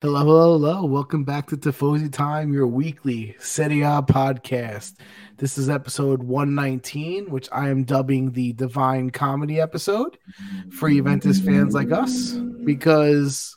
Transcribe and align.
Hello, 0.00 0.20
hello, 0.20 0.52
hello. 0.52 0.84
Welcome 0.84 1.24
back 1.24 1.48
to 1.48 1.56
Tifosi 1.56 2.12
Time, 2.12 2.52
your 2.52 2.68
weekly 2.68 3.34
Serie 3.40 3.82
A 3.82 4.00
podcast. 4.00 4.94
This 5.38 5.58
is 5.58 5.68
episode 5.68 6.22
119, 6.22 7.28
which 7.28 7.48
I 7.50 7.68
am 7.68 7.82
dubbing 7.82 8.30
the 8.30 8.52
Divine 8.52 9.10
Comedy 9.10 9.60
episode 9.60 10.16
for 10.70 10.88
Juventus 10.88 11.40
fans 11.40 11.74
like 11.74 11.90
us, 11.90 12.34
because 12.62 13.56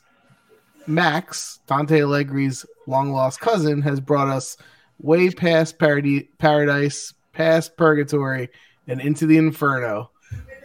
Max, 0.88 1.60
Dante 1.68 2.00
Allegri's 2.00 2.66
long 2.88 3.12
lost 3.12 3.38
cousin, 3.38 3.80
has 3.82 4.00
brought 4.00 4.26
us 4.26 4.56
way 4.98 5.30
past 5.30 5.78
paradi- 5.78 6.26
paradise, 6.38 7.14
past 7.32 7.76
purgatory, 7.76 8.48
and 8.88 9.00
into 9.00 9.26
the 9.26 9.38
inferno. 9.38 10.10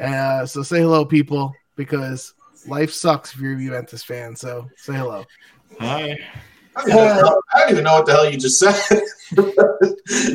Uh, 0.02 0.44
so 0.44 0.64
say 0.64 0.80
hello, 0.80 1.05
people, 1.05 1.54
because 1.75 2.34
life 2.68 2.91
sucks 2.91 3.36
if 3.36 3.39
you're 3.39 3.54
a 3.54 3.59
Juventus 3.59 4.04
fan. 4.04 4.36
So 4.36 4.68
say 4.75 4.94
hello. 4.94 5.23
Hi. 5.79 6.18
I 6.75 6.86
don't, 6.86 6.89
even 6.89 7.18
know, 7.18 7.41
I 7.54 7.59
don't 7.59 7.71
even 7.71 7.84
know 7.85 7.94
what 7.95 8.05
the 8.05 8.12
hell 8.12 8.30
you 8.30 8.38
just 8.38 8.59
said. 8.59 9.02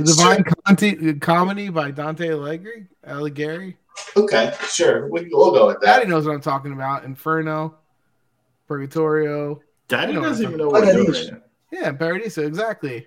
Divine 0.04 0.44
Conti- 0.66 1.14
Comedy 1.14 1.68
by 1.68 1.90
Dante 1.92 2.30
Allegri, 2.30 2.86
Alighieri. 3.06 3.74
okay, 4.16 4.52
sure. 4.68 5.08
We, 5.08 5.28
we'll 5.30 5.52
go 5.52 5.68
with 5.68 5.80
Daddy 5.80 6.08
knows 6.08 6.26
what 6.26 6.34
I'm 6.34 6.40
talking 6.40 6.72
about. 6.72 7.04
Inferno, 7.04 7.76
Purgatorio. 8.66 9.60
Daddy 9.88 10.14
doesn't 10.14 10.44
even 10.44 10.58
know 10.58 10.68
what 10.68 10.84
Daddy 10.84 11.02
we're 11.02 11.10
is- 11.12 11.26
doing. 11.28 11.42
Yeah, 11.70 11.92
Paradiso, 11.92 12.46
exactly. 12.46 13.06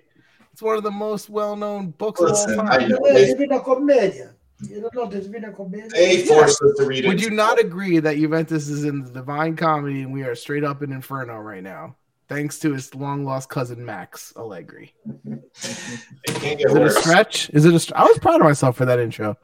It's 0.52 0.62
one 0.62 0.76
of 0.76 0.82
the 0.82 0.90
most 0.90 1.28
well-known 1.30 1.90
books 1.90 2.20
of 2.20 2.30
all 2.32 2.60
I- 2.68 2.78
time. 2.78 2.90
Yeah, 2.90 2.96
they- 3.12 3.26
Divina 3.26 3.60
Commedia. 3.60 4.32
You 4.66 4.80
don't 4.80 4.94
know 4.94 5.06
the 5.06 5.20
Divina 5.20 5.52
Commedia? 5.52 5.88
They 5.90 6.24
forced 6.24 6.62
us 6.62 6.72
to 6.78 6.86
read 6.86 7.04
it. 7.04 7.08
Would 7.08 7.20
you 7.22 7.30
not 7.30 7.60
agree 7.60 7.98
that 7.98 8.16
Juventus 8.16 8.68
is 8.68 8.84
in 8.84 9.02
the 9.04 9.10
Divine 9.10 9.54
Comedy 9.56 10.00
and 10.02 10.12
we 10.12 10.22
are 10.22 10.34
straight 10.34 10.64
up 10.64 10.82
in 10.82 10.92
Inferno 10.92 11.38
right 11.38 11.62
now, 11.62 11.94
thanks 12.28 12.58
to 12.60 12.72
his 12.72 12.94
long-lost 12.94 13.48
cousin 13.48 13.84
Max 13.84 14.32
Allegri? 14.36 14.94
It 15.24 16.34
can't 16.34 16.58
get 16.58 16.68
Is 16.68 16.74
it 16.74 16.82
a 16.82 16.90
stretch? 16.90 17.50
Is 17.50 17.64
it 17.64 17.74
a? 17.74 17.80
Str- 17.80 17.94
I 17.96 18.04
was 18.04 18.18
proud 18.18 18.40
of 18.40 18.42
myself 18.46 18.76
for 18.76 18.84
that 18.84 18.98
intro. 18.98 19.36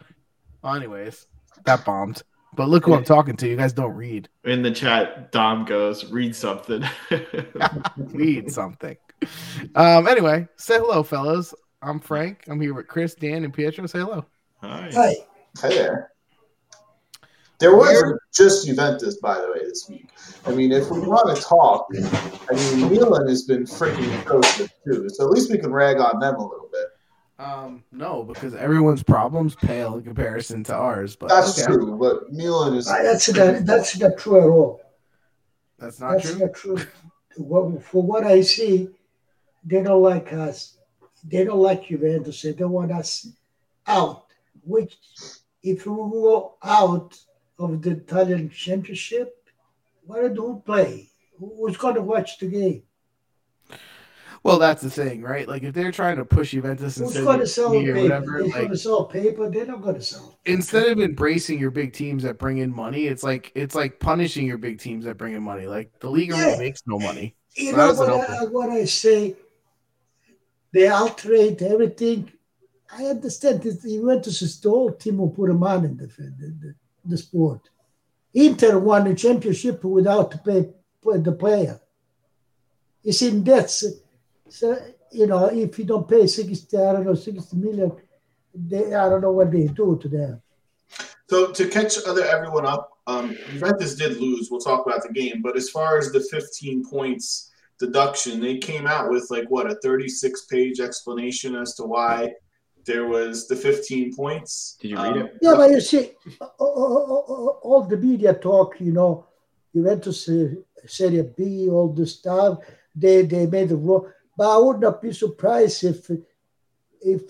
Well, 0.63 0.75
anyways, 0.75 1.27
that 1.65 1.85
bombed. 1.85 2.23
But 2.55 2.69
look 2.69 2.85
who 2.85 2.93
I'm 2.95 3.05
talking 3.05 3.35
to. 3.37 3.49
You 3.49 3.57
guys 3.57 3.73
don't 3.73 3.95
read. 3.95 4.29
In 4.45 4.61
the 4.61 4.71
chat, 4.71 5.33
Dom 5.33 5.65
goes, 5.65 6.11
read 6.13 6.37
something. 6.37 6.85
read 7.97 8.53
something. 8.53 8.97
Um. 9.75 10.07
Anyway, 10.07 10.47
say 10.57 10.77
hello, 10.77 11.03
fellas. 11.03 11.55
I'm 11.81 11.99
Frank. 11.99 12.45
I'm 12.49 12.61
here 12.61 12.75
with 12.75 12.89
Chris, 12.89 13.15
Dan, 13.15 13.45
and 13.45 13.55
Pietro. 13.55 13.87
Say 13.87 14.01
hello. 14.01 14.27
Hi. 14.61 14.91
Hi. 14.93 15.15
Hey 15.61 15.77
there. 15.77 16.12
There 17.63 17.77
wasn't 17.77 18.21
just 18.35 18.67
Juventus, 18.67 19.19
by 19.19 19.41
the 19.41 19.53
way, 19.53 19.61
this 19.61 19.89
week. 19.89 20.09
I 20.45 20.51
mean, 20.51 20.73
if 20.73 20.91
we 20.91 20.99
want 20.99 21.37
to 21.37 21.41
talk, 21.41 21.87
I 21.95 22.55
mean, 22.55 22.91
Milan 22.91 23.29
has 23.29 23.43
been 23.43 23.63
freaking 23.63 24.21
atrocious 24.21 24.69
too. 24.85 25.09
So 25.09 25.27
at 25.27 25.31
least 25.31 25.49
we 25.49 25.59
can 25.59 25.73
rag 25.73 25.99
on 25.99 26.19
them 26.19 26.35
a 26.35 26.43
little 26.43 26.69
bit. 26.73 26.87
Um. 27.39 27.85
No, 27.93 28.25
because 28.25 28.57
everyone's 28.57 29.05
problems 29.05 29.55
pale 29.55 29.95
in 29.95 30.03
comparison 30.03 30.65
to 30.65 30.75
ours. 30.75 31.15
But 31.15 31.29
That's 31.29 31.63
okay. 31.63 31.73
true, 31.73 31.97
but 31.97 32.33
Milan 32.33 32.75
is. 32.75 32.89
Ah, 32.89 32.99
That's 33.01 33.33
not, 33.33 33.65
that's 33.65 33.97
not 33.97 34.19
true 34.19 34.41
at 34.41 34.49
all. 34.49 34.81
That's 35.79 36.01
not 36.01 36.15
that's 36.15 36.33
true. 36.33 36.41
not 36.41 36.55
true. 36.55 36.79
What, 37.37 37.81
for 37.85 38.03
what 38.03 38.25
I 38.25 38.41
see, 38.41 38.89
they 39.65 39.83
don't 39.85 40.03
like 40.03 40.33
us. 40.33 40.79
They 41.25 41.45
don't 41.45 41.61
like 41.61 41.87
Juventus. 41.87 42.43
They 42.43 42.55
don't 42.55 42.73
want 42.73 42.91
us 42.91 43.29
out. 43.87 44.27
Which, 44.65 44.97
if 45.63 45.87
we 45.87 45.95
go 45.95 46.57
out 46.65 47.17
of 47.63 47.83
the 47.83 47.93
Italian 47.93 48.51
Championship, 48.51 49.49
what 50.07 50.35
do 50.35 50.43
we 50.45 50.61
play? 50.61 51.09
Who's 51.39 51.77
going 51.77 51.95
to 51.97 52.03
watch 52.03 52.39
the 52.39 52.47
game? 52.47 52.83
Well, 54.45 54.59
that's 54.59 54.83
the 54.83 54.91
thing, 54.91 55.23
right? 55.23 55.47
Like 55.47 55.63
if 55.63 55.73
they're 55.73 55.93
trying 55.93 56.17
to 56.17 56.25
push 56.25 56.51
Juventus 56.51 56.97
Who's 56.97 57.15
going 57.15 57.39
to 57.41 57.47
sell 57.47 57.71
paper? 57.71 58.01
whatever, 58.03 58.39
They're 58.39 58.43
like 58.45 58.55
going 58.55 58.71
to 58.71 58.77
sell 58.77 59.05
paper. 59.05 59.49
They're 59.49 59.67
not 59.67 59.83
going 59.83 59.95
to 59.95 60.03
sell. 60.03 60.39
instead 60.45 60.89
of 60.89 60.99
embracing 60.99 61.61
your 61.61 61.71
big 61.71 61.93
teams 61.93 62.25
that 62.25 62.39
bring 62.39 62.59
in 62.59 62.75
money, 62.75 63.07
it's 63.07 63.23
like 63.23 63.53
it's 63.55 63.75
like 63.77 64.01
punishing 64.01 64.45
your 64.47 64.59
big 64.59 64.81
teams 64.81 65.05
that 65.05 65.17
bring 65.17 65.35
in 65.35 65.43
money. 65.43 65.67
Like 65.67 65.93
the 66.01 66.11
league 66.11 66.31
Yeah. 66.31 66.57
makes 66.59 66.83
no 66.87 66.99
money. 66.99 67.37
You 67.55 67.71
So 67.71 67.77
know 67.77 67.93
what 67.95 68.31
I, 68.31 68.45
what 68.47 68.71
I 68.71 68.85
say? 68.85 69.37
They 70.73 70.89
alterate 70.89 71.63
everything. 71.63 72.33
I 72.91 73.05
understand 73.07 73.63
that 73.63 73.83
Juventus 73.83 74.43
is 74.43 74.61
the 74.61 74.71
whole 74.71 74.93
team 74.93 75.17
who 75.19 75.31
put 75.31 75.51
a 75.51 75.55
man 75.55 75.85
in 75.85 75.97
the, 75.97 76.07
the, 76.07 76.75
the, 77.05 77.17
sport. 77.17 77.69
Inter 78.35 78.79
won 78.79 79.05
the 79.05 79.15
championship 79.15 79.85
without 79.85 80.45
pay, 80.45 80.71
pay 81.05 81.19
the 81.19 81.33
player. 81.33 81.81
You 83.03 83.29
in 83.29 83.43
debts. 83.43 83.85
so 84.49 84.79
you 85.11 85.27
know 85.27 85.47
if 85.47 85.79
you 85.79 85.85
don't 85.85 86.09
pay 86.09 86.27
sixty, 86.27 86.77
I 86.77 86.93
don't 86.93 87.05
know, 87.05 87.15
sixty 87.15 87.57
million, 87.57 87.93
they 88.55 88.95
I 88.95 89.09
don't 89.09 89.21
know 89.21 89.33
what 89.33 89.51
they 89.51 89.67
do 89.67 89.99
to 90.01 90.09
them. 90.09 90.43
So 91.29 91.51
to 91.51 91.69
catch 91.69 91.97
other 92.07 92.25
everyone 92.25 92.67
up, 92.67 92.91
um, 93.07 93.37
Juventus 93.51 93.95
did 93.95 94.19
lose. 94.19 94.49
We'll 94.51 94.61
talk 94.61 94.87
about 94.87 95.03
the 95.03 95.13
game, 95.13 95.41
but 95.43 95.57
as 95.57 95.71
far 95.71 95.99
as 95.99 96.13
the 96.13 96.21
15 96.21 96.85
points 96.85 97.51
deduction, 97.79 98.41
they 98.41 98.59
came 98.59 98.87
out 98.87 99.11
with 99.11 99.27
like 99.31 99.47
what 99.49 99.71
a 99.71 99.75
36 99.77 100.45
page 100.45 100.79
explanation 100.79 101.57
as 101.57 101.75
to 101.77 101.85
why 101.85 102.33
there 102.85 103.07
was 103.07 103.47
the 103.49 103.57
15 103.57 104.15
points. 104.15 104.77
Did 104.81 104.91
you 104.93 104.97
read 104.97 105.13
Um, 105.17 105.19
it? 105.27 105.39
Yeah, 105.43 105.55
but 105.57 105.71
you 105.71 105.81
see, 105.81 106.13
all, 106.41 106.49
all- 106.59 107.25
all- 107.29 107.61
all 107.63 107.83
the 107.85 107.97
media 107.97 108.35
talk, 108.35 108.81
you 108.81 108.93
know, 108.93 109.27
Juventus 109.75 110.29
uh, 110.29 110.49
Serie 110.87 111.23
B, 111.37 111.69
all 111.71 111.93
the 111.93 112.07
stuff, 112.07 112.59
they 112.95 113.23
they 113.23 113.47
made 113.47 113.69
the 113.71 113.77
wrong. 113.77 114.11
But 114.37 114.51
I 114.55 114.59
would 114.59 114.81
not 114.81 115.01
be 115.01 115.13
surprised 115.13 115.85
if 115.85 116.11
if 117.01 117.23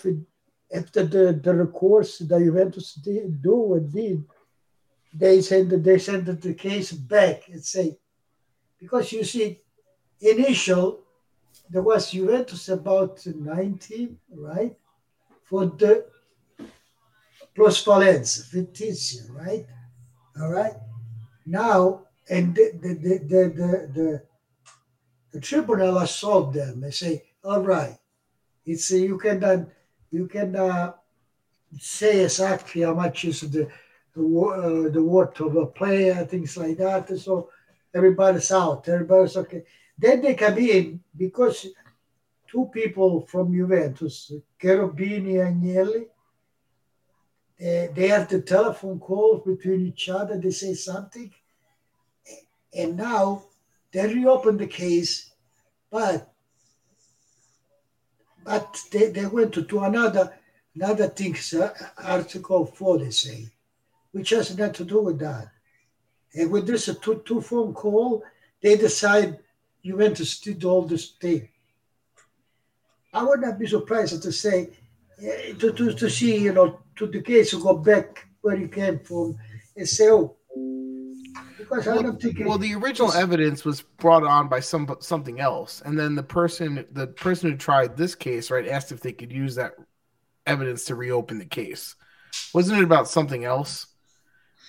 after 0.75 1.05
the 1.05 1.25
the 1.45 1.55
recourse 1.55 2.19
that 2.19 2.41
Juventus 2.41 2.95
did 2.95 3.43
do 3.43 3.75
and 3.75 3.93
did, 3.93 4.25
they 5.15 5.41
send 5.43 5.71
they 5.85 5.99
send 5.99 6.27
the 6.27 6.55
case 6.55 6.91
back 6.93 7.49
and 7.49 7.63
say, 7.65 7.97
because 8.81 9.13
you 9.13 9.23
see, 9.25 9.61
initial 10.21 11.01
there 11.71 11.83
was 11.83 12.11
Juventus 12.11 12.69
about 12.69 13.25
19, 13.25 14.19
right, 14.37 14.75
for 15.53 15.67
the 15.67 16.07
plusvalenza, 17.55 18.41
fictitia, 18.51 19.29
right? 19.37 19.67
All 20.41 20.51
right. 20.51 20.77
Now, 21.45 22.07
and 22.31 22.55
the 22.55 22.73
the 22.81 22.95
the 22.95 23.15
the, 23.19 23.43
the, 23.59 23.71
the, 23.97 24.23
the 25.33 25.41
tribunal 25.41 26.07
solved 26.07 26.55
them. 26.55 26.81
They 26.81 26.91
say, 26.91 27.25
all 27.45 27.61
right, 27.61 27.99
it's 28.65 28.91
uh, 28.93 28.97
you 28.97 29.19
can 29.19 29.45
uh, 29.45 29.67
you 30.11 30.27
can 30.27 30.57
uh, 30.57 30.93
say 31.79 32.25
exactly 32.25 32.81
how 32.81 32.95
much 32.95 33.27
is 33.27 33.43
the 33.43 33.69
the, 34.17 34.23
uh, 34.23 34.89
the 34.91 35.05
worth 35.05 35.39
of 35.41 35.55
a 35.57 35.67
player, 35.67 36.25
things 36.25 36.57
like 36.57 36.79
that. 36.79 37.19
So 37.19 37.51
everybody's 37.95 38.51
out, 38.53 38.89
everybody's 38.89 39.37
okay. 39.37 39.65
Then 39.99 40.23
they 40.23 40.35
come 40.35 40.57
in 40.57 41.01
because 41.15 41.67
two 42.53 42.71
people 42.73 43.27
from 43.27 43.55
Juventus, 43.55 44.31
Cherubini 44.61 45.41
and 45.45 45.63
Agnelli, 45.63 46.03
uh, 47.61 47.93
they 47.95 48.09
have 48.09 48.29
the 48.29 48.43
telephone 48.43 48.99
calls 49.01 49.43
between 49.47 49.87
each 49.87 50.09
other. 50.11 50.37
They 50.39 50.51
say 50.51 50.75
something, 50.75 51.33
and 52.75 52.97
now 52.97 53.45
they 53.93 54.07
reopen 54.07 54.59
the 54.59 54.67
case, 54.67 55.31
but 55.91 56.29
but 58.45 58.77
they, 58.91 59.11
they 59.11 59.27
went 59.27 59.55
to, 59.55 59.63
to 59.63 59.81
another 59.81 60.35
another 60.75 61.09
things 61.09 61.55
uh, 61.55 61.73
article 61.97 62.67
four 62.67 62.99
they 62.99 63.11
say, 63.11 63.47
which 64.11 64.31
has 64.31 64.57
nothing 64.57 64.75
to 64.75 64.85
do 64.85 65.01
with 65.01 65.19
that. 65.21 65.49
And 66.35 66.51
with 66.51 66.67
this 66.67 66.89
a 66.89 66.95
two 66.95 67.23
two 67.25 67.41
phone 67.41 67.73
call, 67.73 68.25
they 68.61 68.77
decide 68.77 69.39
Juventus 69.85 70.41
did 70.41 70.65
all 70.65 70.83
this 70.83 71.11
thing. 71.13 71.49
I 73.13 73.23
would 73.23 73.41
not 73.41 73.59
be 73.59 73.67
surprised 73.67 74.23
to 74.23 74.33
say 74.33 74.71
eh, 75.23 75.53
to, 75.59 75.73
to, 75.73 75.93
to 75.93 76.11
see, 76.11 76.39
you 76.39 76.53
know, 76.53 76.81
to 76.97 77.07
the 77.07 77.21
case 77.21 77.51
to 77.51 77.63
go 77.63 77.75
back 77.77 78.27
where 78.41 78.57
he 78.57 78.67
came 78.69 78.99
from 79.01 79.37
and 79.77 79.89
say, 79.89 80.11
oh, 80.11 80.37
because 81.59 81.87
I 81.89 81.95
Well, 81.95 82.03
don't 82.03 82.21
think. 82.23 82.39
well, 82.45 82.59
the 82.59 82.75
original 82.75 83.13
evidence 83.13 83.65
was 83.65 83.83
brought 83.83 84.25
on 84.25 84.49
by 84.49 84.61
some 84.61 84.97
something 85.01 85.41
else, 85.41 85.83
and 85.85 85.99
then 85.99 86.15
the 86.15 86.23
person 86.23 86.85
the 86.93 87.07
person 87.07 87.51
who 87.51 87.57
tried 87.57 87.97
this 87.97 88.15
case, 88.15 88.51
right, 88.51 88.67
asked 88.69 88.93
if 88.93 89.01
they 89.01 89.13
could 89.13 89.33
use 89.33 89.55
that 89.57 89.73
evidence 90.47 90.85
to 90.87 90.95
reopen 90.95 91.39
the 91.39 91.45
case. 91.47 91.95
Wasn't 92.53 92.79
it 92.79 92.85
about 92.85 93.09
something 93.09 93.45
else? 93.45 93.87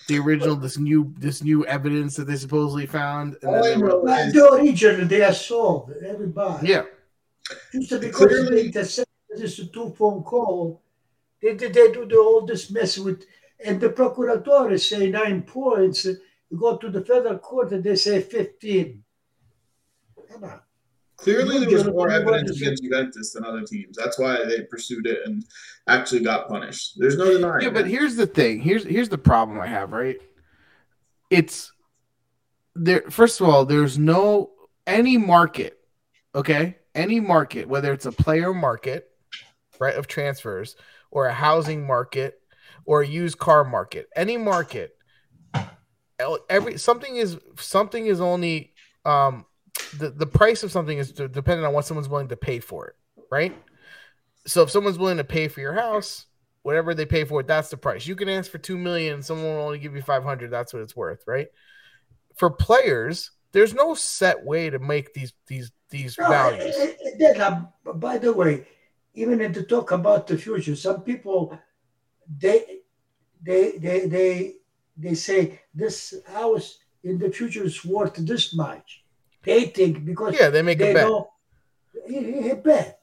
The 0.07 0.19
original, 0.19 0.55
this 0.57 0.77
new 0.77 1.13
this 1.17 1.41
new 1.41 1.65
evidence 1.65 2.15
that 2.17 2.25
they 2.27 2.35
supposedly 2.35 2.85
found, 2.85 3.37
and 3.41 3.53
then 3.53 3.63
I 3.63 3.69
they 3.69 3.77
were, 3.77 3.87
know 3.87 4.03
But 4.05 4.27
is- 4.27 4.33
the 4.33 4.49
origin 4.49 5.07
they 5.07 5.23
are 5.23 5.33
solved, 5.33 5.93
everybody. 6.05 6.67
yeah, 6.67 6.83
Just 7.73 8.01
because 8.01 8.27
Clearly- 8.27 8.71
they, 8.71 8.81
they 8.81 9.05
this 9.35 9.59
is 9.59 9.59
a 9.59 9.65
two 9.67 9.93
phone 9.97 10.23
call, 10.23 10.81
they, 11.41 11.53
they, 11.55 11.67
they 11.67 11.91
do 11.91 12.05
the, 12.05 12.17
all 12.17 12.45
this 12.45 12.71
mess 12.71 12.97
with, 12.97 13.25
and 13.65 13.79
the 13.79 13.89
procuratore 13.89 14.79
say 14.79 15.09
nine 15.09 15.41
points. 15.41 16.05
You 16.05 16.57
go 16.57 16.77
to 16.77 16.89
the 16.89 17.03
federal 17.03 17.39
court 17.39 17.71
and 17.71 17.83
they 17.83 17.95
say 17.95 18.21
15. 18.21 19.03
Come 20.31 20.43
on. 20.43 20.59
Clearly, 21.17 21.59
there 21.59 21.77
was 21.77 21.87
more 21.87 22.11
evidence 22.11 22.59
against 22.59 22.83
Juventus 22.83 23.31
than 23.33 23.45
other 23.45 23.61
teams. 23.61 23.95
That's 23.95 24.19
why 24.19 24.43
they 24.45 24.61
pursued 24.63 25.07
it 25.07 25.19
and 25.25 25.43
actually 25.87 26.21
got 26.21 26.49
punished. 26.49 26.95
There's 26.97 27.17
no 27.17 27.31
denying. 27.31 27.61
Yeah, 27.61 27.69
but 27.69 27.83
that. 27.85 27.89
here's 27.89 28.15
the 28.17 28.27
thing. 28.27 28.59
Here's 28.59 28.83
here's 28.83 29.09
the 29.09 29.17
problem 29.17 29.59
I 29.59 29.67
have, 29.67 29.93
right? 29.93 30.17
It's 31.29 31.71
there 32.75 33.03
first 33.09 33.39
of 33.39 33.47
all, 33.47 33.63
there's 33.63 33.97
no 33.97 34.51
any 34.85 35.17
market, 35.17 35.79
okay? 36.35 36.77
Any 36.95 37.19
market, 37.19 37.67
whether 37.67 37.91
it's 37.91 38.05
a 38.05 38.11
player 38.11 38.53
market, 38.53 39.09
right, 39.79 39.95
of 39.95 40.07
transfers, 40.07 40.75
or 41.11 41.27
a 41.27 41.33
housing 41.33 41.87
market, 41.87 42.39
or 42.85 43.01
a 43.01 43.07
used 43.07 43.37
car 43.37 43.63
market, 43.63 44.07
any 44.15 44.37
market, 44.37 44.95
every 46.49 46.77
something 46.77 47.15
is 47.15 47.37
something 47.57 48.05
is 48.05 48.21
only 48.21 48.73
um 49.05 49.45
the, 49.97 50.09
the 50.09 50.25
price 50.25 50.63
of 50.63 50.71
something 50.71 50.97
is 50.97 51.11
de- 51.11 51.27
dependent 51.27 51.65
on 51.65 51.73
what 51.73 51.85
someone's 51.85 52.09
willing 52.09 52.29
to 52.29 52.37
pay 52.37 52.59
for 52.59 52.87
it, 52.87 52.95
right? 53.31 53.55
So 54.45 54.61
if 54.63 54.69
someone's 54.69 54.99
willing 54.99 55.17
to 55.17 55.23
pay 55.23 55.47
for 55.47 55.59
your 55.59 55.73
house, 55.73 56.25
whatever 56.61 56.93
they 56.93 57.05
pay 57.05 57.23
for 57.23 57.41
it, 57.41 57.47
that's 57.47 57.69
the 57.69 57.77
price. 57.77 58.05
You 58.05 58.15
can 58.15 58.29
ask 58.29 58.51
for 58.51 58.57
two 58.57 58.77
million, 58.77 59.21
someone 59.21 59.55
will 59.55 59.63
only 59.63 59.79
give 59.79 59.95
you 59.95 60.01
five 60.01 60.23
hundred. 60.23 60.51
That's 60.51 60.73
what 60.73 60.83
it's 60.83 60.95
worth, 60.95 61.23
right? 61.27 61.47
For 62.35 62.49
players, 62.49 63.31
there's 63.51 63.73
no 63.73 63.93
set 63.93 64.43
way 64.43 64.69
to 64.69 64.79
make 64.79 65.13
these 65.13 65.33
these 65.47 65.71
these 65.93 66.15
No, 66.17 66.29
values. 66.29 66.75
then, 67.19 67.41
uh, 67.41 67.93
by 68.07 68.17
the 68.17 68.33
way, 68.33 68.67
even 69.13 69.39
if 69.41 69.53
to 69.53 69.63
talk 69.63 69.91
about 69.91 70.27
the 70.27 70.37
future, 70.37 70.75
some 70.75 71.01
people 71.03 71.57
they 72.43 72.59
they 73.41 73.77
they 73.77 73.99
they 74.15 74.31
they 74.97 75.13
say 75.13 75.61
this 75.73 76.13
house 76.27 76.67
in 77.03 77.17
the 77.19 77.31
future 77.31 77.63
is 77.63 77.85
worth 77.85 78.15
this 78.15 78.53
much. 78.53 79.03
They 79.43 79.65
think 79.77 80.05
because 80.05 80.33
Yeah, 80.39 80.49
they 80.49 80.61
make 80.61 80.79
they 80.79 80.91
a 80.91 80.93
bet. 80.95 81.05
know 81.07 81.29
a 82.51 82.55
bet. 82.55 82.99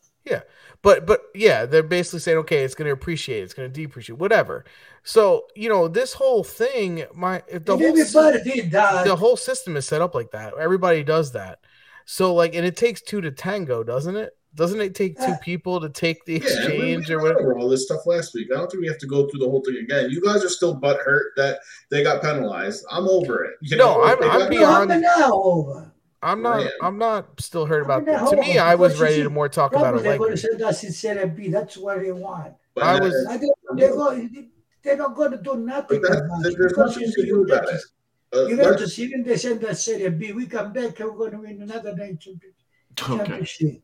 But 0.82 1.06
but 1.06 1.20
yeah, 1.34 1.66
they're 1.66 1.82
basically 1.82 2.20
saying, 2.20 2.38
okay, 2.38 2.64
it's 2.64 2.74
going 2.74 2.86
to 2.86 2.92
appreciate, 2.92 3.42
it's 3.42 3.54
going 3.54 3.70
to 3.70 3.82
depreciate, 3.82 4.18
whatever. 4.18 4.64
So 5.02 5.46
you 5.54 5.68
know, 5.68 5.88
this 5.88 6.14
whole 6.14 6.42
thing, 6.42 7.04
my 7.14 7.42
the 7.50 7.76
And 7.76 7.82
whole 7.82 7.96
sy- 7.96 8.20
everybody 8.20 8.42
did 8.42 8.70
that. 8.72 9.04
the 9.06 9.16
whole 9.16 9.36
system 9.36 9.76
is 9.76 9.86
set 9.86 10.00
up 10.00 10.14
like 10.14 10.30
that. 10.30 10.54
Everybody 10.58 11.02
does 11.02 11.32
that. 11.32 11.60
So 12.06 12.34
like, 12.34 12.54
and 12.54 12.64
it 12.66 12.76
takes 12.76 13.00
two 13.02 13.20
to 13.20 13.30
tango, 13.30 13.82
doesn't 13.82 14.16
it? 14.16 14.32
Doesn't 14.56 14.80
it 14.80 14.96
take 14.96 15.16
two 15.16 15.24
uh, 15.26 15.36
people 15.38 15.80
to 15.80 15.88
take 15.88 16.24
the 16.24 16.32
Yeah, 16.34 16.38
and 16.40 16.48
we 16.48 16.92
exchange 16.94 17.10
or 17.10 17.20
whatever? 17.22 17.56
all 17.56 17.68
this 17.68 17.84
stuff 17.84 18.04
last 18.04 18.34
week. 18.34 18.48
I 18.52 18.56
don't 18.56 18.68
think 18.68 18.80
we 18.80 18.88
have 18.88 18.98
to 18.98 19.06
go 19.06 19.28
through 19.28 19.38
the 19.38 19.48
whole 19.48 19.62
thing 19.64 19.76
again. 19.76 20.10
You 20.10 20.20
guys 20.20 20.44
are 20.44 20.48
still 20.48 20.74
butthurt 20.78 21.26
that 21.36 21.60
they 21.88 22.02
got 22.02 22.20
penalized. 22.20 22.84
I'm 22.90 23.08
over 23.08 23.44
it. 23.44 23.54
You 23.62 23.76
No, 23.76 24.02
I'm- 24.02 24.18
I'm 24.22 24.40
got- 24.40 24.50
beyond- 24.50 24.92
I'm 24.92 25.00
now 25.02 25.32
over. 25.34 25.92
I'm 26.22 26.42
not. 26.42 26.58
Man. 26.64 26.70
I'm 26.82 26.98
not 26.98 27.40
still 27.40 27.64
hurt 27.64 27.82
about 27.82 28.02
I 28.02 28.04
that. 28.12 28.28
To 28.30 28.36
me, 28.36 28.58
on, 28.58 28.66
I 28.66 28.74
was 28.74 29.00
ready 29.00 29.22
to 29.22 29.30
more 29.30 29.48
talk 29.48 29.70
about 29.72 29.84
Probably 29.84 30.02
they're 30.02 30.18
going 30.18 30.32
to 30.32 30.36
send 30.36 30.60
us 30.62 30.82
in 30.84 30.92
Serie 30.92 31.28
B. 31.28 31.48
That's 31.48 31.76
what 31.78 32.00
they 32.00 32.10
want. 32.12 32.52
but 32.74 32.84
I 32.84 33.00
was- 33.00 33.26
I 33.30 33.36
don't, 33.38 33.56
they're, 33.76 33.94
going, 33.94 34.50
they're 34.82 34.96
not 34.96 35.14
going 35.14 35.30
to 35.30 35.38
do 35.38 35.54
nothing. 35.56 36.00
But 36.02 36.10
that- 36.10 36.26
much 36.26 36.54
there's 36.58 36.76
nothing 36.76 37.02
you 37.02 37.06
you 37.06 37.12
see 37.12 37.20
can 37.22 37.30
do 37.30 37.44
about 37.44 37.62
Juventus- 37.62 37.92
uh, 38.32 38.48
Juventus, 38.48 38.98
even 38.98 39.22
they 39.24 39.36
send 39.36 39.64
us 39.64 39.84
Serie 39.84 40.10
B, 40.10 40.32
we 40.32 40.46
come 40.46 40.72
back 40.72 40.98
and 41.00 41.10
we're 41.10 41.16
going 41.18 41.32
to 41.32 41.38
win 41.38 41.62
another 41.62 41.94
night 41.96 42.20
champion- 42.20 42.54
Okay. 42.92 43.16
championship. 43.16 43.82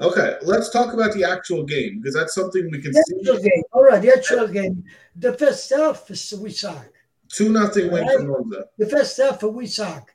okay, 0.00 0.36
let's 0.42 0.70
talk 0.70 0.92
about 0.94 1.12
the 1.14 1.24
actual 1.24 1.64
game 1.64 2.00
because 2.00 2.14
that's 2.14 2.34
something 2.34 2.68
we 2.70 2.80
can 2.80 2.92
The 2.92 3.02
see. 3.06 3.16
actual 3.20 3.42
game, 3.42 3.62
all 3.72 3.84
right, 3.84 4.00
the 4.02 4.12
actual 4.12 4.48
game. 4.48 4.84
The 5.16 5.32
first 5.34 5.70
half, 5.70 6.10
is 6.10 6.32
we 6.38 6.50
suck. 6.50 6.88
Two 7.28 7.50
nothing 7.52 7.90
win 7.92 8.04
Right. 8.06 8.16
for 8.18 8.24
Monza. 8.24 8.64
The 8.78 8.88
first 8.88 9.16
half, 9.18 9.42
we 9.42 9.66
suck. 9.66 10.14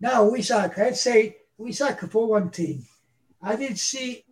Now 0.00 0.24
we 0.28 0.42
suck. 0.42 0.78
I'd 0.78 0.96
say 0.96 1.36
we 1.56 1.72
suck 1.72 2.00
for 2.10 2.26
one 2.28 2.50
thing. 2.50 2.84
I 3.40 3.56
didn't 3.56 3.78
see, 3.78 4.24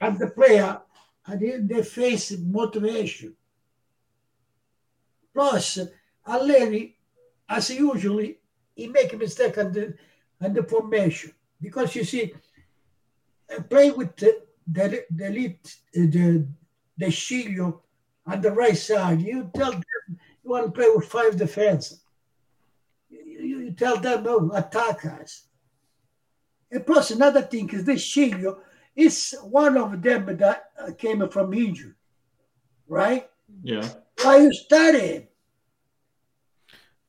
as 0.00 0.18
the 0.18 0.28
player, 0.30 0.80
I 1.26 1.36
didn't 1.36 1.68
they 1.68 1.82
face 1.82 2.32
motivation. 2.38 3.36
Plus, 5.34 5.78
Allegri, 6.26 6.95
as 7.48 7.70
usually, 7.70 8.38
he 8.74 8.88
make 8.88 9.12
a 9.12 9.16
mistake 9.16 9.56
on 9.58 9.72
the 9.72 9.94
on 10.40 10.52
the 10.52 10.62
formation 10.62 11.32
because 11.60 11.94
you 11.96 12.04
see, 12.04 12.34
uh, 13.56 13.62
play 13.62 13.90
with 13.90 14.16
the 14.16 14.42
the 14.66 15.04
the 15.10 15.28
lead, 15.30 15.58
uh, 15.64 16.10
the 16.10 16.46
De 16.98 17.06
Sciglio 17.06 17.80
on 18.26 18.40
the 18.40 18.50
right 18.50 18.76
side. 18.76 19.20
You 19.22 19.50
tell 19.54 19.72
them 19.72 19.82
you 20.08 20.50
want 20.50 20.66
to 20.66 20.72
play 20.72 20.88
with 20.94 21.06
five 21.08 21.36
defense. 21.36 22.00
You, 23.08 23.40
you- 23.40 23.72
tell 23.72 23.98
them 23.98 24.24
no 24.24 24.50
attack 24.54 25.04
us. 25.04 25.48
And 26.70 26.84
plus 26.86 27.10
another 27.10 27.42
thing 27.42 27.68
is 27.70 27.84
this 27.84 28.02
Shilio 28.02 28.58
is 28.94 29.34
one 29.42 29.76
of 29.76 30.00
them 30.02 30.36
that 30.38 30.70
uh, 30.80 30.92
came 30.96 31.28
from 31.28 31.52
injury, 31.54 31.92
right? 32.88 33.28
Yeah. 33.62 33.86
Why 34.22 34.38
you 34.38 34.52
studying? 34.52 35.28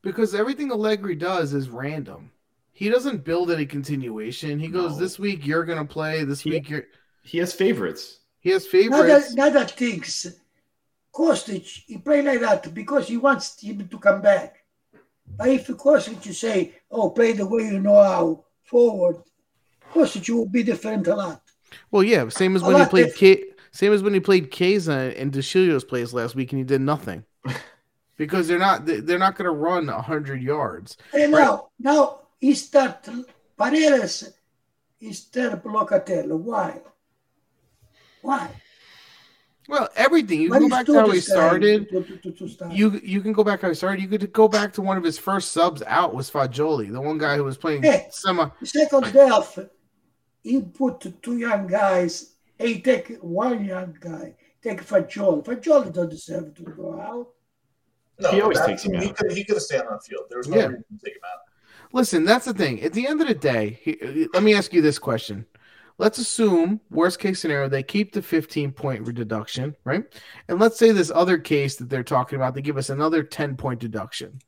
Because 0.08 0.34
everything 0.34 0.70
Allegri 0.72 1.14
does 1.14 1.52
is 1.52 1.68
random. 1.68 2.30
He 2.72 2.88
doesn't 2.88 3.24
build 3.24 3.50
any 3.50 3.66
continuation. 3.66 4.58
He 4.58 4.68
goes, 4.68 4.92
No. 4.92 4.98
"This 5.00 5.18
week 5.18 5.46
you're 5.46 5.64
gonna 5.64 5.84
play. 5.84 6.24
This 6.24 6.40
He- 6.40 6.50
week 6.50 6.70
you're." 6.70 6.84
He 7.22 7.36
has 7.38 7.52
favorites. 7.52 8.20
He 8.40 8.48
has 8.50 8.64
Another, 8.72 9.02
favorites. 9.06 9.32
another 9.32 9.64
things, 9.66 10.26
Kostic, 11.12 11.66
he 11.86 11.98
play 11.98 12.22
like 12.22 12.40
that 12.40 12.72
because 12.72 13.06
he 13.08 13.16
wants 13.18 13.60
him 13.60 13.86
to 13.86 13.98
come 13.98 14.22
back. 14.22 14.64
But 15.36 15.48
if 15.50 15.66
Kostic 15.66 16.24
you 16.24 16.32
say, 16.32 16.74
oh, 16.90 17.10
play 17.10 17.32
the 17.32 17.46
way 17.46 17.64
you 17.64 17.80
know 17.80 18.02
how, 18.02 18.44
forward, 18.62 19.16
Kostic 19.92 20.30
will 20.30 20.48
be 20.48 20.62
different 20.62 21.06
a 21.08 21.14
lot. 21.16 21.42
Well, 21.90 22.02
yeah, 22.02 22.28
same 22.30 22.56
as 22.56 22.62
A 22.62 22.66
when 22.66 22.80
he 22.80 22.86
played. 22.88 23.14
K- 23.14 23.44
same 23.72 23.92
as 23.92 24.02
when 24.02 24.14
he 24.14 24.20
played 24.20 24.50
Chiesa 24.50 25.20
in 25.20 25.28
De 25.30 25.40
Sciglio's 25.42 25.84
place 25.84 26.14
last 26.14 26.34
week, 26.34 26.52
and 26.52 26.58
he 26.60 26.64
did 26.64 26.80
nothing. 26.80 27.24
because 28.18 28.46
they're 28.46 28.58
not 28.58 28.84
they- 28.84 29.00
they're 29.00 29.18
not 29.26 29.34
going 29.36 29.46
to 29.46 29.52
run 29.68 29.88
hundred 29.88 30.42
yards. 30.42 30.98
Eh, 31.14 31.22
and 31.24 31.32
now, 31.32 31.68
now 31.78 32.20
he 32.38 32.54
start 32.54 33.08
Paredes, 33.56 34.30
he 34.98 35.12
start 35.14 35.64
Locatelli. 35.64 36.36
Why? 36.38 36.82
Why? 38.20 38.50
Well, 39.68 39.88
everything 39.96 40.40
you 40.40 40.50
can 40.50 40.62
go 40.62 40.68
back 40.70 40.86
to 40.86 40.94
how 40.94 41.10
he 41.10 41.20
started. 41.20 41.88
to- 41.90 42.02
to- 42.02 42.16
to- 42.18 42.32
to 42.32 42.48
start? 42.48 42.72
You 42.72 43.00
you 43.02 43.20
can 43.20 43.32
go 43.32 43.44
back 43.44 43.60
how 43.62 43.68
he 43.68 43.74
started. 43.74 44.00
You 44.02 44.08
could 44.08 44.32
go 44.32 44.48
back 44.48 44.72
to 44.74 44.82
one 44.82 44.96
of 44.96 45.04
his 45.04 45.18
first 45.18 45.52
subs 45.52 45.82
out 45.86 46.14
was 46.14 46.30
Fagioli, 46.30 46.90
the 46.92 47.00
one 47.00 47.18
guy 47.18 47.36
who 47.36 47.44
was 47.44 47.56
playing 47.58 47.82
Hey. 47.82 48.08
semi. 48.10 48.48
Second 48.64 49.04
half, 49.06 49.58
he 50.42 50.62
put 50.62 51.22
two 51.22 51.36
young 51.36 51.66
guys. 51.66 52.34
He 52.58 52.80
take 52.80 53.18
one 53.20 53.64
young 53.64 53.94
guy, 54.00 54.34
take 54.62 54.82
Fagioli. 54.84 55.44
Fagioli 55.44 55.92
don't 55.92 56.10
deserve 56.10 56.54
to 56.56 56.62
go 56.62 56.98
out. 57.00 57.28
No, 58.20 58.30
He 58.30 58.40
always 58.40 58.60
takes 58.62 58.84
him 58.84 58.94
he 58.94 59.08
out. 59.08 59.16
Could, 59.16 59.32
he 59.32 59.44
could 59.44 59.56
have 59.56 59.62
stayed 59.62 59.80
on 59.80 59.92
the 59.92 60.00
field. 60.00 60.24
There 60.28 60.38
was 60.38 60.48
no 60.48 60.56
Yeah. 60.56 60.66
reason 60.66 60.84
to 60.98 61.04
take 61.04 61.14
him 61.16 61.22
out. 61.24 61.40
Listen, 61.92 62.24
that's 62.24 62.44
the 62.44 62.52
thing. 62.54 62.82
At 62.82 62.92
the 62.92 63.06
end 63.06 63.20
of 63.20 63.28
the 63.28 63.34
day, 63.34 63.78
he, 63.82 64.26
let 64.34 64.42
me 64.42 64.54
ask 64.54 64.72
you 64.72 64.82
this 64.82 64.98
question. 64.98 65.46
Let's 65.96 66.18
assume 66.18 66.80
worst 66.90 67.18
case 67.18 67.40
scenario 67.40 67.68
they 67.68 67.82
keep 67.82 68.12
the 68.12 68.22
15 68.22 68.72
point 68.72 69.04
deduction, 69.14 69.74
right? 69.84 70.04
And 70.48 70.60
let's 70.60 70.78
say 70.78 70.92
this 70.92 71.10
other 71.12 71.38
case 71.38 71.76
that 71.76 71.88
they're 71.88 72.04
talking 72.04 72.36
about, 72.36 72.54
they 72.54 72.62
give 72.62 72.76
us 72.76 72.90
another 72.90 73.22
10 73.22 73.56
point 73.56 73.80
deduction, 73.80 74.38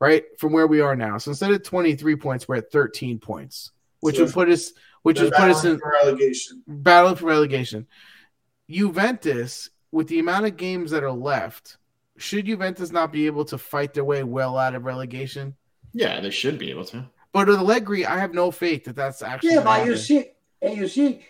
right? 0.00 0.24
From 0.38 0.52
where 0.52 0.66
we 0.66 0.80
are 0.80 0.96
now. 0.96 1.18
So 1.18 1.30
instead 1.32 1.50
of 1.52 1.62
23 1.62 2.16
points, 2.16 2.48
we're 2.48 2.56
at 2.56 2.72
13 2.72 3.18
points, 3.18 3.70
which 4.00 4.16
So 4.16 4.24
would 4.24 4.32
put 4.32 4.48
us 4.48 4.72
which 5.02 5.20
would 5.20 5.32
put 5.32 5.50
us 5.50 5.64
in 5.64 5.78
for 5.78 5.92
relegation. 6.02 6.62
battle 6.66 7.14
for 7.14 7.26
relegation. 7.26 7.86
Juventus, 8.68 9.70
with 9.92 10.08
the 10.08 10.18
amount 10.18 10.46
of 10.46 10.56
games 10.56 10.90
that 10.90 11.02
are 11.04 11.10
left, 11.12 11.78
should 12.20 12.46
Juventus 12.46 12.90
not 12.92 13.12
be 13.12 13.26
able 13.26 13.44
to 13.46 13.58
fight 13.58 13.94
their 13.94 14.04
way 14.04 14.22
well 14.22 14.56
out 14.58 14.74
of 14.74 14.84
relegation? 14.84 15.54
Yeah, 15.92 16.20
they 16.20 16.30
should 16.30 16.58
be 16.58 16.70
able 16.70 16.84
to. 16.86 17.08
But 17.32 17.48
with 17.48 17.58
Allegri, 17.58 18.06
I 18.06 18.18
have 18.18 18.34
no 18.34 18.50
faith 18.50 18.84
that 18.84 18.96
that's 18.96 19.22
actually. 19.22 19.50
Yeah, 19.50 19.64
gonna 19.64 19.80
but 19.80 19.86
you 19.86 19.96
see, 19.96 20.30
and 20.62 20.76
you 20.76 20.86
see, 20.88 21.24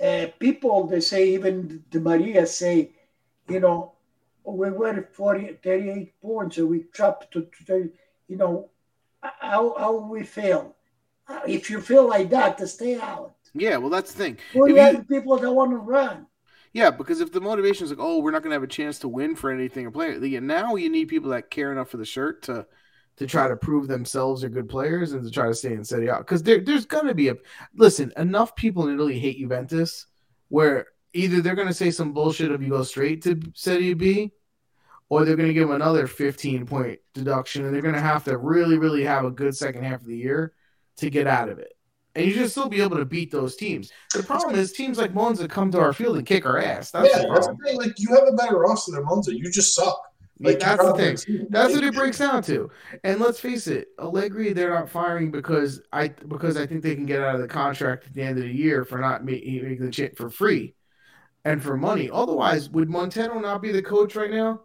uh, 0.00 0.26
people 0.38 0.86
they 0.86 1.00
say 1.00 1.30
even 1.30 1.84
the 1.90 2.00
Maria 2.00 2.46
say, 2.46 2.92
you 3.48 3.60
know, 3.60 3.92
we 4.44 4.70
were 4.70 4.88
at 4.88 5.14
40, 5.14 5.58
38 5.62 6.20
points, 6.22 6.58
and 6.58 6.68
we 6.68 6.84
dropped 6.92 7.32
to, 7.32 7.42
to 7.42 7.64
30, 7.64 7.90
you 8.28 8.36
know, 8.36 8.70
how 9.22 9.74
how 9.78 9.96
we 9.96 10.22
fail. 10.22 10.74
Uh, 11.28 11.40
If 11.46 11.68
you 11.68 11.80
feel 11.82 12.08
like 12.08 12.30
that, 12.30 12.56
to 12.58 12.66
stay 12.66 12.94
out. 12.98 13.34
Yeah, 13.54 13.76
well, 13.78 13.90
that's 13.90 14.12
the 14.12 14.18
thing. 14.24 14.38
Well, 14.54 14.64
If 14.64 14.70
you 14.70 14.76
you- 14.76 14.82
have 14.96 15.08
people 15.08 15.36
that 15.38 15.52
want 15.52 15.72
to 15.72 15.76
run. 15.76 16.26
Yeah, 16.78 16.92
because 16.92 17.20
if 17.20 17.32
the 17.32 17.40
motivation 17.40 17.82
is 17.82 17.90
like, 17.90 17.98
oh, 18.00 18.20
we're 18.20 18.30
not 18.30 18.44
going 18.44 18.52
to 18.52 18.54
have 18.54 18.62
a 18.62 18.68
chance 18.68 19.00
to 19.00 19.08
win 19.08 19.34
for 19.34 19.50
anything 19.50 19.84
or 19.84 19.90
play, 19.90 20.16
yeah, 20.16 20.38
now 20.38 20.76
you 20.76 20.88
need 20.88 21.08
people 21.08 21.30
that 21.30 21.50
care 21.50 21.72
enough 21.72 21.88
for 21.88 21.96
the 21.96 22.04
shirt 22.04 22.42
to 22.42 22.66
to 23.16 23.26
try 23.26 23.48
to 23.48 23.56
prove 23.56 23.88
themselves 23.88 24.44
are 24.44 24.48
good 24.48 24.68
players 24.68 25.12
and 25.12 25.24
to 25.24 25.30
try 25.30 25.48
to 25.48 25.54
stay 25.54 25.72
in 25.72 25.82
Serie 25.82 26.06
A. 26.06 26.18
Because 26.18 26.44
there, 26.44 26.60
there's 26.60 26.86
going 26.86 27.08
to 27.08 27.16
be 27.16 27.30
a 27.30 27.36
listen. 27.74 28.12
Enough 28.16 28.54
people 28.54 28.86
in 28.86 28.94
Italy 28.94 29.18
hate 29.18 29.38
Juventus, 29.38 30.06
where 30.50 30.86
either 31.14 31.40
they're 31.40 31.56
going 31.56 31.66
to 31.66 31.74
say 31.74 31.90
some 31.90 32.12
bullshit 32.12 32.52
if 32.52 32.62
you 32.62 32.68
go 32.68 32.84
straight 32.84 33.22
to 33.22 33.40
Serie 33.54 33.94
B, 33.94 34.30
or 35.08 35.24
they're 35.24 35.34
going 35.34 35.48
to 35.48 35.54
give 35.54 35.66
them 35.66 35.74
another 35.74 36.06
15 36.06 36.64
point 36.64 37.00
deduction, 37.12 37.64
and 37.64 37.74
they're 37.74 37.82
going 37.82 37.94
to 37.94 38.00
have 38.00 38.22
to 38.22 38.38
really, 38.38 38.78
really 38.78 39.02
have 39.02 39.24
a 39.24 39.32
good 39.32 39.56
second 39.56 39.82
half 39.82 40.02
of 40.02 40.06
the 40.06 40.16
year 40.16 40.52
to 40.98 41.10
get 41.10 41.26
out 41.26 41.48
of 41.48 41.58
it. 41.58 41.72
And 42.18 42.26
you 42.26 42.34
should 42.34 42.50
still 42.50 42.68
be 42.68 42.80
able 42.80 42.96
to 42.96 43.04
beat 43.04 43.30
those 43.30 43.54
teams. 43.54 43.92
The 44.12 44.24
problem 44.24 44.56
is 44.56 44.72
teams 44.72 44.98
like 44.98 45.14
Monza 45.14 45.46
come 45.46 45.70
to 45.70 45.78
our 45.78 45.92
field 45.92 46.16
and 46.16 46.26
kick 46.26 46.44
our 46.46 46.58
ass. 46.58 46.90
That's 46.90 47.08
yeah, 47.14 47.22
the 47.22 47.28
that's 47.28 47.46
the 47.46 47.56
thing. 47.64 47.76
Like 47.76 47.98
you 47.98 48.08
have 48.10 48.26
a 48.26 48.32
better 48.32 48.58
roster 48.58 48.92
than 48.92 49.04
Monza. 49.04 49.34
You 49.34 49.50
just 49.50 49.74
suck. 49.74 50.02
Like 50.40 50.58
that's 50.58 50.82
the 50.82 50.94
thing. 50.94 51.14
not 51.14 51.22
a 51.22 51.26
team. 51.26 51.46
That's 51.48 51.74
what 51.74 51.84
it 51.84 51.94
breaks 51.94 52.18
down 52.18 52.42
to. 52.44 52.70
And 53.04 53.20
let's 53.20 53.38
face 53.38 53.68
it, 53.68 53.88
Allegri 54.00 54.52
they're 54.52 54.74
not 54.74 54.90
firing 54.90 55.30
because 55.30 55.80
I 55.92 56.08
because 56.08 56.56
I 56.56 56.66
think 56.66 56.82
they 56.82 56.96
can 56.96 57.06
get 57.06 57.22
out 57.22 57.36
of 57.36 57.40
the 57.40 57.48
contract 57.48 58.06
at 58.06 58.14
the 58.14 58.22
end 58.22 58.38
of 58.38 58.44
the 58.44 58.54
year 58.54 58.84
for 58.84 58.98
not 58.98 59.24
making 59.24 59.78
the 59.78 59.90
chip 59.90 60.16
for 60.16 60.28
free 60.28 60.74
and 61.44 61.62
for 61.62 61.76
money. 61.76 62.10
Otherwise, 62.12 62.68
would 62.70 62.90
Montano 62.90 63.38
not 63.38 63.62
be 63.62 63.70
the 63.70 63.82
coach 63.82 64.16
right 64.16 64.30
now? 64.30 64.62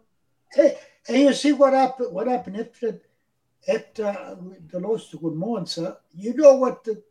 Hey, 0.52 0.76
and 1.08 1.18
you 1.18 1.32
see 1.32 1.52
what 1.52 1.72
happened? 1.72 2.12
What 2.12 2.26
happened 2.26 2.56
after 2.56 3.00
after 3.68 4.36
the 4.70 4.80
loss 4.80 5.10
to 5.10 5.18
Monza? 5.20 5.98
You 6.12 6.34
know 6.34 6.54
what 6.54 6.82
the 6.82 7.02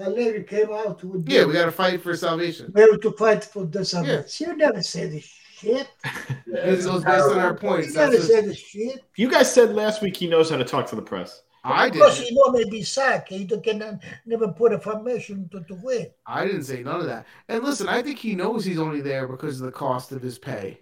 Allegri 0.00 0.44
came 0.44 0.70
out 0.72 1.02
with? 1.04 1.28
Yeah, 1.28 1.44
we 1.44 1.52
got 1.52 1.66
to 1.66 1.72
fight 1.72 2.00
for 2.02 2.16
salvation. 2.16 2.72
We 2.74 2.80
have 2.82 3.00
to 3.00 3.12
fight 3.12 3.44
for 3.44 3.64
the 3.66 3.84
salvation. 3.84 4.50
You 4.50 4.56
never 4.56 4.82
say 4.82 5.08
the 5.08 5.20
shit. 5.20 5.88
This 6.46 6.86
goes 6.86 7.04
based 7.04 7.24
on 7.24 7.38
our 7.38 7.54
points. 7.54 7.88
You 7.88 7.94
never 7.94 8.12
just- 8.12 8.28
say 8.28 8.40
the 8.42 8.54
shit. 8.54 9.00
You 9.16 9.30
guys 9.30 9.52
said 9.52 9.74
last 9.74 10.00
week 10.02 10.16
he 10.16 10.26
knows 10.28 10.50
how 10.50 10.56
to 10.56 10.64
talk 10.64 10.86
to 10.88 10.96
the 10.96 11.02
press. 11.02 11.42
I 11.64 11.90
Because 11.90 12.18
didn't. 12.20 12.30
you 12.30 12.36
know 12.36 12.52
maybe 12.52 12.82
sack. 12.82 13.30
You 13.30 13.46
can 13.60 13.82
uh, 13.82 13.98
never 14.24 14.48
put 14.48 14.72
a 14.72 14.78
formation 14.78 15.48
to, 15.52 15.60
to 15.64 15.74
win. 15.82 16.06
I 16.26 16.46
didn't 16.46 16.62
say 16.64 16.82
none 16.82 17.00
of 17.00 17.06
that. 17.06 17.26
And 17.48 17.62
listen, 17.64 17.88
I 17.88 18.02
think 18.02 18.18
he 18.18 18.34
knows 18.34 18.64
he's 18.64 18.78
only 18.78 19.00
there 19.00 19.26
because 19.28 19.60
of 19.60 19.66
the 19.66 19.72
cost 19.72 20.12
of 20.12 20.22
his 20.22 20.38
pay. 20.38 20.80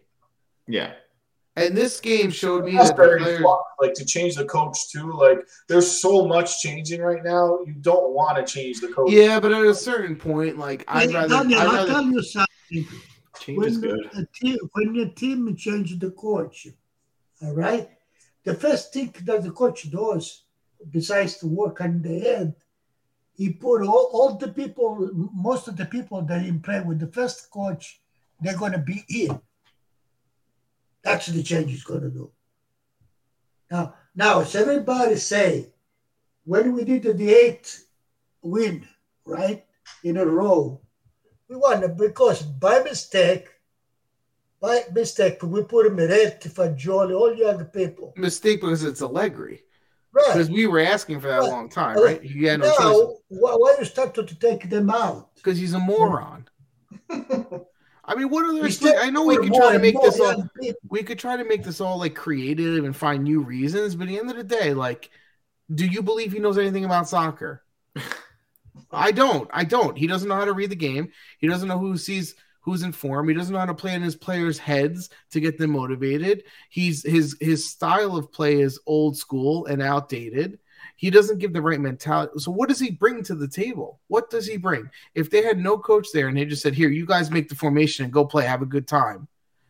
Yeah. 0.69 0.93
And 1.59 1.75
this 1.75 2.01
game 2.01 2.31
showed 2.31 2.65
me 2.67 2.73
That's 2.73 2.91
that 2.91 2.97
the 2.99 3.17
players. 3.19 3.41
fun. 3.41 3.59
Like 3.81 3.95
to 3.95 4.05
change 4.05 4.35
the 4.37 4.45
coach 4.45 4.91
too. 4.91 5.11
Like 5.13 5.39
there's 5.69 5.91
so 6.01 6.27
much 6.27 6.61
changing 6.61 7.01
right 7.01 7.25
now. 7.25 7.61
You 7.67 7.73
don't 7.81 8.13
want 8.13 8.37
to 8.37 8.53
change 8.53 8.81
the 8.81 8.89
coach. 8.89 9.11
Yeah, 9.11 9.41
but 9.41 9.53
at 9.53 9.65
a 9.65 9.75
certain 9.75 10.17
point, 10.17 10.59
like 10.59 10.85
I'd 10.87 11.09
Hey, 11.11 11.15
rather. 11.15 11.29
Daniel, 11.29 11.61
I'd 11.61 11.67
I'll 11.67 11.73
rather 11.75 11.93
tell 11.93 12.05
you 12.05 12.23
something. 12.23 12.87
Change 13.41 13.59
when 13.59 13.69
is 13.69 13.79
good. 13.79 14.11
A 14.17 14.27
team, 14.35 14.59
when 14.73 14.93
the 14.95 15.09
team 15.11 15.57
changes 15.57 15.99
the 15.99 16.11
coach, 16.11 16.69
all 17.43 17.55
right, 17.55 17.89
the 18.45 18.55
first 18.55 18.93
thing 18.93 19.15
that 19.25 19.43
the 19.43 19.51
coach 19.51 19.91
does, 19.91 20.43
besides 20.91 21.37
to 21.39 21.47
work 21.47 21.81
on 21.81 22.03
the 22.03 22.21
head, 22.21 22.55
he 23.35 23.51
put 23.51 23.83
all, 23.83 24.11
all 24.13 24.35
the 24.37 24.49
people, 24.49 25.11
most 25.35 25.69
of 25.69 25.77
the 25.77 25.85
people 25.85 26.23
that 26.23 26.41
he 26.43 26.53
play 26.53 26.81
with 26.81 26.99
the 26.99 27.07
first 27.09 27.51
coach, 27.51 28.01
they're 28.41 28.57
going 28.57 28.73
to 28.73 28.79
be 28.79 29.05
in. 29.09 29.39
That's 31.07 31.27
the 31.27 31.41
change 31.45 31.71
he's 31.71 31.85
going 31.85 32.01
to 32.01 32.11
do. 32.11 32.33
Now, 33.71 33.95
now, 34.17 34.41
as 34.41 34.57
everybody 34.57 35.15
say, 35.15 35.69
when 36.45 36.73
we 36.75 36.83
did 36.83 37.05
the 37.17 37.31
eighth 37.33 37.87
win, 38.43 38.85
right, 39.25 39.65
in 40.03 40.17
a 40.17 40.27
row, 40.27 40.81
we 41.49 41.55
won 41.55 41.97
because 41.97 42.43
by 42.43 42.81
mistake, 42.83 43.47
by 44.61 44.83
mistake, 44.93 45.41
we 45.45 45.63
put 45.63 45.87
him 45.87 46.01
in 46.01 46.09
red 46.11 46.43
for 46.43 46.71
Jolly, 46.71 47.15
all 47.15 47.33
young 47.37 47.65
people. 47.67 48.13
mistake 48.17 48.61
because 48.61 48.83
it's 48.83 49.01
Allegri. 49.01 49.63
Right. 50.13 50.25
Because 50.33 50.51
we 50.51 50.67
were 50.67 50.81
asking 50.81 51.21
for 51.21 51.29
that 51.29 51.39
a 51.39 51.43
Right. 51.43 51.51
long 51.51 51.69
time, 51.69 51.99
right? 51.99 52.21
He 52.21 52.43
had 52.45 52.59
no 52.59 52.67
choice. 52.67 53.15
why, 53.29 53.53
why 53.55 53.77
you 53.79 53.85
start 53.85 54.13
to, 54.15 54.25
to 54.25 54.35
take 54.41 54.69
them 54.69 54.91
out? 54.91 55.37
Because 55.37 55.57
he's 55.57 55.75
a 55.75 55.79
moron. 55.79 56.49
I 58.07 58.15
mean, 58.15 58.29
what 58.31 58.47
other? 58.47 58.63
We 58.63 58.69
expla- 58.69 59.01
I 59.01 59.11
know 59.11 59.25
we 59.25 59.37
could 59.37 59.53
try 59.53 59.73
to 59.73 59.79
make 59.79 60.01
this 60.01 60.21
all. 60.21 60.49
We 60.89 61.03
could 61.03 61.19
try 61.19 61.37
to 61.37 61.45
make 61.45 61.65
this 61.65 61.81
all 61.81 61.99
like 61.99 62.15
creative 62.15 62.85
and 62.85 62.95
find 62.95 63.25
new 63.25 63.41
reasons, 63.43 63.97
but 63.97 64.05
at 64.05 64.09
the 64.09 64.19
end 64.19 64.31
of 64.31 64.37
the 64.37 64.45
day, 64.45 64.75
like, 64.75 65.11
do 65.75 65.85
you 65.85 66.03
believe 66.03 66.33
he 66.33 66.39
knows 66.39 66.59
anything 66.59 66.85
about 66.85 67.09
soccer? 67.09 67.65
I 68.93 69.11
don't. 69.11 69.51
I 69.53 69.65
don't. 69.65 69.99
He 69.99 70.07
doesn't 70.07 70.29
know 70.29 70.37
how 70.37 70.45
to 70.45 70.53
read 70.53 70.71
the 70.71 70.77
game. 70.77 71.11
He 71.39 71.49
doesn't 71.49 71.69
know 71.69 71.79
who 71.79 71.99
sees 71.99 72.37
who's 72.61 72.83
in 72.83 72.93
form. 72.93 73.29
He 73.29 73.35
doesn't 73.35 73.53
know 73.53 73.61
how 73.61 73.67
to 73.67 73.75
play 73.75 73.95
in 73.95 74.03
his 74.03 74.17
players' 74.17 74.59
heads 74.59 75.09
to 75.31 75.41
get 75.41 75.59
them 75.59 75.71
motivated. 75.71 76.45
He's 76.71 77.03
his 77.03 77.37
his 77.41 77.69
style 77.69 78.17
of 78.17 78.33
play 78.33 78.61
is 78.61 78.81
old 78.87 79.17
school 79.17 79.67
and 79.67 79.83
outdated. 79.83 80.59
He 80.97 81.11
doesn't 81.11 81.39
give 81.39 81.53
the 81.53 81.61
right 81.61 81.81
mentality. 81.81 82.33
So 82.39 82.51
what 82.51 82.69
does 82.71 82.81
he 82.81 82.91
bring 82.91 83.23
to 83.25 83.35
the 83.35 83.49
table? 83.49 84.01
What 84.09 84.31
does 84.31 84.47
he 84.47 84.57
bring? 84.57 84.91
If 85.15 85.31
they 85.31 85.43
had 85.43 85.59
no 85.59 85.77
coach 85.79 86.09
there 86.15 86.29
and 86.29 86.37
they 86.37 86.45
just 86.47 86.63
said, 86.63 86.75
"Here, 86.75 86.89
you 86.89 87.05
guys 87.07 87.31
make 87.31 87.49
the 87.51 87.55
formation 87.55 88.05
and 88.05 88.13
go 88.13 88.25
play, 88.25 88.47
have 88.47 88.63
a 88.63 88.67
good 88.67 88.89
time," 88.89 89.29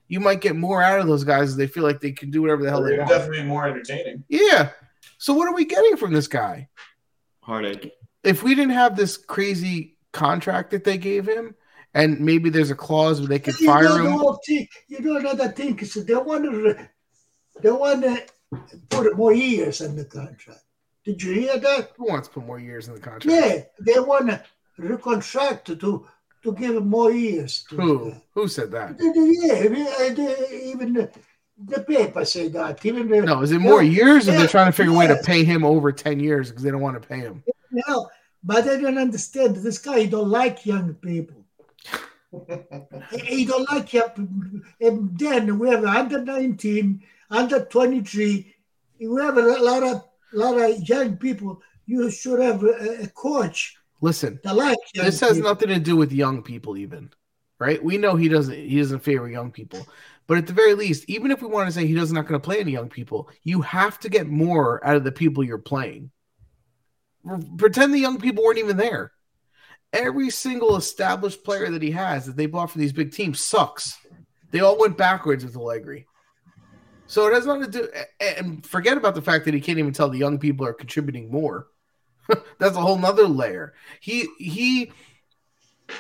you 0.09 0.21
might 0.21 0.41
get 0.41 0.55
more 0.55 0.83
out 0.83 1.01
of 1.01 1.07
those 1.09 1.25
guys 1.25 1.49
as 1.49 1.57
they 1.57 1.67
feel 1.67 1.83
like 1.83 2.01
they 2.01 2.13
can 2.13 2.31
do 2.31 2.43
whatever 2.43 2.63
the 2.63 2.71
hell 2.71 2.83
they 2.83 2.91
It'd 2.95 3.01
want. 3.01 3.11
definitely 3.11 3.43
more 3.45 3.67
entertaining. 3.67 4.23
Yeah. 4.29 4.71
So 5.19 5.35
what 5.35 5.49
are 5.49 5.55
we 5.55 5.65
getting 5.65 5.97
from 5.97 6.13
this 6.13 6.29
guy? 6.29 6.69
Heartache. 7.41 7.93
If 8.23 8.43
we 8.43 8.55
didn't 8.55 8.75
have 8.75 8.97
this 8.97 9.17
crazy 9.17 9.97
contract 10.13 10.71
that 10.71 10.85
they 10.85 10.99
gave 10.99 11.27
him, 11.27 11.55
and 11.95 12.21
maybe 12.21 12.51
there's 12.51 12.71
a 12.71 12.75
clause 12.77 13.21
where 13.21 13.29
they 13.29 13.39
could 13.39 13.59
You 13.59 13.67
know, 13.67 13.73
fire 13.73 13.89
the 13.89 14.05
him. 14.05 14.13
whole 14.13 14.41
thing, 14.47 14.69
you 14.89 15.01
know 15.01 15.17
another 15.17 15.49
thing 15.51 15.79
is 15.81 15.95
they 15.95 16.15
want 16.15 16.45
to 16.45 16.89
they 17.63 17.71
want 17.71 18.03
to 18.03 18.23
put 18.91 19.17
more 19.17 19.33
years 19.33 19.81
in 19.81 19.97
the 19.97 20.05
contract. 20.05 20.61
Did 21.07 21.23
you 21.23 21.35
hear 21.35 21.57
that? 21.57 21.93
Who 21.97 22.09
wants 22.09 22.27
to 22.27 22.35
put 22.35 22.47
more 22.47 22.59
years 22.59 22.89
in 22.89 22.95
the 22.95 23.01
contract? 23.01 23.27
Yeah, 23.27 23.63
they 23.79 24.01
want 24.01 24.27
to 24.29 24.43
recontract 24.79 25.79
to 25.79 26.07
to 26.43 26.53
give 26.53 26.85
more 26.85 27.13
years. 27.13 27.65
To 27.71 27.77
Who? 27.77 28.15
Who 28.35 28.49
said 28.49 28.73
that? 28.73 28.97
Yeah, 28.99 29.63
even 30.71 30.95
the, 30.95 31.11
the 31.59 31.81
paper 31.83 32.25
said 32.25 32.53
that. 32.55 32.85
Even 32.85 33.09
the, 33.09 33.23
No, 33.23 33.43
is 33.43 33.53
it 33.53 33.61
more 33.61 33.85
years 33.85 34.29
or 34.29 34.33
they're 34.33 34.49
trying 34.49 34.67
to 34.67 34.73
figure 34.73 34.93
a 34.93 34.97
way 34.97 35.07
to 35.07 35.17
pay 35.25 35.45
him 35.45 35.65
over 35.65 35.93
10 35.93 36.19
years 36.19 36.51
because 36.51 36.65
they 36.65 36.71
don't 36.71 36.81
want 36.81 37.01
to 37.01 37.09
pay 37.09 37.21
him? 37.21 37.43
No, 37.71 38.09
but 38.43 38.67
I 38.69 38.81
don't 38.81 38.99
understand. 38.99 39.57
This 39.57 39.79
guy 39.79 40.01
he 40.01 40.07
don't 40.09 40.29
like 40.29 40.67
young 40.67 40.95
people. 40.95 41.45
He 43.25 43.47
don't 43.47 43.71
like 43.71 43.93
young 43.93 44.63
And 44.81 45.19
then 45.19 45.59
we 45.59 45.71
have 45.71 45.85
under 45.85 46.23
19, 46.23 47.03
under 47.31 47.65
23. 47.65 48.55
We 49.01 49.23
have 49.23 49.39
a 49.39 49.43
lot 49.43 49.83
of 49.83 50.05
lot 50.39 50.59
of 50.59 50.89
young 50.89 51.17
people. 51.17 51.61
You 51.87 52.11
should 52.11 52.41
have 52.41 52.63
a, 52.65 53.05
a 53.05 53.07
coach 53.09 53.77
Listen, 54.01 54.39
like 54.45 54.77
this 54.95 55.21
has 55.21 55.35
people. 55.35 55.51
nothing 55.51 55.69
to 55.69 55.79
do 55.79 55.97
with 55.97 56.13
young 56.13 56.43
people 56.43 56.77
even. 56.77 57.11
Right? 57.59 57.83
We 57.83 57.97
know 57.97 58.17
he 58.17 58.29
doesn't 58.29 58.55
he 58.55 58.79
doesn't 58.79 59.01
favor 59.01 59.29
young 59.29 59.51
people. 59.51 59.87
But 60.27 60.39
at 60.39 60.47
the 60.47 60.53
very 60.53 60.75
least, 60.75 61.05
even 61.09 61.31
if 61.31 61.41
we 61.41 61.49
want 61.49 61.69
to 61.69 61.73
say 61.73 61.87
he 61.87 61.95
does 61.95 62.13
not 62.13 62.27
going 62.27 62.39
to 62.39 62.45
play 62.45 62.61
any 62.61 62.73
young 62.73 62.89
people, 62.89 63.31
you 63.45 63.63
have 63.63 63.99
to 64.01 64.09
get 64.09 64.27
more 64.27 64.85
out 64.85 64.97
of 64.97 65.05
the 65.05 65.13
people 65.13 65.45
you're 65.45 65.59
playing. 65.59 66.11
Pretend 67.57 67.95
the 67.95 67.99
young 67.99 68.19
people 68.19 68.45
weren't 68.45 68.59
even 68.59 68.77
there. 68.77 69.13
Every 69.93 70.31
single 70.31 70.77
established 70.77 71.45
player 71.45 71.71
that 71.71 71.83
he 71.83 71.93
has 71.93 72.27
that 72.27 72.37
they 72.37 72.47
bought 72.47 72.71
for 72.71 72.79
these 72.79 72.93
big 72.93 73.13
teams 73.13 73.41
sucks. 73.41 73.97
They 74.51 74.61
all 74.61 74.79
went 74.79 74.99
backwards 74.99 75.45
with 75.45 75.57
Allegri. 75.57 76.07
So 77.07 77.27
it 77.29 77.35
has 77.35 77.47
nothing 77.47 77.71
to 77.71 77.71
do 77.71 77.89
and 78.21 78.65
forget 78.67 78.97
about 78.97 79.15
the 79.15 79.23
fact 79.23 79.45
that 79.45 79.55
he 79.55 79.61
can't 79.61 79.79
even 79.79 79.93
tell 79.93 80.09
the 80.09 80.19
young 80.19 80.39
people 80.39 80.67
are 80.67 80.73
contributing 80.73 81.31
more. 81.31 81.69
That's 82.59 82.77
a 82.77 82.81
whole 82.81 82.99
nother 82.99 83.29
layer. 83.29 83.75
He 84.01 84.27
he 84.39 84.93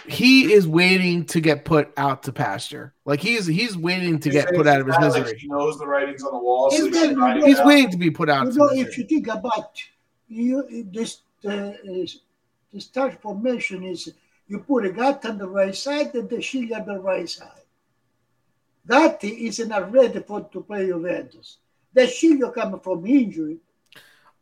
he 0.06 0.52
is 0.52 0.66
waiting 0.66 1.24
to 1.26 1.40
get 1.40 1.64
put 1.64 1.92
out 1.96 2.24
to 2.24 2.32
pasture. 2.32 2.92
Like 3.04 3.20
he's 3.20 3.46
he's 3.46 3.76
waiting 3.76 4.18
to 4.20 4.30
get 4.30 4.48
put 4.54 4.66
out 4.66 4.80
of 4.80 4.86
his 4.86 4.96
It's 4.96 5.02
not 5.02 5.12
like 5.12 5.22
misery. 5.22 5.38
he 5.38 5.48
knows 5.48 5.78
the 5.78 5.86
writings 5.86 6.24
on 6.24 6.32
the 6.32 6.38
wall. 6.38 6.70
He's 6.70 6.80
so 6.84 6.90
been- 6.90 7.40
should 7.40 7.44
He's 7.46 7.60
waiting 7.62 7.90
to 7.90 7.96
be 7.96 8.10
put 8.10 8.28
out. 8.28 8.46
You 8.46 8.52
to 8.52 8.58
know, 8.58 8.64
misery. 8.70 8.80
if 8.80 8.98
you 8.98 9.04
think 9.04 9.28
about 9.28 9.80
you, 10.28 10.84
this 10.92 11.20
uh, 11.44 11.72
is 11.84 12.20
the 12.72 13.16
formation 13.22 13.84
is 13.84 14.12
you 14.48 14.58
put 14.58 14.84
a 14.86 14.90
Gatti 14.90 15.28
on 15.28 15.38
the 15.38 15.48
right 15.48 15.74
side 15.74 16.14
and 16.14 16.28
the 16.28 16.42
shield 16.42 16.72
on 16.72 16.86
the 16.86 16.98
right 16.98 17.28
side. 17.28 17.62
Gatti 18.86 19.46
is 19.46 19.58
not 19.66 19.92
ready 19.92 20.20
for 20.20 20.42
to 20.42 20.60
play 20.60 20.86
Juventus. 20.86 21.58
The 21.92 22.02
Shili 22.02 22.52
coming 22.54 22.80
from 22.80 23.06
injury. 23.06 23.58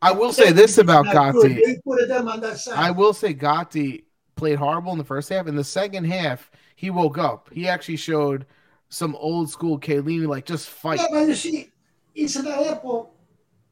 I 0.03 0.13
will 0.13 0.33
say 0.33 0.53
this 0.53 0.79
about 0.79 1.07
Not 1.07 1.33
good. 1.33 1.55
Gatti. 1.55 1.65
They 1.65 1.81
put 1.85 2.09
them 2.09 2.29
on 2.29 2.41
that 2.41 2.59
side. 2.59 2.75
I 2.77 2.91
will 2.91 3.15
say 3.15 3.33
Gatti 3.33 4.05
played 4.37 4.59
horrible 4.59 4.93
in 4.93 4.99
the 4.99 5.05
first 5.05 5.29
half. 5.29 5.47
In 5.47 5.57
the 5.57 5.65
second 5.65 6.05
half, 6.05 6.51
he 6.77 6.91
woke 6.91 7.17
up. 7.17 7.49
He 7.53 7.69
actually 7.69 7.97
showed 7.97 8.45
some 8.89 9.17
old 9.17 9.51
school 9.51 9.79
Chiellini, 9.79 10.27
like 10.27 10.45
just 10.45 10.69
fight. 10.69 11.01
Yeah, 11.01 11.07
but 11.11 11.29
you 11.29 11.35
see, 11.35 11.71
it's 12.15 12.37
an 12.37 12.49
apple. 12.49 13.15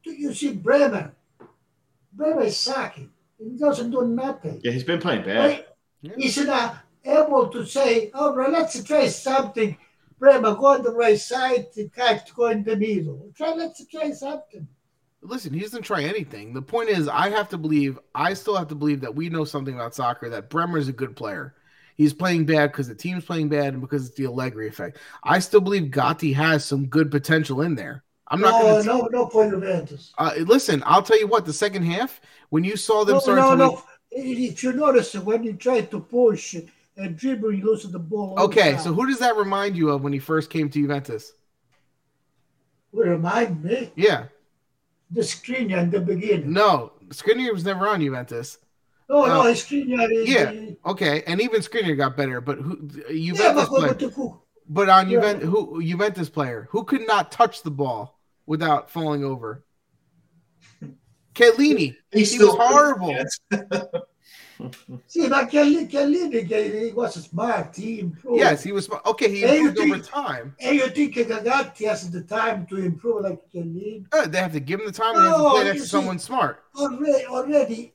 To 0.05 0.11
you 0.11 0.33
see 0.33 0.53
Bremer. 0.53 1.13
Bremer 2.13 2.43
is 2.43 2.57
sucking. 2.57 3.09
He 3.37 3.57
doesn't 3.57 3.91
do 3.91 4.05
nothing. 4.07 4.59
Yeah, 4.63 4.71
he's 4.71 4.83
been 4.83 4.99
playing 4.99 5.23
bad. 5.23 5.37
Right? 5.37 5.67
He's 6.17 6.37
not 6.45 6.77
able 7.05 7.47
to 7.49 7.65
say, 7.65 8.11
oh, 8.13 8.27
all 8.27 8.35
right, 8.35 8.51
let's 8.51 8.81
try 8.83 9.07
something. 9.07 9.77
Bremer, 10.23 10.55
go 10.55 10.67
on 10.67 10.83
the 10.83 10.91
right 10.91 11.19
side, 11.19 11.67
the 11.75 11.89
cat 11.89 12.31
go 12.33 12.47
in 12.47 12.63
the 12.63 12.77
middle. 12.77 13.29
Try, 13.35 13.51
let's 13.55 13.85
try 13.87 14.09
something. 14.11 14.65
Listen, 15.21 15.53
he 15.53 15.59
doesn't 15.59 15.81
try 15.81 16.01
anything. 16.01 16.53
The 16.53 16.61
point 16.61 16.87
is, 16.87 17.09
I 17.09 17.27
have 17.29 17.49
to 17.49 17.57
believe, 17.57 17.99
I 18.15 18.33
still 18.33 18.55
have 18.55 18.69
to 18.69 18.75
believe 18.75 19.01
that 19.01 19.13
we 19.13 19.27
know 19.27 19.43
something 19.43 19.75
about 19.75 19.95
soccer, 19.95 20.29
that 20.29 20.49
Bremer 20.49 20.77
is 20.77 20.87
a 20.87 20.93
good 20.93 21.17
player. 21.17 21.55
He's 21.97 22.13
playing 22.13 22.45
bad 22.45 22.71
because 22.71 22.87
the 22.87 22.95
team's 22.95 23.25
playing 23.25 23.49
bad 23.49 23.73
and 23.73 23.81
because 23.81 24.07
it's 24.07 24.15
the 24.15 24.27
Allegri 24.27 24.69
effect. 24.69 24.97
I 25.25 25.39
still 25.39 25.59
believe 25.59 25.91
Gatti 25.91 26.31
has 26.31 26.63
some 26.63 26.85
good 26.85 27.11
potential 27.11 27.59
in 27.59 27.75
there. 27.75 28.05
I'm 28.29 28.39
not 28.39 28.61
going 28.61 28.81
to. 28.81 28.87
no, 28.87 29.09
no 29.11 29.27
for 29.27 29.49
Juventus. 29.49 30.13
Uh, 30.17 30.35
listen, 30.37 30.81
I'll 30.85 31.03
tell 31.03 31.19
you 31.19 31.27
what. 31.27 31.45
The 31.45 31.51
second 31.51 31.83
half, 31.83 32.21
when 32.49 32.63
you 32.63 32.77
saw 32.77 33.03
them 33.03 33.15
No, 33.15 33.19
start 33.19 33.39
no, 33.39 33.51
to 33.51 33.57
no. 33.57 33.83
If 34.09 34.63
you 34.63 34.71
notice, 34.71 35.15
when 35.15 35.43
you 35.43 35.53
try 35.53 35.81
to 35.81 35.99
push 35.99 36.55
and 36.97 37.15
dribble, 37.17 37.51
you 37.53 37.65
lose 37.65 37.83
the 37.83 37.99
ball. 37.99 38.29
all 38.31 38.35
the 38.35 38.41
Okay, 38.43 38.77
so 38.77 38.93
who 38.93 39.07
does 39.07 39.19
that 39.19 39.35
remind 39.35 39.75
you 39.75 39.89
of 39.89 40.01
when 40.03 40.13
he 40.13 40.19
first 40.19 40.49
came 40.49 40.69
to 40.69 40.79
Juventus? 40.81 41.31
Will 42.91 43.05
remind 43.09 43.63
me 43.63 43.91
Yeah, 43.95 44.25
the 45.09 45.21
Skriniar 45.21 45.79
in 45.83 45.89
the 45.89 45.99
beginning. 45.99 46.53
no, 46.53 46.93
Skriniar 47.09 47.51
was 47.53 47.65
never 47.65 47.87
on 47.87 48.01
Juventus. 48.01 48.59
No, 49.09 49.23
Uh, 49.23 49.27
no, 49.27 49.43
Skriniar 49.53 50.11
is 50.11 50.29
yeah, 50.29 50.51
the- 50.51 50.77
Okay, 50.85 51.23
and 51.25 51.41
even 51.41 51.61
Skriniar 51.61 51.97
got 51.97 52.15
better, 52.15 52.39
but 52.41 52.59
who 52.59 52.87
yeah, 53.09 53.33
Juventus 53.33 53.55
but, 53.55 53.67
player, 53.69 53.87
but, 53.89 53.99
but 53.99 54.11
who? 54.13 54.39
but 54.69 54.89
on 54.89 55.09
yeah. 55.09 55.17
Juventus, 55.19 55.49
who 55.49 55.81
Juventus 55.83 56.29
player 56.29 56.67
who 56.71 56.83
could 56.83 57.05
not 57.07 57.31
touch 57.31 57.63
the 57.63 57.71
ball 57.71 58.19
without 58.45 58.89
falling 58.91 59.23
over? 59.25 59.63
Chiellini. 61.33 61.95
He 62.11 62.23
He 62.23 62.37
was 62.37 62.53
horrible. 62.55 63.17
See, 65.07 65.27
Chiellini, 65.27 65.89
Chiellini, 65.89 66.85
he 66.87 66.91
was 66.93 67.13
smart. 67.15 67.75
He 67.75 67.99
improved. 68.01 68.39
Yes, 68.39 68.63
he 68.63 68.71
was. 68.71 68.89
Okay, 69.05 69.29
he 69.29 69.43
improved 69.43 69.79
over 69.79 69.99
time. 69.99 70.55
And 70.59 70.75
you 70.75 70.87
think 70.89 71.15
Gagatti 71.15 71.87
has 71.87 72.09
the 72.09 72.21
time 72.21 72.65
to 72.67 72.77
improve 72.77 73.23
like 73.23 73.39
Chiellini? 73.51 74.05
Uh, 74.11 74.27
they 74.27 74.37
have 74.39 74.53
to 74.53 74.59
give 74.59 74.79
him 74.79 74.85
the 74.85 74.91
time. 74.91 75.15
and 75.15 75.25
They 75.25 75.29
have 75.29 75.37
to 75.37 75.43
No, 75.43 75.49
play 75.51 75.63
next 75.65 75.87
someone 75.89 76.19
smart. 76.19 76.63
Already, 76.75 77.25
already, 77.25 77.93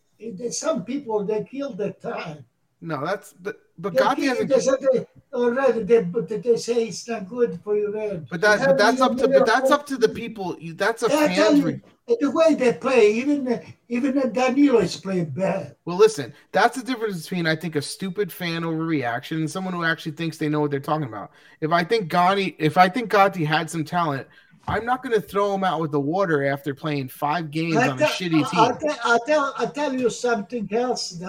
some 0.51 0.85
people 0.85 1.25
they 1.25 1.45
kill 1.45 1.73
their 1.75 1.93
time. 1.93 2.45
No, 2.81 3.05
that's 3.05 3.35
but 3.41 3.61
but 3.79 3.93
They 3.95 3.99
Gatti 4.01 4.27
hasn't. 4.27 4.49
they, 4.51 5.07
Oh, 5.31 5.45
already, 5.45 5.83
they, 5.83 6.03
but 6.03 6.29
they 6.29 6.57
say 6.57 6.89
it's 6.89 7.07
not 7.07 7.29
good 7.29 7.61
for 7.63 7.77
your 7.77 7.95
head. 7.97 8.27
But 8.31 8.41
that 8.41 8.65
but 8.65 8.79
that's 8.79 9.01
up 9.01 9.17
to 9.19 9.29
but 9.29 9.45
that's 9.45 9.71
up 9.71 9.87
to 9.87 9.99
the 9.99 10.09
people. 10.09 10.57
That's 10.75 11.03
a 11.03 11.09
Yeah, 11.09 11.51
I 11.51 11.61
re- 11.61 11.83
the 12.21 12.31
way 12.31 12.55
they 12.55 12.73
play, 12.73 13.13
even 13.13 13.61
even 13.89 14.33
Danilo 14.33 14.79
is 14.79 14.97
playing 14.97 15.31
bad. 15.31 15.77
Well, 15.85 15.99
listen, 15.99 16.33
that's 16.53 16.79
the 16.79 16.83
difference 16.83 17.23
between 17.25 17.47
I 17.47 17.57
think 17.57 17.77
a 17.77 17.83
stupid 17.83 18.33
fan 18.33 18.63
overreaction 18.63 19.37
and 19.37 19.51
someone 19.51 19.75
who 19.75 19.85
actually 19.85 20.13
thinks 20.13 20.39
they 20.39 20.49
know 20.49 20.61
what 20.61 20.71
they're 20.71 20.81
talking 20.81 21.09
about. 21.09 21.33
If 21.61 21.73
I 21.73 21.85
think 21.85 22.09
Gatti, 22.09 22.57
if 22.59 22.79
I 22.79 22.89
think 22.89 23.11
Gatti 23.11 23.45
had 23.45 23.69
some 23.69 23.85
talent, 23.85 24.27
I'm 24.67 24.87
not 24.87 25.03
going 25.03 25.15
to 25.15 25.21
throw 25.21 25.55
him 25.55 25.65
out 25.65 25.81
with 25.81 25.93
the 25.93 26.01
water 26.01 26.47
after 26.47 26.75
playing 26.75 27.09
five 27.09 27.51
games 27.51 27.77
I 27.77 27.89
on 27.89 28.03
a 28.03 28.07
shitty 28.07 28.45
I, 28.45 28.71
team. 28.71 28.89
tell, 28.89 28.99
I, 29.05 29.19
tell, 29.27 29.55
I 29.59 29.67
tell 29.67 29.93
you 29.93 30.09
something 30.09 30.69
else, 30.73 31.23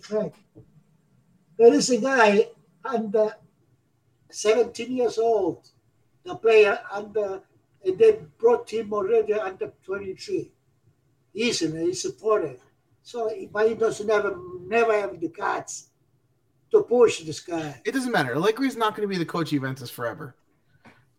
Frank. 0.00 0.34
There 1.58 1.72
is 1.74 1.90
a 1.90 1.98
guy 1.98 2.46
under 2.84 3.34
17 4.30 4.96
years 4.96 5.18
old, 5.18 5.68
the 6.24 6.34
player 6.34 6.78
under, 6.90 7.42
and 7.84 7.98
they 7.98 8.18
brought 8.38 8.70
him 8.70 8.92
already 8.92 9.34
under 9.34 9.72
23. 9.84 10.50
He's 11.32 11.62
a, 11.62 11.68
he's 11.80 12.04
a 12.04 12.12
foreigner. 12.12 12.56
So, 13.02 13.30
but 13.52 13.68
he 13.68 13.74
doesn't 13.74 14.06
never, 14.06 14.38
never 14.66 14.92
have 14.92 15.18
the 15.20 15.28
guts 15.28 15.88
to 16.70 16.82
push 16.82 17.20
this 17.20 17.40
guy. 17.40 17.80
It 17.84 17.92
doesn't 17.92 18.12
matter. 18.12 18.34
Allegri's 18.34 18.76
not 18.76 18.96
going 18.96 19.08
to 19.08 19.12
be 19.12 19.18
the 19.18 19.26
coach 19.26 19.48
of 19.48 19.50
Juventus 19.50 19.90
forever. 19.90 20.36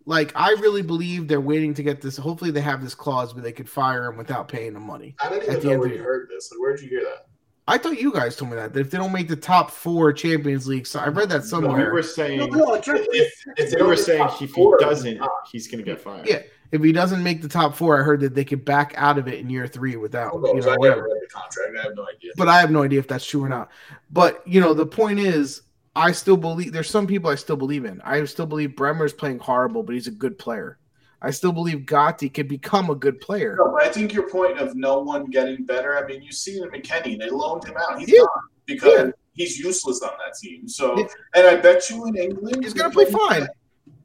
Like 0.06 0.34
I 0.36 0.52
really 0.52 0.82
believe 0.82 1.28
they're 1.28 1.40
waiting 1.40 1.74
to 1.76 1.84
get 1.84 2.02
this. 2.02 2.18
Hopefully, 2.18 2.52
they 2.52 2.62
have 2.62 2.84
this 2.84 2.94
clause 2.94 3.34
where 3.34 3.44
they 3.44 3.54
could 3.54 3.70
fire 3.70 4.06
him 4.06 4.18
without 4.18 4.50
paying 4.50 4.76
him 4.76 4.86
money. 4.86 5.16
I 5.24 5.30
didn't 5.30 5.44
At 5.44 5.58
even 5.58 5.62
the 5.62 5.74
know 5.74 5.80
where 5.80 5.94
you 5.94 6.04
heard 6.04 6.28
this. 6.30 6.52
Like, 6.52 6.60
where'd 6.60 6.82
you 6.82 6.90
hear 6.90 7.04
that? 7.04 7.28
I 7.68 7.78
thought 7.78 8.00
you 8.00 8.12
guys 8.12 8.36
told 8.36 8.52
me 8.52 8.58
that, 8.58 8.74
that 8.74 8.80
if 8.80 8.92
they 8.92 8.98
don't 8.98 9.14
make 9.14 9.30
the 9.30 9.38
top 9.38 9.72
four 9.72 10.12
Champions 10.12 10.68
League, 10.68 10.86
so 10.86 11.00
I 11.00 11.08
read 11.08 11.30
that 11.30 11.46
somewhere. 11.46 11.70
we 11.72 11.76
somewhere. 11.76 11.94
were 11.94 12.04
saying 12.04 12.40
No, 12.40 12.46
no, 12.48 12.74
If, 12.76 13.44
if 13.58 13.72
they 13.72 13.82
were 13.82 13.96
saying 13.96 14.26
if 14.26 14.34
he 14.40 14.48
four, 14.48 14.78
doesn't, 14.80 15.22
he's 15.50 15.68
gonna 15.70 15.84
get 15.84 16.02
fired. 16.02 16.28
Yeah. 16.28 16.42
if 16.74 16.84
he 16.84 16.92
doesn't 16.92 17.24
make 17.24 17.42
the 17.42 17.48
top 17.48 17.74
four, 17.76 17.98
I 18.00 18.04
heard 18.04 18.20
that 18.20 18.36
they 18.36 18.44
could 18.44 18.66
back 18.66 18.94
out 18.98 19.18
of 19.18 19.28
it 19.30 19.40
in 19.40 19.50
year 19.50 19.66
three 19.68 19.96
without, 19.96 20.32
who 20.32 20.48
you 20.56 20.62
know, 20.62 20.72
I 20.72 20.76
whatever. 20.78 21.02
never 21.04 21.08
read 21.14 21.22
the 21.22 21.28
contract. 21.34 21.78
I 21.80 21.84
have 21.84 21.96
no 21.96 22.06
idea. 22.08 22.32
But 22.36 22.50
I 22.50 22.60
have 22.60 22.70
no 22.72 22.84
idea 22.84 23.00
if 23.00 23.08
that's 23.08 23.26
true 23.26 23.44
or 23.44 23.50
not. 23.50 23.70
But 24.12 24.46
you 24.46 24.60
know, 24.60 24.74
the 24.74 24.86
point 24.86 25.20
is, 25.20 25.62
I 25.96 26.12
still 26.12 26.38
believe 26.38 26.74
there's 26.74 26.90
some 26.90 27.08
people 27.08 27.30
I 27.30 27.36
still 27.36 27.56
believe 27.56 27.86
in. 27.86 28.02
I 28.02 28.26
still 28.26 28.48
believe 28.48 28.76
Bremer's 28.76 29.14
playing 29.14 29.40
horrible, 29.40 29.84
but 29.84 29.94
he's 29.94 30.08
a 30.08 30.12
good 30.12 30.38
player. 30.38 30.80
I 31.26 31.32
still 31.32 31.54
believe 31.54 31.86
Gatti 31.86 32.28
could 32.30 32.50
become 32.50 32.90
a 32.90 32.96
good 32.96 33.20
player. 33.22 33.56
No, 33.58 33.72
but 33.72 33.84
I 33.84 33.90
think 33.90 34.14
your 34.14 34.30
point 34.30 34.60
of 34.60 34.76
no 34.76 35.00
one 35.00 35.26
getting 35.26 35.64
better. 35.64 35.98
I 35.98 36.06
mean, 36.06 36.22
you 36.22 36.34
see 36.34 36.52
it 36.60 36.64
in 36.64 36.70
McKennie. 36.82 37.18
They 37.18 37.30
loaned 37.30 37.64
him 37.66 37.76
out. 37.78 37.98
He's 37.98 38.10
Yeah. 38.12 38.20
gone 38.20 38.44
because 38.66 39.06
Yeah. 39.06 39.12
he's 39.34 39.58
useless 39.58 40.02
on 40.02 40.12
that 40.26 40.36
team. 40.38 40.68
So, 40.68 40.98
Yeah. 41.00 41.06
and 41.36 41.48
I 41.48 41.56
bet 41.56 41.90
you 41.90 42.06
in 42.08 42.16
England, 42.18 42.64
He's 42.64 42.74
gonna 42.74 42.92
play 42.92 43.06
fine. 43.06 43.48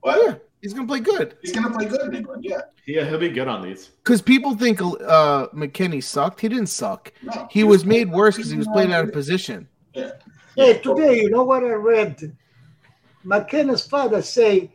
What? 0.01 0.23
Yeah, 0.25 0.35
he's 0.63 0.73
gonna 0.73 0.87
play 0.87 1.01
good. 1.01 1.37
He's 1.43 1.51
gonna 1.53 1.71
play 1.77 1.87
good 1.87 2.03
in 2.03 2.15
England. 2.15 2.45
Yeah. 2.45 2.61
Yeah, 2.87 3.05
he'll 3.05 3.19
be 3.19 3.31
good 3.31 3.49
on 3.49 3.63
these. 3.63 3.89
Because 4.05 4.23
people 4.23 4.55
think 4.55 4.81
uh, 4.81 5.49
McKennie 5.49 6.03
sucked. 6.03 6.41
He 6.41 6.49
didn't 6.49 6.69
suck. 6.69 7.13
No, 7.23 7.49
He 7.51 7.65
was 7.65 7.85
made 7.85 8.11
worse 8.13 8.37
because 8.37 8.51
he 8.51 8.57
was 8.57 8.69
playing 8.69 8.93
out 8.93 9.05
of 9.05 9.13
position. 9.13 9.69
Yeah. 9.93 10.13
Hey, 10.57 10.79
today, 10.79 11.21
you 11.23 11.31
know 11.31 11.43
what 11.43 11.65
I 11.65 11.73
read? 11.73 12.33
McKennie's 13.27 13.87
father 13.87 14.23
say 14.23 14.71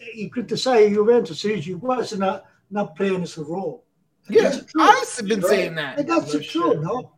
he 0.00 0.28
criticized 0.28 0.94
Juventus. 0.94 1.42
He 1.42 1.74
was 1.74 2.16
not 2.16 2.46
not 2.70 2.96
playing 2.96 3.20
his 3.20 3.36
role. 3.36 3.84
And 4.28 4.36
Yeah. 4.36 4.60
I've 4.78 5.28
been 5.28 5.40
Right. 5.40 5.48
saying 5.48 5.74
that. 5.74 5.98
And 5.98 6.08
that's 6.08 6.32
No 6.32 6.40
true, 6.40 6.72
shit. 6.72 6.80
no? 6.80 7.12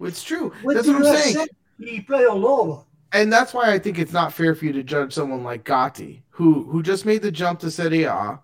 It's 0.00 0.22
true. 0.22 0.52
With 0.62 0.76
That's 0.76 0.88
what 0.88 0.96
I'm 0.96 1.04
saying. 1.04 1.34
USA, 1.34 1.48
He 1.78 2.00
play 2.00 2.24
all 2.24 2.46
over. 2.46 2.82
And 3.12 3.32
that's 3.32 3.54
why 3.54 3.72
I 3.72 3.78
think 3.78 3.98
it's 3.98 4.12
not 4.12 4.32
fair 4.32 4.54
for 4.54 4.64
you 4.64 4.72
to 4.72 4.82
judge 4.82 5.12
someone 5.12 5.42
like 5.44 5.64
Gatti, 5.64 6.24
who 6.30 6.64
who 6.64 6.82
just 6.82 7.06
made 7.06 7.22
the 7.22 7.30
jump 7.30 7.60
to 7.60 7.70
Serie 7.70 8.04
A. 8.04 8.40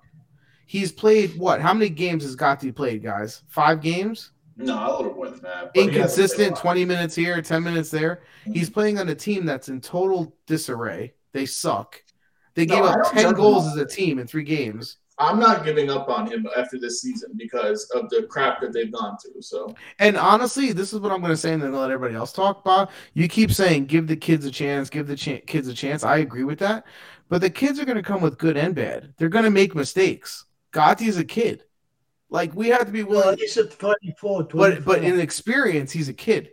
He's 0.66 0.92
played 0.92 1.37
what? 1.37 1.60
How 1.60 1.74
many 1.74 1.90
games 1.90 2.24
has 2.24 2.34
Gatti 2.37 2.72
played, 2.72 3.02
guys? 3.02 3.42
Five 3.48 3.80
games? 3.82 4.30
No, 4.56 4.74
a 4.74 4.96
little 4.96 5.14
more 5.14 5.28
than 5.28 5.40
that. 5.40 5.72
but 5.74 5.76
he 5.76 5.80
hasn't 5.80 5.84
played 5.84 5.88
a 5.88 5.96
Inconsistent, 5.96 6.56
20 6.56 6.84
minutes 6.84 7.14
here, 7.14 7.42
10 7.42 7.62
minutes 7.62 7.90
there. 7.90 8.22
He's 8.44 8.66
mm-hmm. 8.68 8.74
playing 8.74 8.98
on 9.00 9.08
a 9.08 9.14
team 9.14 9.44
that's 9.44 9.68
in 9.68 9.80
total 9.80 10.37
disarray. 10.46 11.14
They 11.32 11.44
suck. 11.44 12.00
They 12.54 12.66
No, 12.66 12.76
gave 12.76 12.84
up 12.84 13.12
10 13.12 13.34
goals 13.34 13.66
as 13.66 13.76
a 13.76 13.86
team 13.86 14.18
in 14.18 14.26
three 14.26 14.44
games. 14.44 14.98
I'm 15.18 15.38
not 15.38 15.64
giving 15.64 15.90
up 15.90 16.08
on 16.08 16.26
him 16.26 16.48
after 16.56 16.76
this 16.78 17.00
season 17.00 17.32
because 17.36 17.88
of 17.94 18.10
the 18.10 18.24
crap 18.24 18.60
that 18.60 18.72
they've 18.72 18.90
gone 18.90 19.16
through. 19.18 19.42
So 19.42 19.74
And 20.00 20.16
honestly, 20.16 20.72
this 20.72 20.92
is 20.92 20.98
what 21.00 21.12
I'm 21.12 21.20
going 21.20 21.32
to 21.32 21.36
say, 21.36 21.52
and 21.52 21.62
then 21.62 21.72
let 21.72 21.90
everybody 21.90 22.16
else 22.16 22.32
talk. 22.32 22.64
Bob, 22.64 22.90
you 23.12 23.28
keep 23.28 23.52
saying 23.52 23.86
give 23.86 24.08
the 24.08 24.16
kids 24.16 24.44
a 24.44 24.50
chance, 24.50 24.90
give 24.90 25.06
the 25.06 25.14
ch- 25.16 25.46
kids 25.46 25.68
a 25.68 25.74
chance. 25.74 26.02
I 26.02 26.18
agree 26.18 26.42
with 26.42 26.58
that, 26.60 26.84
but 27.28 27.40
the 27.40 27.50
kids 27.50 27.78
are 27.78 27.84
going 27.84 27.96
to 27.96 28.02
come 28.02 28.22
with 28.22 28.38
good 28.38 28.56
and 28.56 28.74
bad. 28.74 29.14
They're 29.16 29.28
going 29.28 29.44
to 29.44 29.50
make 29.50 29.74
mistakes. 29.76 30.46
Gatti's 30.72 31.16
a 31.16 31.24
kid. 31.24 31.62
Like 32.28 32.52
we 32.54 32.68
have 32.68 32.86
to 32.86 32.92
be 32.92 33.04
Well, 33.04 33.20
willing, 33.20 33.38
he's 33.38 33.56
at 33.56 33.78
24, 33.78 34.44
24. 34.44 34.50
but 34.80 34.84
but 34.84 35.04
in 35.04 35.20
experience, 35.20 35.92
he's 35.92 36.08
a 36.08 36.14
kid. 36.14 36.50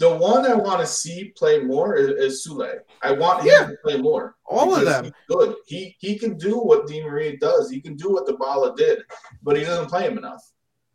The 0.00 0.12
one 0.16 0.44
I 0.44 0.54
want 0.54 0.80
to 0.80 0.86
see 0.86 1.32
play 1.36 1.60
more 1.60 1.94
is, 1.96 2.08
is 2.08 2.46
Soulé. 2.48 2.78
I 3.02 3.12
want 3.12 3.40
him 3.42 3.46
Yeah. 3.48 3.66
to 3.68 3.76
play 3.84 3.96
more. 3.96 4.34
All 4.46 4.74
of 4.74 4.84
them. 4.84 5.04
he's 5.04 5.12
good. 5.28 5.54
He 5.66 5.96
he 6.00 6.18
can 6.18 6.36
do 6.36 6.58
what 6.58 6.86
Di 6.88 7.02
Maria 7.02 7.36
does. 7.38 7.70
He 7.70 7.80
can 7.80 7.94
do 7.96 8.10
what 8.12 8.26
Dybala 8.26 8.76
did, 8.76 9.02
but 9.42 9.56
he 9.56 9.62
doesn't 9.64 9.88
play 9.88 10.02
him 10.06 10.18
enough. 10.18 10.42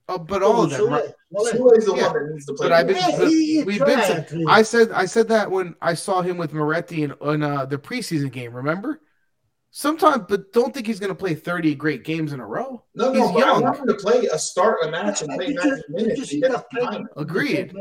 Oh, 0.09 0.17
but 0.17 0.41
all 0.43 0.63
of 0.63 0.69
them. 0.71 0.81
Soulé, 0.81 0.91
right? 0.91 1.13
Soulé. 1.33 1.51
Soulé 1.53 1.77
is 1.77 1.85
the 1.85 1.95
Yeah. 1.95 2.07
one 2.11 2.13
that 2.25 2.31
needs 2.33 2.45
to 2.47 2.53
play. 2.53 2.65
But 2.67 2.73
I've 2.73 2.87
been- 2.87 2.97
Yeah, 2.97 3.25
he, 3.29 3.55
he 3.57 3.63
we've 3.63 3.79
been 3.85 3.99
tried. 3.99 4.27
I 4.49 4.61
said 4.63 4.91
I 4.91 5.05
said 5.05 5.27
that 5.29 5.49
when 5.49 5.75
I 5.81 5.93
saw 5.93 6.21
him 6.21 6.37
with 6.37 6.51
Miretti 6.51 7.03
in, 7.03 7.13
in 7.29 7.43
uh, 7.43 7.65
the 7.65 7.77
preseason 7.77 8.31
game. 8.31 8.53
Remember? 8.53 9.01
Sometimes, 9.71 10.23
but 10.27 10.51
don't 10.51 10.73
think 10.73 10.87
he's 10.87 10.99
going 10.99 11.11
to 11.11 11.15
play 11.15 11.35
30 11.35 11.75
great 11.75 12.03
games 12.03 12.33
in 12.33 12.39
a 12.39 12.45
row. 12.45 12.83
no, 12.95 13.13
no, 13.13 13.21
he's 13.21 13.31
but 13.31 13.43
I 13.43 13.47
young. 13.47 13.61
want 13.61 13.77
him 13.77 13.87
to 13.87 13.93
play 13.93 14.25
a 14.25 14.39
start 14.39 14.77
a 14.83 14.89
match 14.89 15.21
and 15.21 15.29
play 15.35 15.49
90 15.49 15.69
minutes 15.69 15.83
you 15.89 16.05
and 16.07 16.27
see 16.27 16.41
get 16.41 16.51
that 16.51 16.65
the 16.73 16.81
time. 16.81 17.07
Agreed. 17.17 17.71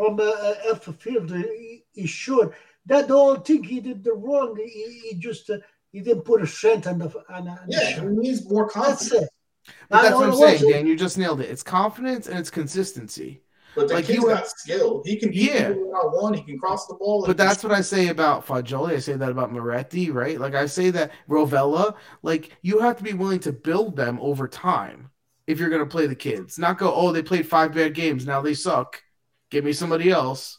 From, 0.00 0.18
uh, 0.20 0.74
from 0.76 0.94
uh, 0.94 0.96
Field, 0.98 1.30
he, 1.30 1.84
he 1.92 2.06
should. 2.06 2.52
That 2.86 3.08
the 3.08 3.14
whole 3.14 3.36
thing 3.36 3.62
he 3.62 3.80
did 3.80 4.02
the 4.02 4.12
wrong. 4.14 4.56
He, 4.56 5.10
he 5.10 5.16
just 5.18 5.50
uh, 5.50 5.58
he 5.92 6.00
didn't 6.00 6.22
put 6.22 6.40
a 6.42 6.46
strength 6.46 6.86
on 6.86 6.98
the 6.98 7.06
on, 7.28 7.44
the- 7.44 7.50
on 7.50 7.58
Yeah, 7.68 7.80
shot. 7.80 8.04
he 8.04 8.08
needs 8.08 8.48
more 8.48 8.68
confidence. 8.68 9.28
But 9.90 10.02
that's 10.02 10.14
what 10.16 10.28
I'm 10.28 10.34
saying, 10.36 10.70
Dan. 10.70 10.86
You 10.86 10.96
just 10.96 11.18
nailed 11.18 11.40
it. 11.42 11.50
It's 11.50 11.62
confidence 11.62 12.26
and 12.28 12.38
it's 12.38 12.50
consistency. 12.50 13.42
But 13.76 13.88
the 13.88 13.94
Like, 13.94 14.06
kid's 14.06 14.22
you- 14.22 14.28
got 14.28 14.48
skill. 14.48 15.02
He 15.04 15.16
can 15.16 15.30
beat 15.30 15.52
Yeah. 15.52 15.68
people 15.68 15.90
one 15.90 15.96
on 16.06 16.22
one. 16.22 16.34
He 16.34 16.42
can 16.42 16.58
cross 16.58 16.86
the 16.86 16.94
ball. 16.94 17.24
But 17.26 17.36
that's 17.36 17.62
what 17.62 17.72
I 17.72 17.82
say 17.82 18.08
about 18.08 18.46
Fagioli. 18.46 18.94
I 18.94 18.98
say 18.98 19.12
that 19.14 19.30
about 19.30 19.52
Miretti, 19.52 20.12
right? 20.12 20.40
Like 20.40 20.54
I 20.54 20.66
say 20.66 20.90
that 20.90 21.12
Rovella. 21.28 21.94
Like 22.22 22.56
you 22.62 22.80
have 22.80 22.96
to 22.96 23.04
be 23.04 23.12
willing 23.12 23.40
to 23.40 23.52
build 23.52 23.96
them 23.96 24.18
over 24.22 24.48
time 24.48 25.10
if 25.46 25.60
you're 25.60 25.68
going 25.70 25.82
to 25.82 25.86
play 25.86 26.06
the 26.06 26.14
kids. 26.16 26.58
Not 26.58 26.78
go, 26.78 26.92
oh, 26.92 27.12
they 27.12 27.22
played 27.22 27.46
five 27.46 27.74
bad 27.74 27.94
games, 27.94 28.26
now 28.26 28.40
they 28.40 28.54
suck. 28.54 29.02
Give 29.50 29.64
me 29.64 29.72
somebody 29.72 30.10
else. 30.10 30.58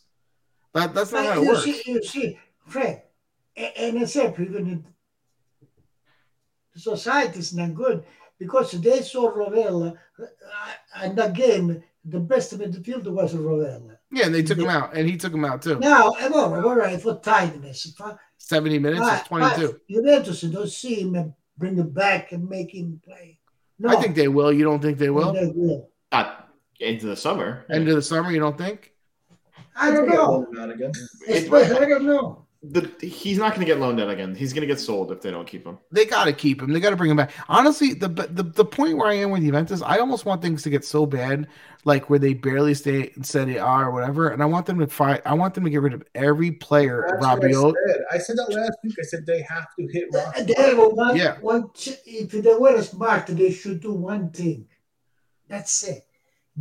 That 0.74 0.94
that's 0.94 1.12
not 1.12 1.26
how 1.26 1.42
it 1.42 1.44
you 1.44 1.50
works. 1.50 1.64
see, 1.64 1.82
you 1.86 2.04
see, 2.04 2.40
Fred, 2.66 3.04
a- 3.58 3.78
and 3.82 4.02
it's 4.02 4.16
even 4.16 4.86
the 6.74 6.80
society 6.80 7.40
is 7.40 7.54
not 7.54 7.74
good 7.74 8.04
because 8.40 8.72
they 8.72 9.02
saw 9.02 9.32
Rovella, 9.32 9.94
uh, 10.20 10.26
and 10.96 11.20
again, 11.20 11.84
the 12.06 12.20
best 12.20 12.58
midfielder 12.58 13.12
was 13.12 13.34
Rovella. 13.34 13.98
Yeah, 14.12 14.26
and 14.26 14.36
they 14.36 14.44
took 14.44 14.58
him 14.60 14.70
out, 14.70 14.96
and 14.96 15.08
he 15.10 15.18
took 15.18 15.34
him 15.34 15.46
out 15.46 15.62
too. 15.62 15.80
Now, 15.80 16.12
eh, 16.12 16.30
all 16.34 16.50
right, 16.52 16.64
all 16.64 16.76
right, 16.76 17.02
for 17.02 17.20
tidiness. 17.20 17.94
Fi- 17.98 18.16
Seventy 18.38 18.80
minutes 18.80 19.02
is 19.02 19.08
fi- 19.10 19.28
twenty-two. 19.28 19.68
fi- 19.74 19.94
Juventus 19.94 20.42
don't 20.42 20.70
see 20.70 21.02
him 21.02 21.16
and 21.16 21.34
bring 21.58 21.76
him 21.76 21.90
back 21.92 22.32
and 22.32 22.48
make 22.50 22.74
him 22.74 23.02
play. 23.06 23.40
No, 23.80 23.90
I 23.90 24.02
think 24.02 24.16
they 24.16 24.28
will. 24.28 24.52
You 24.52 24.64
don't 24.64 24.82
think 24.82 24.98
they 24.98 25.10
will? 25.10 25.34
They 25.34 25.48
will. 25.54 25.90
Not 26.12 26.41
into 26.82 27.08
the 27.08 27.16
summer. 27.16 27.66
End 27.70 27.88
of 27.88 27.96
the 27.96 28.02
summer, 28.02 28.32
you 28.32 28.40
don't 28.40 28.58
think? 28.58 28.92
I 29.76 29.92
don't 29.92 30.10
know. 30.10 30.48
Now 30.52 30.64
and 30.64 30.72
again. 30.74 30.92
I 31.30 31.40
don't 31.86 32.06
know. 32.06 32.46
The, 32.64 32.92
he's 33.02 33.40
not 33.40 33.56
going 33.56 33.62
to 33.62 33.66
get 33.66 33.80
loaned 33.80 34.00
out 34.00 34.12
again. 34.12 34.36
He's 34.36 34.54
going 34.54 34.62
to 34.62 34.68
get 34.68 34.80
sold 34.80 35.12
if 35.12 35.20
they 35.20 35.32
don't 35.32 35.48
keep 35.48 35.66
him. 35.66 35.80
They 35.92 36.06
got 36.06 36.26
to 36.26 36.34
keep 36.34 36.62
him. 36.62 36.72
They 36.72 36.80
got 36.80 36.92
to 36.92 36.96
bring 36.96 37.10
him 37.10 37.18
back. 37.18 37.32
Honestly, 37.50 37.96
the, 37.96 38.08
the 38.08 38.44
the 38.44 38.66
point 38.66 38.98
where 38.98 39.08
I 39.08 39.16
am 39.16 39.32
with 39.32 39.42
Juventus, 39.42 39.82
I 39.82 39.98
almost 39.98 40.26
want 40.26 40.44
things 40.44 40.62
to 40.62 40.70
get 40.70 40.86
so 40.86 41.08
bad, 41.08 41.48
like 41.86 42.08
where 42.12 42.20
they 42.20 42.36
barely 42.36 42.76
stay 42.76 43.12
in 43.16 43.24
Serie 43.24 43.58
A 43.58 43.66
or 43.66 43.90
whatever, 43.90 44.30
and 44.30 44.44
I 44.44 44.46
want 44.46 44.68
them 44.68 44.78
to 44.78 44.86
fight. 44.86 45.24
I 45.26 45.34
want 45.34 45.56
them 45.56 45.64
to 45.64 45.72
get 45.72 45.82
rid 45.82 45.94
of 45.96 46.04
every 46.14 46.52
player. 46.52 47.04
That's 47.10 47.26
what 47.26 47.44
I 47.44 47.52
said. 47.52 48.02
I 48.12 48.18
said 48.20 48.38
that 48.38 48.54
last 48.54 48.78
week. 48.84 48.96
I 49.00 49.04
said 49.06 49.26
they 49.26 49.42
have 49.42 49.66
to 49.80 49.88
hit 49.88 50.10
rock. 50.14 50.36
They 50.38 50.54
have 50.56 50.78
one, 50.78 51.16
Yeah. 51.16 51.40
one, 51.40 51.72
if 51.74 52.30
they 52.30 52.54
were 52.54 52.80
smart, 52.84 53.26
they 53.26 53.52
should 53.52 53.80
do 53.82 53.94
one 53.94 54.30
thing. 54.30 54.68
That's 55.48 55.82
it. 55.88 56.06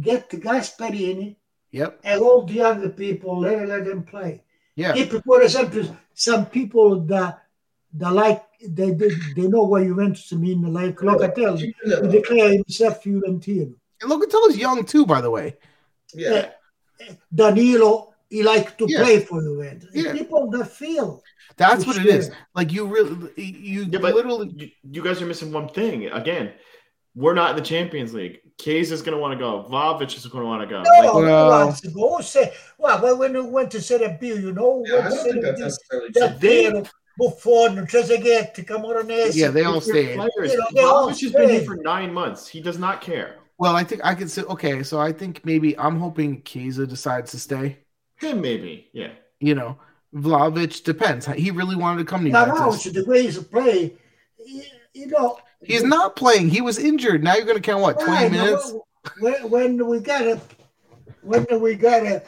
Get 0.01 0.31
the 0.31 0.39
Gasparini 0.39 1.37
Yep. 1.73 2.01
and 2.03 2.21
all 2.21 2.45
the 2.45 2.61
other 2.63 2.89
people, 2.89 3.39
let, 3.41 3.69
let 3.69 3.85
them 3.85 4.03
play. 4.03 4.43
Yeah. 4.75 4.97
If, 4.97 5.13
for 5.25 5.43
example, 5.43 5.97
some 6.15 6.47
people 6.47 7.01
that 7.03 7.43
that 7.95 8.13
like 8.13 8.43
they 8.67 8.91
they, 8.93 9.11
they 9.37 9.47
know 9.49 9.65
what 9.65 9.83
Juventus 9.85 10.33
mean, 10.33 10.63
like 10.73 10.97
Locatelli, 10.97 11.73
yeah. 11.85 12.03
he 12.03 12.09
declare 12.09 12.53
himself 12.53 13.03
Juventino. 13.05 13.75
And 14.01 14.11
Locatello's 14.11 14.57
young 14.57 14.85
too, 14.85 15.07
by 15.07 15.21
the 15.21 15.31
way. 15.31 15.57
Yeah. 16.15 16.31
Eh, 16.31 16.51
eh, 17.01 17.15
Danilo, 17.33 18.15
he 18.29 18.43
like 18.43 18.77
to 18.79 18.87
Yeah. 18.89 19.03
play 19.03 19.21
for 19.21 19.41
Juventus. 19.43 19.91
Yeah. 19.93 20.13
People 20.13 20.51
that 20.51 20.67
feel. 20.67 21.23
That's 21.57 21.85
For 21.85 21.91
what 21.91 21.99
it 21.99 22.07
is. 22.07 22.31
Like 22.55 22.73
you 22.73 22.87
really, 22.87 23.17
you 23.37 23.85
Yeah, 23.85 23.99
but 23.99 24.15
literally. 24.15 24.51
you, 24.57 24.71
you 24.95 25.03
guys 25.05 25.21
are 25.21 25.27
missing 25.27 25.53
one 25.53 25.69
thing. 25.69 26.07
Again, 26.07 26.53
we're 27.21 27.35
not 27.35 27.51
in 27.51 27.57
the 27.57 27.63
Champions 27.63 28.15
League. 28.15 28.41
Kays 28.59 28.91
is 28.93 29.01
going 29.03 29.15
to 29.17 29.21
want 29.21 29.33
to 29.33 29.39
go. 29.39 29.67
Vlahovic 29.71 30.17
is 30.17 30.27
going 30.27 30.43
to 30.45 30.49
want 30.49 30.63
to 30.63 30.67
go. 30.67 30.83
No, 30.83 30.91
Like, 30.91 31.15
Well- 31.15 31.67
once 31.67 31.85
ago, 31.85 32.21
say, 32.21 32.53
well, 32.79 33.17
when 33.19 33.33
we 33.33 33.41
went 33.43 33.71
to 33.73 33.81
Serie 33.81 34.17
B, 34.21 34.29
you 34.29 34.53
know, 34.53 34.83
Yeah, 34.87 34.95
I 34.97 35.01
when 35.01 35.11
don't 35.11 35.13
think 35.13 35.33
Serie 35.33 35.41
that's 35.43 35.57
B, 35.59 35.63
necessarily 35.65 36.13
true. 36.13 36.21
Del 36.29 36.39
Piero, 36.39 36.83
Buffon, 37.19 37.87
Trezeguet, 37.87 38.55
Camoranesi. 38.67 39.37
Yeah, 39.37 39.49
they 39.49 39.65
all 39.65 39.75
your 39.75 39.83
stayed. 39.83 40.17
players. 40.17 40.53
You 40.53 40.59
know, 40.59 40.67
they 40.75 40.83
all 40.83 41.09
Vlahovic 41.11 41.21
has 41.21 41.33
been 41.33 41.49
here 41.51 41.63
for 41.65 41.77
nine 41.77 42.13
months. 42.13 42.47
He 42.49 42.61
does 42.61 42.79
not 42.79 43.01
care. 43.01 43.37
Well, 43.59 43.77
I 43.77 43.85
think 43.85 44.01
I 44.05 44.15
could 44.15 44.31
say 44.31 44.43
okay. 44.43 44.83
So 44.83 44.99
I 44.99 45.13
think 45.13 45.45
maybe 45.45 45.79
I'm 45.79 45.99
hoping 45.99 46.43
Chiesa 46.45 46.87
decides 46.87 47.31
to 47.33 47.39
stay. 47.39 47.79
Him, 48.19 48.41
maybe. 48.41 48.89
Yeah. 48.95 49.11
You 49.39 49.55
know, 49.55 49.79
Vlahovic 50.15 50.83
depends. 50.85 51.27
He 51.27 51.51
really 51.51 51.77
wanted 51.77 51.99
to 51.99 52.05
come 52.07 52.25
to 52.25 52.31
Now, 52.31 52.47
Juventus. 52.47 52.87
now, 52.87 52.93
the 53.03 53.05
way 53.09 53.23
he's 53.23 53.39
play, 53.39 53.97
you, 54.47 54.63
you 54.95 55.07
know. 55.09 55.39
He's 55.65 55.85
not 55.85 56.17
playing. 56.17 56.49
He 56.49 56.61
was 56.61 56.79
injured. 56.79 57.23
Now 57.23 57.35
you're 57.35 57.45
going 57.45 57.57
to 57.57 57.63
count 57.63 57.83
what 57.83 58.01
20 58.01 58.11
Right, 58.13 58.31
minutes? 58.33 58.75
When, 59.19 59.51
when 59.51 59.87
we 59.87 60.01
got 60.01 60.23
a, 60.23 60.41
when 61.23 61.47
we 61.61 61.75
got 61.75 62.05
a 62.07 62.23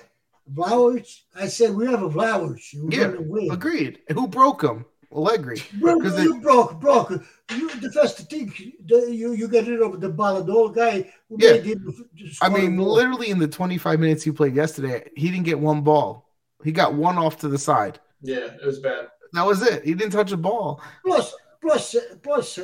Vlahovic, 0.52 1.20
I 1.34 1.46
said 1.48 1.74
we 1.74 1.86
have 1.86 2.02
a 2.02 2.08
Vlahovic. 2.10 2.62
We're 2.74 2.90
Yeah, 2.98 3.06
gonna 3.08 3.22
win. 3.22 3.50
Agreed. 3.50 4.00
Who 4.12 4.26
broke 4.28 4.62
him? 4.62 4.84
Allegri. 5.12 5.62
Bro, 5.74 6.00
'Cause 6.00 6.22
you 6.22 6.40
broke, 6.40 6.80
broke. 6.80 7.10
You 7.50 7.68
the 7.80 7.92
first 7.92 8.18
thing 8.30 8.52
the, 8.86 9.08
you 9.12 9.32
you 9.34 9.46
get 9.48 9.66
rid 9.66 9.80
of 9.82 10.00
the 10.00 10.08
ball, 10.08 10.42
the 10.42 10.52
old 10.52 10.74
guy 10.74 11.12
who 11.28 11.36
Yeah. 11.38 11.52
made 11.52 11.64
him. 11.66 11.94
I 12.40 12.48
mean, 12.48 12.76
goal. 12.76 12.92
literally 12.94 13.28
in 13.30 13.38
the 13.38 13.46
25 13.48 14.00
minutes 14.00 14.22
he 14.22 14.32
played 14.32 14.54
yesterday, 14.54 15.08
he 15.14 15.30
didn't 15.30 15.44
get 15.44 15.58
one 15.58 15.82
ball. 15.82 16.30
He 16.64 16.72
got 16.72 16.94
one 16.94 17.18
off 17.18 17.38
to 17.40 17.48
the 17.48 17.58
side. 17.58 18.00
Yeah, 18.22 18.38
it 18.60 18.64
was 18.64 18.78
bad. 18.78 19.08
That 19.34 19.46
was 19.46 19.62
it. 19.62 19.84
He 19.84 19.94
didn't 19.94 20.12
touch 20.12 20.32
a 20.32 20.36
ball. 20.36 20.80
plus 21.04 21.34
plus 21.60 21.94
plus, 22.22 22.58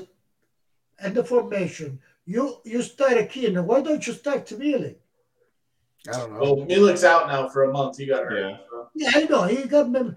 and 0.98 1.14
the 1.14 1.24
formation. 1.24 2.00
You 2.26 2.58
you 2.64 2.82
start 2.82 3.16
a 3.16 3.24
kid. 3.24 3.58
Why 3.58 3.80
don't 3.80 4.06
you 4.06 4.12
start 4.12 4.46
Milik? 4.46 4.96
I 6.08 6.12
don't 6.12 6.32
know. 6.32 6.40
Well, 6.40 6.56
Milik's 6.66 7.04
out 7.04 7.28
now 7.28 7.48
for 7.48 7.64
a 7.64 7.72
month. 7.72 7.98
He 7.98 8.06
got 8.06 8.24
hurt. 8.24 8.38
Yeah. 8.38 8.56
so. 8.70 8.88
Yeah, 8.94 9.10
I 9.14 9.24
know. 9.24 9.42
He 9.44 9.64
got 9.64 9.90
me. 9.90 10.12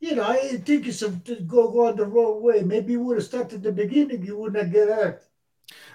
You 0.00 0.16
know, 0.16 0.24
I 0.24 0.56
think 0.56 0.88
it's 0.88 1.02
a, 1.02 1.10
to 1.10 1.36
go 1.36 1.70
go 1.70 1.92
the 1.92 2.06
wrong 2.06 2.42
way. 2.42 2.62
Maybe 2.62 2.92
you 2.92 3.02
would 3.02 3.18
have 3.18 3.26
started 3.26 3.56
at 3.56 3.62
the 3.62 3.72
beginning. 3.72 4.24
You 4.24 4.36
would 4.38 4.54
not 4.54 4.72
get 4.72 4.88
hurt. 4.88 5.22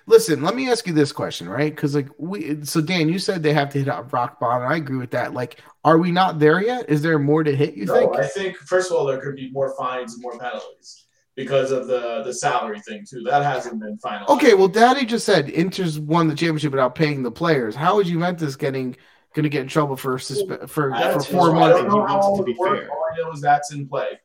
Listen, 0.05 0.41
let 0.41 0.55
me 0.55 0.71
ask 0.71 0.87
you 0.87 0.93
this 0.93 1.11
question, 1.11 1.49
right? 1.49 1.75
Because 1.75 1.93
like 1.93 2.07
we, 2.17 2.63
so 2.63 2.79
Dan, 2.79 3.09
you 3.09 3.19
said 3.19 3.43
they 3.43 3.53
have 3.53 3.69
to 3.71 3.79
hit 3.79 3.89
a 3.89 4.03
rock 4.11 4.39
bottom. 4.39 4.67
I 4.67 4.77
agree 4.77 4.97
with 4.97 5.11
that. 5.11 5.33
Like, 5.33 5.61
are 5.83 5.97
we 5.97 6.11
not 6.11 6.39
there 6.39 6.63
yet? 6.63 6.89
Is 6.89 7.01
there 7.01 7.19
more 7.19 7.43
to 7.43 7.53
hit? 7.53 7.75
You 7.75 7.85
No, 7.85 7.93
think? 7.95 8.15
I 8.15 8.27
think 8.27 8.57
first 8.57 8.91
of 8.91 8.97
all 8.97 9.05
there 9.05 9.19
could 9.19 9.35
be 9.35 9.51
more 9.51 9.75
fines 9.75 10.13
and 10.13 10.21
more 10.21 10.37
penalties 10.37 11.06
because 11.37 11.71
of 11.71 11.87
the 11.87 12.23
the 12.23 12.33
salary 12.33 12.81
thing 12.81 13.05
too. 13.09 13.21
That 13.23 13.43
hasn't 13.43 13.79
been 13.79 13.97
finalized. 13.99 14.27
Okay, 14.29 14.53
well, 14.55 14.67
Daddy 14.67 15.05
just 15.05 15.25
said 15.25 15.49
Inter's 15.49 15.97
won 15.97 16.27
the 16.27 16.35
championship 16.35 16.71
without 16.71 16.95
paying 16.95 17.23
the 17.23 17.31
players. 17.31 17.75
How 17.75 18.01
is 18.01 18.09
Juventus 18.09 18.57
getting 18.57 18.97
going 19.33 19.43
to 19.43 19.49
get 19.49 19.61
in 19.61 19.67
trouble 19.67 19.95
for 19.95 20.17
suspe- 20.17 20.67
for 20.67 20.93
I 20.93 21.13
for 21.13 21.19
don't, 21.19 21.27
four 21.27 21.55
I 21.55 21.59
months? 21.59 21.79
don't 21.79 21.87
know 21.89 22.05
how 22.05 22.19
wants 22.19 22.39
it 22.39 22.41
to 22.41 22.45
be 22.45 22.53
fair. 22.55 22.89
All 22.89 23.03
I 23.13 23.17
know 23.17 23.31
is 23.31 23.39
that's 23.39 23.71
in 23.71 23.87
play. 23.87 24.19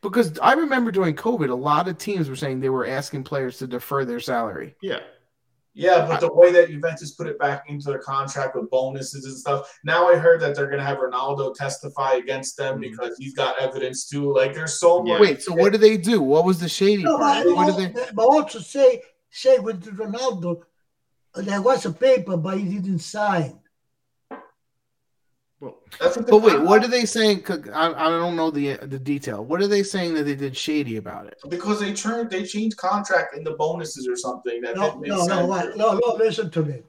Because 0.00 0.38
I 0.38 0.52
remember 0.52 0.92
during 0.92 1.16
COVID, 1.16 1.50
a 1.50 1.54
lot 1.54 1.88
of 1.88 1.98
teams 1.98 2.28
were 2.28 2.36
saying 2.36 2.60
they 2.60 2.68
were 2.68 2.86
asking 2.86 3.24
players 3.24 3.58
to 3.58 3.66
defer 3.66 4.04
their 4.04 4.20
salary. 4.20 4.76
Yeah. 4.80 5.00
Yeah, 5.74 6.06
but 6.06 6.20
the 6.20 6.30
way 6.32 6.52
that 6.52 6.68
Juventus 6.68 7.12
put 7.12 7.26
it 7.26 7.38
back 7.38 7.64
into 7.68 7.86
their 7.88 7.98
contract 7.98 8.54
with 8.54 8.68
bonuses 8.68 9.24
and 9.24 9.34
stuff. 9.34 9.78
Now 9.84 10.06
I 10.08 10.16
heard 10.16 10.38
that 10.42 10.54
they're 10.54 10.68
gonna 10.68 10.84
have 10.84 10.98
Ronaldo 10.98 11.54
testify 11.54 12.12
against 12.14 12.58
them 12.58 12.76
Mhm. 12.78 12.82
because 12.90 13.16
he's 13.16 13.34
got 13.34 13.58
evidence 13.58 14.06
too. 14.06 14.34
Like 14.34 14.52
there's 14.54 14.78
so 14.78 15.02
Yeah. 15.06 15.14
much. 15.14 15.20
Wait, 15.22 15.42
so 15.42 15.54
what 15.54 15.72
did 15.72 15.80
they 15.80 15.96
do? 15.96 16.20
What 16.20 16.44
was 16.44 16.60
the 16.60 16.68
shady 16.68 17.02
No, 17.04 17.16
part? 17.16 17.44
but, 17.46 17.56
What 17.56 17.76
did 17.78 17.94
they? 17.94 18.10
but 18.12 18.22
also 18.24 18.58
say 18.58 19.02
say 19.30 19.58
with 19.60 19.82
Ronaldo, 19.96 20.60
there 21.36 21.62
was 21.62 21.86
a 21.86 21.90
paper, 21.92 22.36
but 22.36 22.58
he 22.58 22.78
didn't 22.78 22.98
sign. 22.98 23.58
Well, 26.00 26.08
That's 26.08 26.16
what 26.16 26.26
But 26.28 26.42
wait, 26.42 26.52
I'm- 26.54 26.64
what 26.64 26.82
are 26.84 26.88
they 26.88 27.04
saying? 27.04 27.44
I, 27.72 27.92
I 27.92 28.08
don't 28.08 28.36
know 28.36 28.50
the 28.50 28.76
the 28.76 28.98
detail. 28.98 29.44
What 29.44 29.60
are 29.60 29.66
they 29.66 29.82
saying 29.82 30.14
that 30.14 30.24
they 30.24 30.34
did 30.34 30.56
shady 30.56 30.96
about 30.96 31.26
it? 31.26 31.38
Because 31.48 31.80
they 31.80 31.92
turned 31.92 32.30
they 32.30 32.44
changed 32.44 32.76
contract 32.76 33.36
in 33.36 33.44
the 33.44 33.52
bonuses 33.52 34.08
or 34.08 34.16
something 34.16 34.60
that 34.62 34.76
No, 34.76 34.98
no, 35.00 35.26
no, 35.26 35.46
what? 35.46 35.76
no, 35.76 35.98
no, 35.98 36.14
listen 36.14 36.50
to 36.50 36.62
me. 36.64 36.82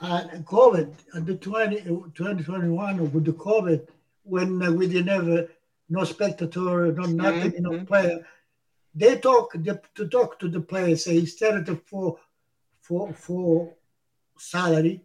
Uh, 0.00 0.24
COVID, 0.42 0.92
uh, 1.14 1.20
the 1.20 1.36
20, 1.36 1.82
2021 1.82 3.12
with 3.12 3.24
the 3.24 3.32
COVID, 3.32 3.86
when 4.24 4.60
uh, 4.62 4.72
we 4.72 4.88
didn't 4.88 5.08
have 5.08 5.28
uh, 5.28 5.42
no 5.88 6.02
spectator, 6.04 6.92
no 6.92 7.04
nothing, 7.04 7.54
no 7.62 7.70
Mhm. 7.70 7.86
player, 7.86 8.26
they 8.94 9.16
talk 9.18 9.52
they, 9.54 9.78
to 9.94 10.08
talk 10.08 10.38
to 10.40 10.48
the 10.48 10.60
players. 10.60 11.04
Say 11.04 11.18
instead 11.18 11.68
of 11.68 11.82
for 11.84 12.18
for 12.80 13.12
for 13.12 13.72
salary, 14.38 15.00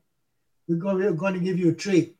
we're 0.67 0.77
going 0.77 0.97
we're 0.97 1.11
going 1.11 1.33
to 1.35 1.39
give 1.39 1.59
you 1.59 1.69
a 1.69 1.75
tree, 1.75 2.15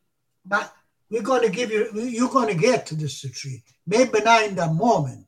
but 0.50 0.74
we're 1.08 1.22
going 1.22 1.42
to 1.42 1.48
give 1.48 1.70
you 1.70 1.88
you're 1.94 2.28
going 2.28 2.48
to 2.48 2.60
get 2.68 2.84
to 2.86 2.94
this 2.94 3.20
tree. 3.22 3.62
Maybe 3.86 4.20
not 4.20 4.44
in 4.44 4.54
that 4.56 4.74
moment. 4.74 5.26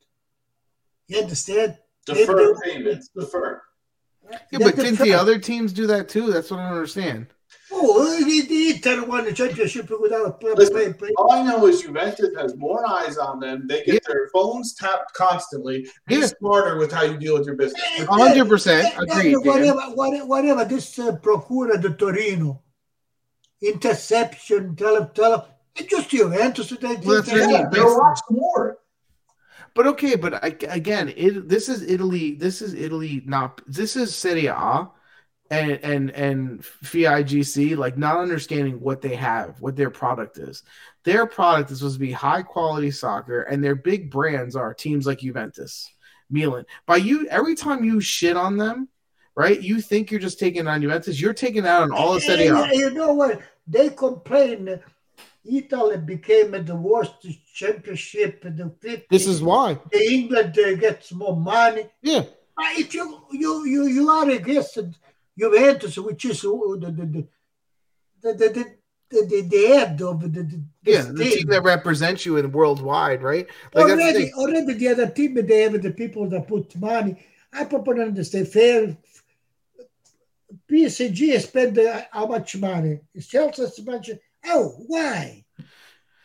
You 1.09 1.21
understand? 1.23 1.79
Deferred 2.07 2.57
They- 2.65 2.73
payments, 2.73 3.09
defer. 3.17 3.63
Yeah, 4.31 4.39
but 4.59 4.77
They- 4.77 4.83
didn't 4.85 5.01
the 5.01 5.15
other 5.15 5.39
teams 5.39 5.73
do 5.73 5.87
that 5.87 6.09
too? 6.09 6.31
That's 6.33 6.51
what 6.51 6.61
I 6.61 6.65
don't 6.69 6.77
understand. 6.77 7.27
Oh, 7.75 8.17
the, 8.19 8.41
the 8.43 8.71
Inter 8.71 9.05
won 9.05 9.25
the 9.25 9.33
championship 9.33 9.91
without 10.01 10.41
play, 10.41 10.53
Listen, 10.55 10.75
play, 10.75 10.93
play. 10.93 11.11
All 11.19 11.33
I 11.33 11.43
know 11.43 11.67
is 11.67 11.83
Juventus 11.83 12.31
has 12.37 12.55
more 12.57 12.87
eyes 12.89 13.19
on 13.19 13.41
them. 13.41 13.67
They 13.67 13.83
get 13.85 14.05
their 14.07 14.29
phones 14.33 14.75
tapped 14.75 15.13
constantly. 15.15 15.87
Be 16.07 16.17
Yeah. 16.17 16.27
smarter 16.39 16.77
with 16.79 16.93
how 16.93 17.03
you 17.03 17.17
deal 17.19 17.35
with 17.37 17.47
your 17.47 17.57
business. 17.57 17.83
A 17.99 18.05
hundred 18.07 18.49
percent 18.49 18.95
Then- 18.97 19.07
then 19.09 19.19
agreed. 19.19 19.37
Whatever, 19.47 19.81
whatever, 19.95 20.27
whatever 20.27 20.65
this 20.65 20.99
uh, 20.99 21.13
Procura 21.17 21.81
de 21.81 21.91
Torino, 21.95 22.62
interception, 23.63 24.77
tell 24.77 24.97
him, 24.97 25.43
it's 25.77 25.89
just 25.89 26.11
Juventus. 26.11 26.71
Well, 26.71 26.81
that's 27.23 27.29
they- 27.31 27.41
what 27.41 27.49
I 27.49 27.53
Yeah, 27.53 27.59
mean. 27.63 27.71
they'll 27.71 27.99
watch 27.99 28.21
more. 28.31 28.79
But 29.75 29.87
okay, 29.87 30.17
but 30.17 30.35
I, 30.45 30.55
again, 30.69 31.13
it 31.17 31.49
this 31.49 31.69
is 31.71 31.83
Italy. 31.83 32.35
This 32.35 32.61
is 32.61 32.75
Italy. 32.75 33.23
Not 33.25 33.63
this 33.67 33.97
is 33.97 34.15
Serie 34.15 34.47
A, 34.47 34.91
and 35.51 35.73
and 35.83 36.11
and 36.11 36.61
FIGC. 36.63 37.77
Like 37.79 37.97
not 37.97 38.19
understanding 38.19 38.81
what 38.81 39.01
they 39.01 39.15
have, 39.17 39.61
what 39.63 39.75
their 39.77 39.89
product 39.89 40.37
is. 40.37 40.63
Their 41.05 41.27
product 41.27 41.71
is 41.71 41.79
supposed 41.79 41.95
to 41.97 42.01
be 42.01 42.13
high 42.13 42.43
quality 42.43 42.91
soccer, 42.91 43.43
and 43.43 43.65
their 43.65 43.75
big 43.75 44.11
brands 44.11 44.57
are 44.57 44.75
teams 44.75 45.07
like 45.07 45.21
Juventus, 45.21 45.91
Milan. 46.29 46.67
By 46.85 46.97
you, 46.97 47.27
every 47.29 47.55
time 47.55 47.83
you 47.83 47.99
shit 48.01 48.37
on 48.37 48.59
them, 48.59 48.89
right? 49.35 49.61
You 49.61 49.81
think 49.81 50.11
you're 50.11 50.21
just 50.21 50.39
taking 50.39 50.67
on 50.67 50.83
Juventus. 50.83 51.21
You're 51.21 51.35
taking 51.35 51.67
out 51.67 51.83
on 51.83 51.93
all 51.93 52.15
of 52.15 52.23
Serie 52.23 52.47
A. 52.49 52.75
You 52.75 52.91
know 52.91 53.13
what? 53.13 53.41
They 53.67 53.91
complain. 53.91 54.81
Italy 55.45 55.97
became 55.97 56.53
the 56.65 56.77
worst 56.77 57.27
championship 57.53 58.45
in 58.45 58.57
the 58.57 58.65
50s. 58.65 59.05
This 59.11 59.27
is 59.27 59.43
why. 59.43 59.79
The 59.91 60.13
England 60.13 60.57
uh, 60.57 60.75
gets 60.77 61.13
more 61.13 61.37
money. 61.37 61.87
Yeah. 62.01 62.21
Uh, 62.57 62.75
If 62.79 62.95
you 62.95 63.23
you 63.33 63.67
you 63.67 63.87
you 63.87 64.09
are 64.09 64.29
against 64.31 64.79
Juventus, 65.37 65.99
which 65.99 66.25
is 66.27 66.45
uh, 66.45 66.51
the 66.79 66.93
the 66.93 67.07
the 67.07 67.29
the, 68.23 68.33
the, 68.35 68.65
the, 69.11 69.27
the, 69.27 69.41
the 69.43 69.67
head 69.67 70.01
of 70.01 70.21
the, 70.21 70.29
the 70.29 70.63
Yeah, 70.85 71.03
the 71.03 71.25
team 71.25 71.49
that 71.49 71.65
represents 71.65 72.25
you 72.25 72.37
in 72.37 72.53
worldwide, 72.53 73.23
right? 73.23 73.47
Like 73.75 73.87
the 73.87 73.93
already 73.93 74.25
thing. 74.25 74.33
already 74.37 74.75
the 74.75 74.89
other 74.89 75.09
team 75.09 75.35
they 75.35 75.63
have 75.63 75.83
the 75.83 75.91
people 75.91 76.29
that 76.29 76.47
put 76.47 76.77
money. 76.77 77.17
I 77.53 77.65
don't 77.65 78.01
understand 78.01 78.49
fair. 78.49 78.97
PSG 80.73 81.41
spend 81.41 81.79
uh, 81.79 82.03
how 82.11 82.27
much 82.27 82.57
money? 82.57 83.01
Chelsea 83.29 83.67
so 83.67 83.83
much. 83.83 84.11
Oh, 84.47 84.75
why? 84.87 85.45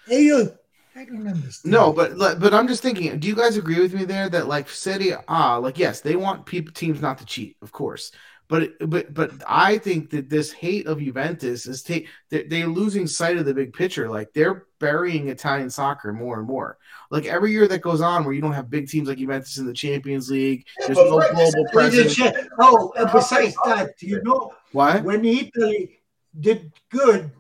Hey, 0.06 0.24
you. 0.24 0.52
I 0.96 1.06
don't 1.06 1.28
understand. 1.28 1.72
No, 1.72 1.94
but 1.94 2.18
but 2.18 2.54
I'm 2.54 2.68
just 2.68 2.82
thinking. 2.82 3.20
Do 3.20 3.28
you 3.28 3.36
guys 3.36 3.58
agree 3.58 3.80
with 3.80 3.94
me 3.94 4.06
there 4.06 4.30
that 4.30 4.48
like 4.48 4.68
Serie 4.70 5.14
A, 5.28 5.60
like 5.60 5.78
yes, 5.78 6.02
they 6.02 6.16
want 6.16 6.46
people 6.46 6.74
teams 6.74 7.02
not 7.02 7.20
to 7.20 7.26
cheat, 7.26 7.58
of 7.62 7.72
course. 7.72 8.12
But 8.50 8.90
but 8.90 9.14
but 9.14 9.32
I 9.46 9.78
think 9.78 10.10
that 10.12 10.30
this 10.30 10.54
hate 10.54 10.88
of 10.88 11.00
Juventus 11.00 11.66
is 11.66 11.84
take 11.84 12.08
they're, 12.30 12.46
they're 12.48 12.68
losing 12.68 13.06
sight 13.06 13.38
of 13.38 13.46
the 13.46 13.54
big 13.54 13.74
picture. 13.74 14.10
Like 14.10 14.32
they're 14.34 14.68
burying 14.80 15.28
Italian 15.28 15.70
soccer 15.70 16.14
more 16.14 16.40
and 16.40 16.48
more. 16.48 16.78
Like 17.12 17.26
every 17.26 17.52
year 17.52 17.68
that 17.68 17.82
goes 17.82 18.00
on, 18.00 18.24
where 18.24 18.34
you 18.34 18.40
don't 18.42 18.54
have 18.54 18.70
big 18.70 18.88
teams 18.88 19.10
like 19.10 19.18
Juventus 19.18 19.58
in 19.58 19.66
the 19.66 19.74
Champions 19.74 20.32
League, 20.32 20.66
Yeah, 20.80 20.88
there's 20.88 20.98
no 20.98 21.20
Frank, 21.20 21.36
global 21.36 21.70
presence. 21.74 22.20
Oh, 22.58 22.94
and 22.96 23.10
besides 23.12 23.56
that, 23.66 24.02
you 24.02 24.22
know, 24.24 24.54
why 24.72 25.02
when 25.02 25.26
Italy 25.26 26.00
did 26.40 26.72
good, 26.90 27.32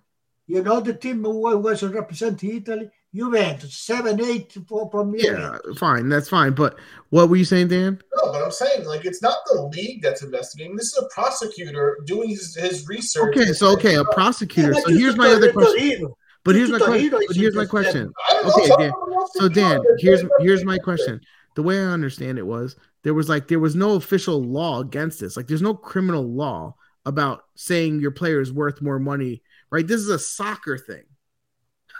you 0.45 0.61
know, 0.61 0.81
the 0.81 0.93
team 0.93 1.23
who 1.23 1.57
was 1.57 1.83
representing 1.83 2.57
Italy, 2.57 2.89
Juventus, 3.17 3.75
seven, 3.75 4.21
eight 4.23 4.55
for 4.67 4.89
from 4.91 5.15
Yeah, 5.15 5.57
fine, 5.77 6.09
that's 6.09 6.29
fine. 6.29 6.53
But 6.53 6.77
what 7.09 7.29
were 7.29 7.35
you 7.35 7.45
saying, 7.45 7.69
Dan? 7.69 8.01
No, 8.15 8.31
but 8.31 8.43
I'm 8.43 8.51
saying 8.51 8.85
like 8.85 9.05
it's 9.05 9.21
not 9.21 9.37
the 9.47 9.63
league 9.73 10.01
that's 10.01 10.23
investigating. 10.23 10.75
This 10.75 10.87
is 10.87 11.03
a 11.03 11.07
prosecutor 11.13 11.97
doing 12.05 12.29
his, 12.29 12.55
his 12.55 12.87
research. 12.87 13.35
Okay, 13.35 13.53
so 13.53 13.73
okay, 13.73 13.95
a 13.95 14.03
prosecutor. 14.05 14.73
Yeah, 14.73 14.81
So 14.81 14.91
here's 14.91 15.17
my 15.17 15.29
other 15.29 15.51
question. 15.51 16.13
But 16.43 16.55
here's 16.55 16.69
my 16.69 16.79
question. 16.79 17.09
But 17.09 17.35
here's 17.35 17.55
my 17.55 17.65
question. 17.65 18.13
I 18.29 18.33
don't 18.33 18.45
know, 18.45 18.53
Okay, 18.53 18.83
Dan. 18.83 18.91
So 19.33 19.49
Dan, 19.49 19.81
here's 19.99 20.23
here's 20.39 20.63
my 20.63 20.77
question. 20.77 21.19
The 21.55 21.63
way 21.63 21.79
I 21.79 21.85
understand 21.85 22.37
it 22.37 22.45
was 22.45 22.75
there 23.03 23.13
was 23.13 23.29
like 23.29 23.47
there 23.47 23.59
was 23.59 23.75
no 23.75 23.95
official 23.95 24.43
law 24.43 24.79
against 24.79 25.19
this. 25.19 25.35
Like 25.35 25.47
there's 25.47 25.61
no 25.61 25.73
criminal 25.73 26.23
law 26.23 26.75
about 27.05 27.43
saying 27.55 28.01
your 28.01 28.11
player 28.11 28.41
is 28.41 28.51
worth 28.51 28.81
more 28.81 28.99
money, 28.99 29.41
right? 29.71 29.87
This 29.87 30.01
is 30.01 30.09
a 30.09 30.19
soccer 30.19 30.77
thing. 30.77 31.03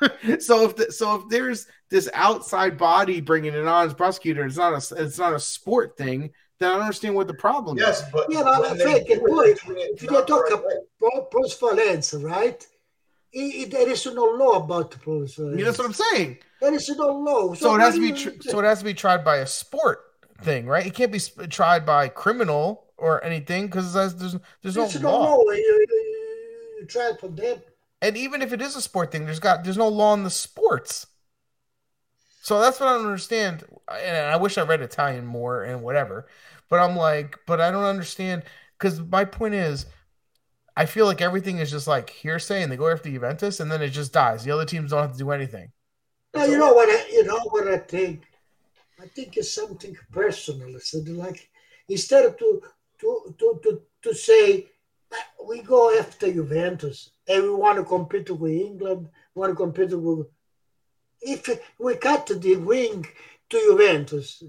so 0.40 0.66
if 0.66 0.76
the, 0.76 0.92
so 0.92 1.16
if 1.16 1.30
there's 1.30 1.68
this 1.90 2.10
outside 2.14 2.78
body 2.78 3.22
bringing 3.22 3.54
it 3.54 3.66
on 3.68 3.88
as 3.88 3.94
prosecutor, 3.94 4.46
it's 4.46 4.58
not 4.58 4.74
a 4.74 5.04
it's 5.04 5.18
not 5.18 5.34
a 5.34 5.40
sport 5.40 5.98
thing. 5.98 6.32
Then 6.60 6.70
I 6.70 6.74
don't 6.74 6.82
understand 6.82 7.16
what 7.16 7.28
the 7.28 7.34
problem 7.36 7.78
is. 7.78 7.84
Yes, 7.84 8.04
but 8.12 8.28
Yeah, 8.32 8.44
but 8.44 8.62
when 8.62 8.78
they 8.78 8.84
Frank, 8.84 9.08
do 9.08 9.14
it 9.14 9.18
it, 9.18 9.22
would- 9.24 9.46
they're 9.46 9.56
doing 9.74 9.78
it 9.80 9.92
if 9.96 10.02
you 10.04 10.10
not 10.12 10.28
talk 10.28 10.44
right 10.44 10.54
about- 10.54 10.66
way. 10.66 10.74
Pro- 11.00 11.28
Prosvalenza, 11.32 12.24
right? 12.24 12.66
I- 13.36 13.54
I- 13.62 13.68
there 13.70 13.90
is 13.90 14.06
no 14.08 14.24
law 14.26 14.64
about 14.64 14.90
the 14.92 14.98
prosvalenza. 14.98 15.60
Yeah, 15.60 15.66
that's 15.66 15.78
what 15.78 15.86
I'm 15.88 15.94
saying. 15.94 16.40
There 16.62 16.74
is 16.74 16.90
no 16.90 17.08
law. 17.08 17.54
So 17.54 17.76
it 17.76 17.80
has 17.82 17.94
to 17.96 18.02
be 18.02 18.12
tr- 18.12 18.42
so 18.42 18.60
it 18.60 18.64
has 18.66 18.80
to 18.80 18.86
be 18.86 18.94
tried 18.96 19.24
by 19.24 19.38
a 19.38 19.48
sport 19.48 20.00
thing, 20.42 20.66
right? 20.66 20.86
It 20.86 20.94
can't 20.96 21.12
be 21.12 21.20
sp- 21.22 21.46
tried 21.50 21.86
by 21.86 22.08
criminal 22.08 22.86
or 22.98 23.24
anything 23.24 23.68
because 23.68 23.94
there's 23.94 24.16
there's, 24.16 24.36
there's 24.64 24.76
no 24.76 24.82
There's 24.88 25.02
no 25.02 25.12
law. 25.12 25.36
law. 25.36 25.52
You, 25.52 25.86
you, 25.90 26.78
you 26.80 26.86
try 26.88 27.12
for 27.20 27.28
them. 27.28 27.62
And 28.02 28.16
even 28.16 28.42
if 28.42 28.54
it 28.54 28.62
is 28.62 28.76
a 28.76 28.82
sport 28.82 29.12
thing, 29.12 29.26
there's 29.26 29.40
got 29.40 29.64
there's 29.64 29.78
no 29.78 29.88
law 29.88 30.14
in 30.14 30.24
the 30.24 30.30
sports. 30.30 31.08
So 32.42 32.62
that's 32.62 32.80
what 32.80 32.88
I 32.90 32.94
don't 32.94 33.06
understand. 33.06 33.64
And 33.92 34.18
I 34.18 34.38
wish 34.38 34.58
I 34.58 34.62
read 34.64 34.82
Italian 34.82 35.26
more 35.26 35.64
and 35.64 35.82
whatever. 35.84 36.28
But 36.70 36.80
I'm 36.80 36.96
like, 36.96 37.38
but 37.46 37.60
I 37.60 37.72
don't 37.72 37.84
understand 37.84 38.44
because 38.78 39.02
my 39.02 39.26
point 39.26 39.54
is, 39.56 39.86
I 40.78 40.86
feel 40.86 41.06
like 41.08 41.22
everything 41.22 41.58
is 41.58 41.72
just 41.72 41.88
like 41.88 42.10
hearsay, 42.10 42.62
and 42.64 42.72
they 42.72 42.78
go 42.78 42.88
after 42.88 43.10
Juventus, 43.10 43.60
and 43.60 43.72
then 43.72 43.82
it 43.82 43.90
just 43.90 44.14
dies. 44.14 44.44
The 44.44 44.52
other 44.52 44.66
teams 44.66 44.92
don't 44.92 45.02
have 45.02 45.14
to 45.14 45.18
do 45.18 45.32
anything. 45.32 45.72
No, 46.34 46.46
you 46.46 46.58
know 46.58 46.74
what? 46.74 46.90
I, 46.90 47.08
you 47.12 47.24
know 47.24 47.40
what 47.50 47.68
I 47.68 47.78
think. 47.80 48.24
I 49.02 49.08
think 49.08 49.38
it's 49.38 49.54
something 49.54 49.98
personal. 50.12 50.76
It's 50.76 50.94
like 50.94 51.50
instead 51.90 52.26
of 52.26 52.38
to 52.38 52.62
to 53.00 53.36
to 53.40 53.60
to, 53.64 53.82
to 54.04 54.14
say 54.14 54.68
"Ah, 55.14 55.28
we 55.48 55.62
go 55.62 55.98
after 55.98 56.32
Juventus 56.32 57.12
and 57.28 57.44
we 57.44 57.54
want 57.56 57.78
to 57.78 57.84
compete 57.84 58.30
with 58.30 58.52
England, 58.52 59.10
we 59.34 59.40
want 59.40 59.52
to 59.52 59.56
compete 59.56 59.98
with. 59.98 60.28
If 61.20 61.50
we 61.80 61.96
cut 61.96 62.28
the 62.28 62.56
wing 62.58 63.06
to 63.50 63.60
Juventus, 63.60 64.44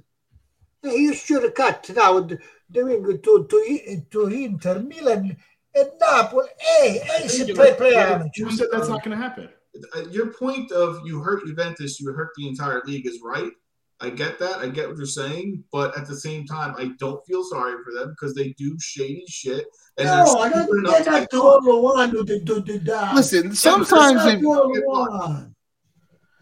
you 0.82 1.14
should 1.14 1.54
cut 1.54 1.90
now 1.94 2.20
the, 2.20 2.38
the 2.68 2.84
wing 2.84 3.20
to 3.22 3.46
to 3.48 4.02
to 4.10 4.26
Inter, 4.26 4.80
Milan, 4.80 5.36
and 5.74 5.90
Napoli. 6.00 6.48
Hey, 6.58 6.98
hey, 6.98 7.28
si 7.28 7.52
play 7.54 7.74
play 7.74 7.94
Who 8.36 8.50
said 8.50 8.68
that's 8.70 8.88
not 8.88 9.02
going 9.02 9.16
to 9.16 9.22
happen? 9.22 9.48
Uh, 9.94 10.08
Your 10.10 10.32
point 10.32 10.72
of 10.72 11.06
you 11.06 11.20
hurt 11.20 11.46
Juventus, 11.46 12.00
you 12.00 12.12
hurt 12.12 12.30
the 12.36 12.48
entire 12.48 12.82
league 12.84 13.06
is 13.06 13.20
right. 13.22 13.52
I 14.00 14.10
get 14.10 14.38
that. 14.38 14.58
I 14.58 14.68
get 14.68 14.88
what 14.88 14.96
you're 14.96 15.06
saying, 15.06 15.64
but 15.72 15.96
at 15.98 16.06
the 16.06 16.16
same 16.16 16.46
time, 16.46 16.74
I 16.78 16.90
don't 16.98 17.24
feel 17.26 17.42
sorry 17.44 17.74
for 17.84 17.92
them 17.98 18.10
because 18.10 18.34
they 18.34 18.54
do 18.56 18.76
shady 18.80 19.24
shit. 19.28 19.66
And 19.96 20.06
No, 20.06 20.38
I 20.38 20.48
don't, 20.48 20.64
stupid 20.64 20.68
they're 20.68 20.78
enough 20.78 21.04
to 21.04 21.10
get 21.10 21.30
the 21.30 21.80
one 21.80 22.10
who 22.10 22.24
do, 22.24 22.40
do, 22.40 22.60
do 22.60 22.78
that. 22.80 23.14
Listen, 23.16 23.54
sometimes 23.54 24.24
they 24.24 24.36
the 24.36 24.46
only 24.46 24.80
oh 24.86 24.90
one. 24.90 25.54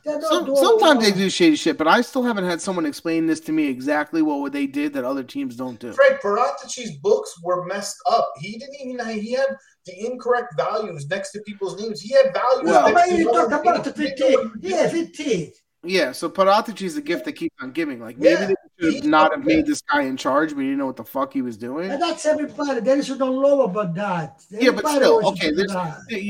They're 0.05 0.21
not 0.21 0.31
Some, 0.31 0.51
oh 0.51 0.55
sometimes 0.55 1.03
they 1.03 1.13
do 1.13 1.31
shady 1.31 1.57
shit, 1.57 1.79
but 1.79 1.89
I 1.89 2.03
still 2.03 2.23
haven't 2.23 2.45
had 2.45 2.61
someone 2.61 2.85
explain 2.85 3.27
this 3.27 3.41
to 3.41 3.53
me 3.53 3.67
exactly 3.69 4.21
what 4.23 4.53
they 4.53 4.67
did 4.67 4.93
that 4.93 5.05
other 5.05 5.25
teams 5.25 5.57
don't 5.57 5.81
do. 5.81 5.93
Frank 5.93 6.21
Paratici's 6.21 6.99
books 6.99 7.35
were 7.43 7.65
messed 7.65 7.97
up. 8.11 8.31
He 8.39 8.59
didn't 8.59 8.77
even 8.83 9.21
he 9.21 9.33
had 9.33 9.49
the 9.87 10.07
incorrect 10.07 10.55
values 10.57 11.07
next 11.09 11.33
to 11.33 11.41
people's 11.41 11.81
names. 11.81 12.01
He 12.03 12.13
had 12.13 12.35
values. 12.35 12.71
Well- 12.71 12.89
No, 12.89 12.95
next 12.95 13.11
but 13.11 13.17
to 13.17 13.19
you 13.19 13.33
talk 13.33 13.47
about 13.49 13.85
the 13.85 13.91
names. 13.91 14.11
He 14.11 14.15
didn't 14.15 14.53
15. 14.53 14.71
Yeah, 14.71 14.89
15. 14.89 15.53
Yeah, 15.87 16.13
so 16.13 16.29
Paratici 16.29 16.83
is 16.83 16.95
the 16.95 17.01
gift 17.01 17.25
that 17.27 17.33
keeps 17.33 17.55
on 17.61 17.73
giving. 17.73 18.01
Like 18.01 18.19
maybe 18.19 18.41
Yeah, 18.41 18.53
they 18.79 18.91
should 18.97 19.05
not 19.05 19.33
have 19.33 19.45
made 19.45 19.67
this 19.67 19.81
guy 19.83 20.03
in 20.03 20.17
charge, 20.17 20.51
but 20.55 20.61
he 20.61 20.67
didn't 20.67 20.79
know 20.79 20.87
what 20.87 20.97
the 20.97 21.05
fuck 21.05 21.33
he 21.33 21.43
was 21.43 21.57
doing. 21.57 21.91
And 21.91 22.01
that's 22.03 22.27
everybody. 22.27 22.81
There 22.81 22.97
is 22.99 23.09
no 23.11 23.31
law 23.31 23.63
about 23.65 23.95
that. 23.95 24.43
Yeah, 24.51 24.71
but 24.73 24.87
still, 24.89 25.27
okay. 25.29 25.51
do 25.53 25.67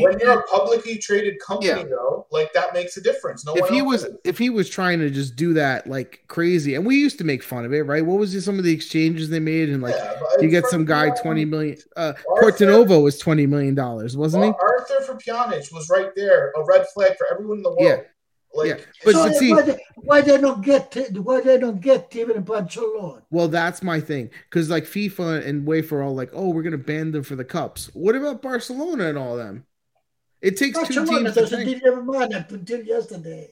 When 0.03 0.19
you're 0.21 0.41
a 0.41 0.43
publicly 0.45 0.99
traded 0.99 1.41
company, 1.41 1.69
Yeah. 1.69 1.85
though, 1.85 2.27
like 2.31 2.53
that 2.53 2.73
makes 2.75 2.97
a 2.97 3.01
difference. 3.01 3.45
No 3.45 3.55
if 3.55 3.63
one 3.63 3.73
he 3.73 3.83
was 3.83 4.05
does. 4.05 4.15
if 4.25 4.39
he 4.39 4.51
was 4.51 4.69
trying 4.69 4.99
to 5.01 5.11
just 5.11 5.37
do 5.37 5.55
that 5.55 5.87
like 5.87 6.23
crazy, 6.29 6.75
and 6.75 6.85
we 6.87 6.97
used 6.97 7.19
to 7.19 7.25
make 7.25 7.43
fun 7.43 7.65
of 7.65 7.73
it, 7.73 7.83
right? 7.83 8.05
What 8.05 8.19
was 8.19 8.35
it, 8.35 8.43
some 8.43 8.59
of 8.59 8.65
the 8.65 8.73
exchanges 8.73 9.29
they 9.31 9.41
made, 9.41 9.69
and 9.71 9.83
like 9.83 9.95
Yeah, 9.97 10.21
you 10.41 10.49
get 10.49 10.67
some 10.67 10.85
guy 10.85 11.11
twenty 11.11 11.45
million. 11.45 11.79
Uh, 11.97 12.13
Arthur- 12.31 12.53
Portanova 12.53 13.03
was 13.03 13.19
twenty 13.19 13.47
million 13.47 13.75
dollars, 13.75 14.17
wasn't 14.17 14.45
he? 14.45 14.51
Arthur 14.61 15.01
for 15.05 15.15
Pjanic 15.15 15.73
was 15.73 15.89
right 15.91 16.11
there, 16.15 16.53
a 16.57 16.65
red 16.65 16.87
flag 16.95 17.17
for 17.17 17.27
everyone 17.33 17.59
in 17.59 17.63
the 17.63 17.71
world. 17.71 17.81
Yeah. 17.83 17.97
Like, 18.57 18.69
Yeah, 18.69 18.85
but 19.05 19.13
so 19.13 19.25
but 19.29 19.37
see, 19.37 19.53
why, 19.53 19.63
they, 19.63 19.79
why 19.97 20.21
they 20.23 20.41
don't 20.41 20.63
get 20.65 20.97
why 21.13 21.41
they 21.41 21.59
don't 21.59 21.81
get 21.81 22.15
even 22.17 22.43
Barcelona? 22.43 23.23
Well, 23.31 23.49
that's 23.49 23.83
my 23.83 24.01
thing 24.01 24.31
because 24.49 24.71
like 24.71 24.85
FIFA 24.85 25.47
and 25.47 25.67
UEFA 25.67 25.93
are 25.93 26.03
all 26.03 26.15
like, 26.15 26.31
"Oh, 26.33 26.49
we're 26.51 26.63
gonna 26.63 26.79
ban 26.79 27.13
them 27.13 27.23
for 27.23 27.37
the 27.37 27.45
cups." 27.45 27.91
What 27.95 28.17
about 28.17 28.41
Barcelona 28.43 29.09
and 29.09 29.19
all 29.19 29.37
them? 29.37 29.67
It 30.41 30.57
takes 30.57 30.79
two 30.89 31.05
Barcelona 31.05 31.19
teams 31.25 31.35
to 31.35 31.41
doesn't 31.41 31.65
think. 31.65 31.83
never 31.85 32.03
mind 32.03 32.35
up 32.35 32.51
until 32.53 32.83
yesterday. 32.83 33.51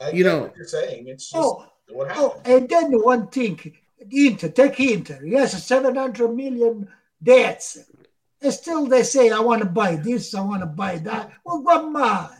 I 0.00 0.10
You 0.10 0.24
know- 0.24 0.42
what 0.42 0.56
you're 0.56 0.66
saying. 0.66 1.08
It's 1.08 1.30
just 1.30 1.36
Oh, 1.36 1.66
what 1.90 2.06
oh, 2.16 2.30
happened. 2.30 2.42
oh, 2.46 2.56
and 2.56 2.68
then 2.68 2.92
one 3.02 3.26
thing, 3.28 3.76
Inter, 4.10 4.48
take 4.48 4.78
Inter. 4.80 5.20
He 5.24 5.34
has 5.34 5.54
a 5.54 5.58
700 5.58 6.28
million 6.34 6.88
debts. 7.22 7.78
And 8.40 8.52
still 8.52 8.86
they 8.86 9.02
say, 9.02 9.30
I 9.30 9.40
want 9.40 9.62
to 9.62 9.68
buy 9.68 9.96
this, 9.96 10.32
I 10.34 10.40
want 10.42 10.62
to 10.62 10.66
buy 10.66 10.98
that. 10.98 11.32
Well, 11.44 11.62
come 11.62 11.96
on. 11.96 12.30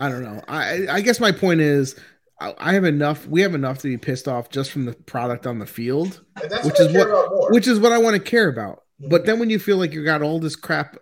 I 0.00 0.08
don't 0.08 0.22
know. 0.22 0.42
I 0.48 0.86
I 0.90 1.00
guess 1.00 1.20
my 1.20 1.32
point 1.32 1.60
is, 1.60 1.96
I 2.40 2.74
have 2.74 2.84
enough. 2.84 3.26
We 3.26 3.40
have 3.42 3.54
enough 3.54 3.78
to 3.78 3.88
be 3.88 3.96
pissed 3.96 4.28
off 4.28 4.50
just 4.50 4.70
from 4.70 4.84
the 4.84 4.92
product 4.92 5.46
on 5.46 5.58
the 5.58 5.66
field, 5.66 6.20
which 6.42 6.50
what 6.64 6.80
is 6.80 6.92
what- 6.94 7.52
which 7.52 7.66
is 7.68 7.80
what 7.80 7.92
I 7.92 7.98
want 7.98 8.14
to 8.14 8.20
care 8.20 8.48
about. 8.48 8.82
Mhm. 9.02 9.10
But 9.10 9.24
then 9.26 9.38
when 9.38 9.48
you 9.50 9.58
feel 9.58 9.78
like 9.78 9.92
you 9.94 10.04
got 10.04 10.22
all 10.22 10.38
this 10.38 10.56
crap 10.56 10.98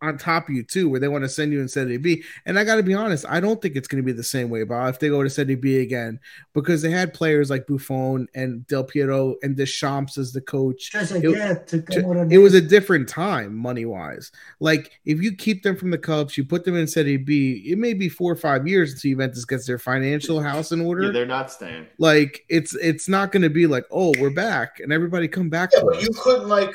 on 0.00 0.16
top 0.18 0.48
of 0.48 0.54
you 0.54 0.62
too, 0.62 0.88
where 0.88 1.00
they 1.00 1.08
want 1.08 1.24
to 1.24 1.28
send 1.28 1.52
you 1.52 1.60
in 1.60 1.68
Serie 1.68 1.96
B, 1.96 2.22
and 2.46 2.58
I 2.58 2.64
got 2.64 2.76
to 2.76 2.82
be 2.82 2.94
honest, 2.94 3.24
I 3.28 3.40
don't 3.40 3.60
think 3.60 3.76
it's 3.76 3.88
going 3.88 4.02
to 4.02 4.06
be 4.06 4.12
the 4.12 4.22
same 4.22 4.48
way. 4.50 4.62
But 4.64 4.88
if 4.88 4.98
they 5.00 5.08
go 5.08 5.22
to 5.22 5.30
Serie 5.30 5.54
B 5.56 5.78
again, 5.80 6.20
because 6.54 6.82
they 6.82 6.90
had 6.90 7.12
players 7.14 7.50
like 7.50 7.66
Buffon 7.66 8.28
and 8.34 8.66
Del 8.66 8.84
Piero 8.84 9.36
and 9.42 9.56
Deschamps 9.56 10.18
as 10.18 10.32
the 10.32 10.40
coach, 10.40 10.92
Just 10.92 11.12
It- 11.12 11.24
again, 11.24 11.60
to 11.66 11.82
to- 11.82 12.02
come 12.02 12.10
on 12.18 12.30
it 12.32 12.38
was 12.38 12.54
a 12.54 12.60
different 12.60 13.08
time 13.08 13.54
money 13.56 13.84
wise. 13.84 14.30
Like 14.60 15.00
if 15.04 15.20
you 15.22 15.34
keep 15.34 15.62
them 15.62 15.76
from 15.76 15.90
the 15.90 15.98
Cubs, 15.98 16.36
you 16.38 16.44
put 16.44 16.64
them 16.64 16.76
in 16.76 16.86
Serie 16.86 17.16
B, 17.16 17.64
it 17.66 17.78
may 17.78 17.92
be 17.94 18.08
four 18.08 18.32
or 18.32 18.36
five 18.36 18.66
years 18.68 18.92
until 18.92 19.10
Juventus 19.12 19.44
gets 19.44 19.66
their 19.66 19.78
financial 19.78 20.40
house 20.40 20.72
in 20.72 20.80
order. 20.80 21.04
Yeah, 21.04 21.10
they're 21.12 21.26
not 21.26 21.50
staying. 21.50 21.86
like 21.98 22.44
it's 22.48 22.74
it's 22.76 23.08
not 23.08 23.32
going 23.32 23.42
to 23.42 23.50
be 23.50 23.66
like 23.66 23.84
oh 23.90 24.12
we're 24.20 24.30
back 24.30 24.78
and 24.80 24.92
everybody 24.92 25.26
come 25.28 25.48
back 25.48 25.70
Yeah, 25.72 25.80
to 25.80 25.86
but 25.86 25.96
us. 25.96 26.02
you 26.02 26.10
couldn't 26.20 26.48
like 26.48 26.72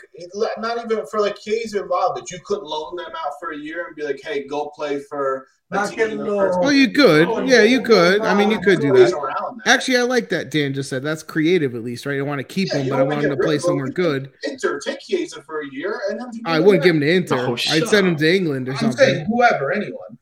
not 0.57 0.83
even 0.83 1.05
for 1.07 1.19
like 1.19 1.35
K's 1.37 1.75
or 1.75 1.87
but 1.87 2.29
you 2.31 2.39
couldn't 2.45 2.65
loan 2.65 2.95
them 2.95 3.11
out 3.15 3.33
for 3.39 3.51
a 3.51 3.57
year 3.57 3.87
and 3.87 3.95
be 3.95 4.03
like, 4.03 4.19
"Hey, 4.23 4.45
go 4.47 4.69
play 4.75 4.99
for." 4.99 5.47
a 5.71 5.75
Back 5.75 5.89
team 5.89 5.99
in 6.01 6.11
in 6.11 6.17
law. 6.19 6.25
the 6.25 6.37
first 6.49 6.59
Oh, 6.61 6.69
you 6.69 6.91
could. 6.91 7.27
league." 7.29 7.49
Yeah, 7.49 7.63
you 7.63 7.81
could. 7.81 8.21
I 8.21 8.35
mean, 8.35 8.51
you 8.51 8.59
could 8.59 8.79
do 8.79 8.87
that. 8.89 8.93
ways 8.93 9.13
around 9.13 9.61
that. 9.65 9.67
Actually, 9.67 9.97
I 9.97 10.01
like 10.03 10.29
that 10.29 10.51
Dan 10.51 10.71
just 10.73 10.87
said. 10.89 11.01
That's 11.01 11.23
creative, 11.23 11.73
at 11.73 11.83
least, 11.83 12.05
right? 12.05 12.19
I 12.19 12.21
want 12.21 12.37
to 12.39 12.43
keep 12.43 12.67
Yeah, 12.69 12.79
him, 12.79 12.89
but 12.89 12.99
I 12.99 13.03
want 13.03 13.15
wanna 13.15 13.29
him 13.29 13.37
to 13.37 13.43
play 13.43 13.55
him. 13.55 13.61
somewhere 13.61 13.87
good. 13.87 14.31
Inter, 14.43 14.79
take 14.79 14.99
Chiesa 14.99 15.41
for 15.41 15.61
a 15.61 15.67
year, 15.71 15.99
and 16.09 16.19
then 16.19 16.27
I 16.45 16.59
wouldn't 16.59 16.83
give 16.83 16.93
him 16.95 17.01
to 17.01 17.09
Inter. 17.09 17.37
Oh, 17.39 17.53
I'd 17.71 17.87
send 17.87 18.05
him 18.07 18.15
to 18.17 18.35
England 18.35 18.69
or 18.69 18.73
I'm 18.73 18.77
something. 18.77 18.97
saying 18.97 19.25
whoever, 19.25 19.71
anyone. 19.71 20.19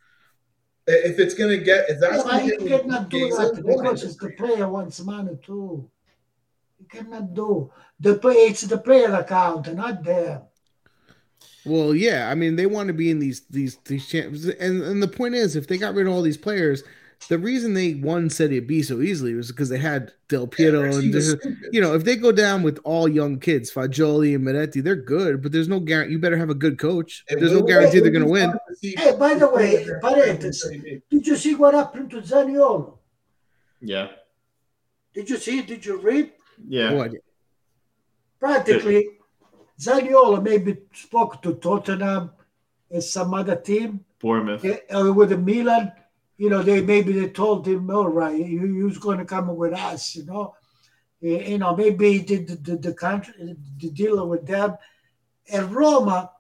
If 0.88 1.20
it's 1.20 1.34
gonna 1.34 1.58
get, 1.58 1.90
if 1.90 2.00
that's 2.00 2.24
Why 2.24 2.32
gonna 2.40 2.46
you 2.46 2.58
get 2.60 2.82
cannot 2.84 3.10
do 3.10 3.20
that? 3.30 3.62
go 3.62 3.62
Because 3.78 4.04
ahead. 4.04 4.16
the 4.20 4.30
player 4.38 4.68
wants 4.70 5.00
money 5.04 5.38
too. 5.46 5.90
You 6.80 6.86
cannot 6.90 7.34
do. 7.34 7.72
The 8.00 8.16
play, 8.16 8.36
it's 8.36 8.62
the 8.62 8.78
player 8.78 9.14
account, 9.14 9.74
not 9.76 10.04
them. 10.04 10.42
Well, 11.66 11.94
yeah, 11.96 12.30
I 12.32 12.36
mean 12.36 12.56
they 12.56 12.66
want 12.66 12.88
to 12.88 12.94
be 12.94 13.12
in 13.12 13.20
these 13.20 13.42
these 13.50 13.78
these 13.86 14.08
champs, 14.08 14.46
and 14.46 14.82
and 14.82 15.02
the 15.04 15.08
point 15.08 15.36
is, 15.36 15.56
if 15.56 15.68
they 15.68 15.78
got 15.78 15.94
rid 15.94 16.08
of 16.08 16.14
all 16.14 16.22
these 16.24 16.38
players, 16.38 16.84
the 17.30 17.38
reason 17.38 17.76
they 17.76 17.94
won 17.94 18.32
Serie 18.32 18.60
B 18.62 18.82
so 18.82 19.00
easily 19.02 19.36
was 19.36 19.50
because 19.52 19.70
they 19.70 19.78
had 19.78 20.12
Del 20.28 20.48
Piero 20.48 20.80
Yeah, 20.80 20.86
and 20.96 21.04
he 21.04 21.10
was 21.12 21.28
there's- 21.28 21.40
stupid. 21.42 21.70
you 21.72 21.80
know 21.80 21.94
if 21.94 22.04
they 22.04 22.16
go 22.16 22.32
down 22.32 22.64
with 22.64 22.80
all 22.84 23.08
young 23.08 23.38
kids, 23.40 23.72
Fagioli 23.72 24.34
and 24.34 24.44
Menetti, 24.44 24.82
they're 24.84 24.96
good, 24.96 25.44
but 25.44 25.52
there's 25.52 25.68
no 25.68 25.80
guarantee. 25.80 26.14
You 26.14 26.20
better 26.20 26.38
have 26.38 26.50
a 26.50 26.56
good 26.56 26.80
coach. 26.80 27.24
It 27.30 27.40
There's 27.40 27.52
no 27.54 27.62
guarantee 27.62 28.00
they're 28.00 28.10
going 28.10 28.26
to 28.26 28.32
win. 28.32 28.50
fun 28.50 28.60
to 28.70 28.76
see- 28.76 28.96
Hey, 28.98 29.16
by 29.16 29.36
the 29.36 29.48
way, 29.50 29.86
parenthesis. 30.02 30.72
Did 31.12 31.28
you 31.28 31.36
see 31.36 31.54
what 31.54 31.76
happened 31.76 32.10
to 32.12 32.22
Zaniolo? 32.22 32.98
Yeah. 33.82 34.08
Did 35.14 35.30
you 35.30 35.38
see? 35.38 35.62
Did 35.62 35.86
you 35.86 36.02
read? 36.02 36.32
Yeah. 36.68 36.94
What? 36.94 37.12
Practically, 38.40 39.08
Zaniolo 39.82 40.42
maybe 40.42 40.78
spoke 40.94 41.42
to 41.42 41.56
Tottenham 41.56 42.32
and 42.90 43.04
some 43.04 43.34
other 43.34 43.56
team 43.56 44.06
Bournemouth. 44.20 44.64
uh, 44.66 45.14
with 45.14 45.30
the 45.30 45.38
Milan. 45.38 45.92
You 46.38 46.50
know, 46.50 46.64
they 46.64 46.82
maybe 46.82 47.14
they 47.14 47.30
told 47.30 47.68
him, 47.68 47.90
all 47.90 48.10
right, 48.10 48.36
you 48.36 48.66
you's 48.66 48.98
going 48.98 49.20
to 49.20 49.26
come 49.26 49.56
with 49.56 49.74
us. 49.74 50.16
You 50.16 50.26
know, 50.26 50.56
you 51.20 51.58
know, 51.60 51.76
maybe 51.76 52.14
he 52.14 52.20
did 52.20 52.48
the, 52.48 52.56
the, 52.56 52.76
the 52.78 52.94
country, 52.94 53.34
the 53.78 53.90
deal 53.92 54.28
with 54.28 54.48
them. 54.48 54.76
And 55.54 55.72
Roma, 55.72 56.32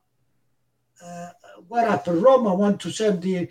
uh, 1.03 1.29
what 1.67 1.87
happened? 1.87 2.23
Roma 2.23 2.53
want 2.55 2.79
to 2.81 2.91
send 2.91 3.21
the 3.21 3.47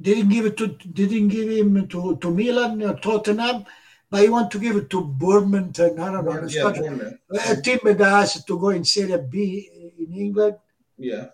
didn't 0.00 0.28
give 0.28 0.46
it 0.46 0.56
to 0.56 0.68
didn't 0.68 1.28
give 1.28 1.50
him 1.50 1.88
to 1.88 2.16
to 2.16 2.30
Milan 2.30 2.82
or 2.82 2.94
Tottenham, 2.94 3.64
but 4.10 4.22
he 4.22 4.28
want 4.28 4.50
to 4.50 4.58
give 4.58 4.76
it 4.76 4.90
to 4.90 5.02
Bournemouth 5.04 5.78
and 5.78 6.00
I 6.00 6.12
don't 6.12 6.24
know. 6.24 6.40
Yeah, 6.42 6.48
Scotland. 6.48 6.98
Bournemouth. 7.28 7.58
a 7.58 7.62
team 7.62 7.78
that 7.84 8.00
has 8.00 8.44
to 8.44 8.58
go 8.58 8.70
in 8.70 8.84
Serie 8.84 9.22
B 9.30 9.68
in 9.98 10.12
England. 10.14 10.56
yeah. 10.98 11.26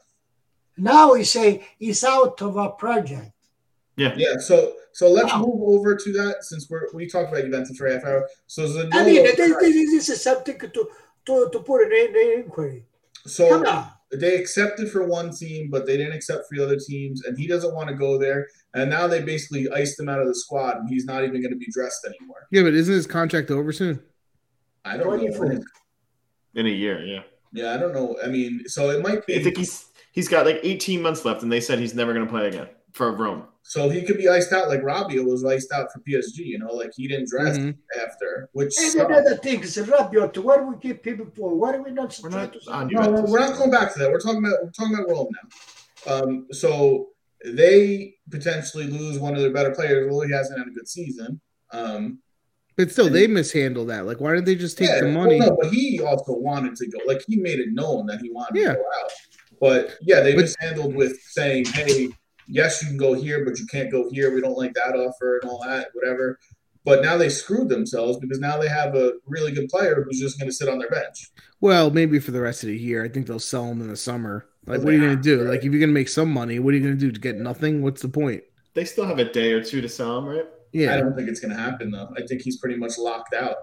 Now 0.78 1.14
he 1.14 1.24
say 1.24 1.66
he's 1.78 2.04
out 2.04 2.42
of 2.42 2.58
our 2.58 2.72
project. 2.72 3.32
Yeah. 3.96 4.12
Yeah, 4.16 4.36
so 4.38 4.74
so 4.92 5.08
let's 5.10 5.32
Wow. 5.32 5.40
move 5.46 5.62
over 5.74 5.96
to 5.96 6.12
that 6.12 6.44
since 6.44 6.68
we're 6.68 6.86
we 6.92 7.06
talked 7.08 7.30
about 7.32 7.44
Juventus 7.44 7.76
for 7.78 7.88
half 7.90 8.04
hour. 8.04 8.28
So 8.46 8.62
Zaniolo, 8.68 8.90
I 8.92 9.04
mean, 9.06 9.22
this, 9.24 9.36
this, 9.36 9.56
this 9.94 10.08
is 10.10 10.22
something 10.22 10.58
to 10.58 10.68
to, 11.26 11.48
to 11.50 11.58
put 11.60 11.82
in 11.84 12.12
the 12.12 12.34
inquiry. 12.44 12.84
so 13.26 13.48
Come 13.48 13.66
on. 13.66 13.90
They 14.12 14.36
accepted 14.36 14.90
for 14.90 15.06
one 15.06 15.34
team, 15.34 15.68
but 15.70 15.86
they 15.86 15.96
didn't 15.96 16.14
accept 16.14 16.44
for 16.48 16.56
the 16.56 16.64
other 16.64 16.78
teams, 16.78 17.24
and 17.24 17.38
he 17.38 17.46
doesn't 17.46 17.74
want 17.74 17.88
to 17.88 17.94
go 17.94 18.18
there. 18.18 18.46
And 18.74 18.90
now 18.90 19.06
they 19.06 19.22
basically 19.22 19.68
iced 19.70 19.98
him 19.98 20.08
out 20.08 20.20
of 20.20 20.26
the 20.26 20.34
squad, 20.34 20.76
and 20.76 20.88
he's 20.88 21.04
not 21.04 21.24
even 21.24 21.40
going 21.40 21.52
to 21.52 21.58
be 21.58 21.70
dressed 21.72 22.06
anymore. 22.06 22.46
Yeah, 22.50 22.62
but 22.62 22.74
isn't 22.74 22.94
his 22.94 23.06
contract 23.06 23.50
over 23.50 23.72
soon? 23.72 24.00
I 24.84 24.96
don't 24.96 25.06
know. 25.06 25.16
24. 25.16 25.60
In 26.54 26.66
a 26.66 26.70
year, 26.70 27.04
yeah. 27.04 27.22
Yeah, 27.52 27.74
I 27.74 27.78
don't 27.78 27.94
know. 27.94 28.16
I 28.22 28.28
mean, 28.28 28.62
so 28.66 28.90
it 28.90 29.02
might 29.02 29.26
be. 29.26 29.36
I 29.36 29.42
think 29.42 29.56
he's 29.56 29.86
he's 30.12 30.28
got 30.28 30.46
like 30.46 30.60
18 30.62 31.02
months 31.02 31.24
left, 31.24 31.42
and 31.42 31.50
they 31.50 31.60
said 31.60 31.78
he's 31.78 31.94
never 31.94 32.12
going 32.12 32.24
to 32.24 32.30
play 32.30 32.48
again 32.48 32.68
for 32.96 33.12
Rome. 33.12 33.44
So 33.62 33.88
he 33.88 34.02
could 34.02 34.16
be 34.16 34.28
iced 34.28 34.52
out 34.52 34.68
like 34.68 34.80
Rabiot 34.80 35.24
was 35.24 35.44
iced 35.44 35.70
out 35.72 35.92
for 35.92 35.98
PSG. 36.00 36.38
You 36.44 36.58
know, 36.58 36.72
like 36.72 36.92
he 36.96 37.06
didn't 37.08 37.28
dress 37.28 37.58
Mhm. 37.58 37.76
after, 38.00 38.48
which 38.52 38.72
And 38.78 38.92
sucks. 38.92 39.04
another 39.04 39.36
thing 39.36 39.60
is 39.62 39.76
Rabiot. 39.76 40.38
Why 40.38 40.56
do 40.58 40.66
we 40.68 40.76
keep 40.80 41.02
people 41.02 41.26
for? 41.36 41.54
Why 41.54 41.72
do 41.72 41.82
we 41.82 41.90
not 41.90 42.18
We're 42.22 42.30
not 42.30 42.52
to 42.54 42.60
on 42.70 42.88
No, 42.88 43.02
no, 43.10 43.22
we're 43.22 43.40
not 43.40 43.58
going 43.58 43.70
back 43.70 43.92
to 43.92 43.98
that. 43.98 44.10
We're 44.10 44.20
talking 44.20 44.38
about 44.38 44.62
we're 44.62 44.70
talking 44.70 44.94
about 44.94 45.08
Rome 45.10 45.28
now. 45.38 46.14
Um, 46.14 46.46
so 46.52 47.08
they 47.44 48.14
potentially 48.30 48.86
lose 48.86 49.18
one 49.18 49.34
of 49.34 49.40
their 49.40 49.52
better 49.52 49.72
players. 49.74 50.08
Well, 50.10 50.20
he 50.26 50.32
hasn't 50.32 50.58
had 50.58 50.68
a 50.68 50.70
good 50.70 50.88
season. 50.88 51.40
Um, 51.72 52.20
But 52.76 52.90
still, 52.92 53.08
they 53.10 53.26
mishandle 53.26 53.86
that. 53.86 54.06
Like, 54.06 54.20
why 54.20 54.34
didn't 54.34 54.46
they 54.46 54.54
just 54.54 54.78
take 54.78 54.88
yeah, 54.88 55.00
the 55.00 55.06
well, 55.06 55.14
money? 55.24 55.38
no, 55.40 55.56
but 55.60 55.70
he 55.72 56.00
also 56.00 56.34
wanted 56.34 56.76
to 56.76 56.86
go. 56.88 56.98
Like 57.06 57.22
he 57.26 57.36
made 57.36 57.58
it 57.58 57.72
known 57.72 58.06
that 58.06 58.20
he 58.20 58.30
wanted 58.30 58.60
Yeah. 58.60 58.72
to 58.74 58.78
go 58.78 58.84
out. 59.02 59.10
But 59.60 59.96
yeah, 60.02 60.20
they 60.20 60.34
But- 60.34 60.42
mishandled 60.42 60.94
with 60.94 61.18
saying, 61.22 61.64
"Hey, 61.66 62.10
yes, 62.46 62.82
you 62.82 62.88
can 62.88 62.96
go 62.96 63.14
here, 63.14 63.44
but 63.44 63.58
you 63.58 63.66
can't 63.66 63.90
go 63.90 64.08
here. 64.10 64.34
We 64.34 64.40
don't 64.40 64.56
like 64.56 64.74
that 64.74 64.94
offer 64.94 65.38
and 65.40 65.50
all 65.50 65.62
that, 65.66 65.88
whatever." 65.94 66.38
But 66.84 67.02
now 67.02 67.16
they 67.16 67.28
screwed 67.28 67.68
themselves 67.68 68.16
because 68.18 68.38
now 68.38 68.58
they 68.58 68.68
have 68.68 68.94
a 68.94 69.14
really 69.26 69.50
good 69.50 69.68
player 69.68 70.04
who's 70.04 70.20
just 70.20 70.38
going 70.38 70.48
to 70.48 70.54
sit 70.54 70.68
on 70.68 70.78
their 70.78 70.88
bench. 70.88 71.30
Well, 71.60 71.90
maybe 71.90 72.20
for 72.20 72.30
the 72.30 72.40
rest 72.40 72.62
of 72.62 72.68
the 72.68 72.78
year. 72.78 73.04
I 73.04 73.08
think 73.08 73.26
they'll 73.26 73.40
sell 73.40 73.64
him 73.64 73.80
in 73.80 73.88
the 73.88 73.96
summer. 73.96 74.46
Like, 74.66 74.82
what 74.82 74.90
are 74.90 74.92
you 74.92 75.00
going 75.00 75.16
to 75.16 75.22
do? 75.22 75.38
have 75.38 75.46
to, 75.46 75.50
Like, 75.50 75.58
if 75.64 75.72
you're 75.72 75.80
going 75.80 75.90
to 75.90 75.94
make 75.94 76.08
some 76.08 76.30
money, 76.30 76.60
what 76.60 76.74
are 76.74 76.76
you 76.76 76.84
going 76.84 76.96
to 76.96 77.00
do 77.00 77.10
to 77.10 77.20
get 77.20 77.36
nothing? 77.36 77.82
What's 77.82 78.02
the 78.02 78.08
point? 78.08 78.44
They 78.74 78.84
still 78.84 79.04
have 79.04 79.18
a 79.18 79.24
day 79.24 79.52
or 79.52 79.64
two 79.64 79.80
to 79.80 79.88
sell 79.88 80.18
him, 80.18 80.26
right? 80.26 80.44
Yeah. 80.72 80.94
I 80.94 80.98
don't 80.98 81.16
think 81.16 81.28
it's 81.28 81.40
going 81.40 81.54
to 81.56 81.60
happen 81.60 81.90
though. 81.90 82.12
I 82.16 82.22
think 82.22 82.42
he's 82.42 82.58
pretty 82.58 82.76
much 82.76 82.98
locked 82.98 83.34
out. 83.34 83.56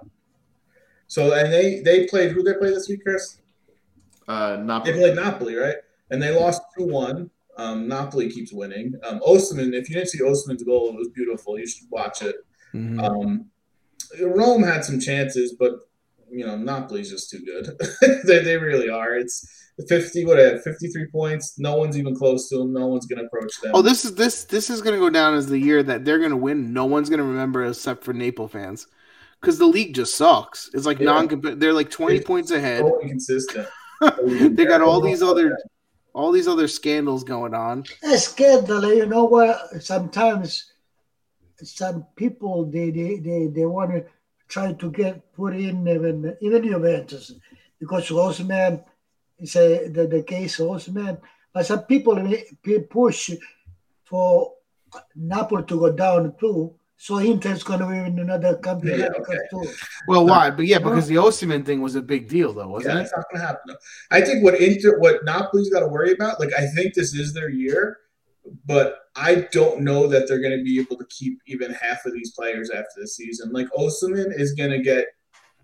So 1.08 1.34
and 1.34 1.54
they 1.54 1.80
they 1.82 2.08
played 2.08 2.32
who 2.32 2.42
they 2.42 2.54
played 2.56 2.74
this 2.74 2.90
week, 2.90 3.04
Chris? 3.04 3.38
Uh, 4.28 4.58
not 4.60 4.84
They 4.84 4.94
played 4.94 5.16
Napoli, 5.16 5.56
right? 5.56 5.76
And 6.10 6.22
they 6.22 6.32
lost 6.32 6.62
two 6.76 6.86
one. 6.86 7.30
Um, 7.58 7.88
Napoli 7.88 8.30
keeps 8.32 8.52
winning. 8.52 8.94
Um, 9.04 9.20
Osimhen, 9.20 9.74
if 9.74 9.90
you 9.90 9.96
didn't 9.96 10.10
see 10.10 10.20
Osimhen's 10.22 10.64
goal, 10.64 10.90
it 10.90 10.96
was 10.96 11.10
beautiful. 11.10 11.60
You 11.60 11.68
should 11.68 11.88
watch 11.92 12.22
it. 12.22 12.36
Mhm. 12.74 13.02
Um, 13.04 13.46
Rome 14.22 14.64
had 14.64 14.84
some 14.86 15.00
chances, 15.00 15.56
but 15.60 15.74
you 16.32 16.46
know 16.46 16.56
Napoli's 16.58 17.10
just 17.12 17.30
too 17.30 17.40
good. 17.46 17.70
they, 18.26 18.40
they 18.44 18.58
really 18.58 18.90
are. 18.90 19.16
It's 19.16 19.48
fifty. 19.88 20.26
What? 20.26 20.40
I 20.40 20.44
have 20.44 20.64
fifty 20.64 20.88
three 20.88 21.08
points. 21.08 21.60
No 21.60 21.76
one's 21.76 21.98
even 21.98 22.16
close 22.16 22.50
to 22.50 22.58
them. 22.58 22.74
No 22.74 22.88
one's 22.88 23.06
going 23.06 23.20
to 23.20 23.26
approach 23.26 23.60
them. 23.62 23.72
Oh, 23.76 23.82
this 23.84 24.04
is 24.06 24.16
this 24.16 24.46
this 24.46 24.70
is 24.72 24.82
going 24.82 24.96
to 24.96 25.00
go 25.00 25.10
down 25.12 25.36
as 25.36 25.48
the 25.48 25.58
year 25.60 25.84
that 25.84 26.06
they're 26.06 26.20
going 26.20 26.32
to 26.32 26.38
win. 26.38 26.74
No 26.74 26.86
one's 26.86 27.10
going 27.10 27.20
to 27.20 27.24
remember 27.26 27.64
except 27.66 28.04
for 28.04 28.14
Naples 28.14 28.52
fans, 28.52 28.88
because 29.42 29.60
the 29.60 29.66
league 29.68 29.94
just 29.94 30.16
sucks. 30.16 30.70
It's 30.74 30.86
like 30.88 31.00
Yeah. 31.00 31.06
non. 31.22 31.60
They're 31.60 31.74
like 31.74 31.92
twenty 31.92 32.18
It's 32.18 32.26
points 32.26 32.50
ahead. 32.52 32.82
so 32.82 33.00
inconsistent. 33.02 33.68
they 34.26 34.66
got 34.66 34.82
all 34.82 35.00
these 35.02 35.22
other 35.24 35.56
all 36.14 36.32
these 36.32 36.48
other 36.48 36.68
scandals 36.68 37.24
going 37.24 37.54
on. 37.54 37.84
A 38.04 38.18
scandal. 38.18 38.94
You 38.94 39.06
know 39.06 39.26
what? 39.26 39.84
Sometimes 39.84 40.72
some 41.62 42.06
people 42.16 42.66
they 42.66 42.92
they 42.92 43.18
they, 43.18 43.48
they 43.48 43.66
want 43.66 43.92
to 43.92 44.06
try 44.48 44.74
to 44.74 44.92
get 44.92 45.34
put 45.34 45.56
in 45.56 45.88
even 45.88 46.38
even 46.42 46.64
Juventus 46.64 47.34
because 47.80 48.10
Osimhen 48.10 48.84
is 49.40 49.56
a 49.56 49.90
the, 49.90 50.08
the 50.08 50.24
case 50.24 50.58
Osimhen. 50.58 51.20
But 51.52 51.66
some 51.66 51.84
people 51.84 52.18
push 52.90 53.32
for 54.04 54.54
Napoli 55.16 55.64
to 55.66 55.80
go 55.80 55.92
down 55.92 56.36
too. 56.40 56.76
So 56.98 57.20
Inter's 57.20 57.64
going 57.64 57.80
to 57.80 57.88
win 57.88 58.18
another 58.20 58.56
company 58.58 58.98
Yeah, 58.98 59.10
okay. 59.20 59.38
too. 59.50 59.66
Well, 60.08 60.26
why? 60.26 60.50
But 60.52 60.68
yeah, 60.68 60.80
because 60.80 61.08
the 61.08 61.16
Osimhen 61.16 61.66
thing 61.66 61.82
was 61.82 61.96
a 61.96 62.02
big 62.02 62.30
deal, 62.30 62.54
though, 62.54 62.70
wasn't 62.70 62.94
Yeah, 62.96 63.00
it? 63.02 63.04
it's 63.04 63.14
not 63.16 63.26
going 63.32 63.42
to 63.42 63.46
happen. 63.48 63.62
Though. 63.68 63.76
I 64.12 64.22
think 64.22 64.44
what 64.44 64.62
Inter, 64.62 65.00
what 65.00 65.26
Napoli's 65.26 65.70
got 65.70 65.82
to 65.82 65.88
worry 65.88 66.14
about, 66.14 66.40
like 66.40 66.54
I 66.58 66.66
think 66.68 66.94
this 66.94 67.14
is 67.14 67.34
their 67.34 67.50
year, 67.50 67.98
but 68.66 69.00
I 69.16 69.48
don't 69.52 69.82
know 69.82 70.08
that 70.08 70.28
they're 70.28 70.40
going 70.42 70.58
to 70.58 70.64
be 70.64 70.80
able 70.80 70.98
to 70.98 71.06
keep 71.10 71.40
even 71.48 71.74
half 71.74 72.06
of 72.06 72.14
these 72.14 72.32
players 72.32 72.70
after 72.70 73.02
the 73.02 73.08
season. 73.08 73.52
Like 73.52 73.68
Osimhen 73.78 74.32
is 74.40 74.54
going 74.54 74.72
to 74.72 74.80
get 74.80 75.06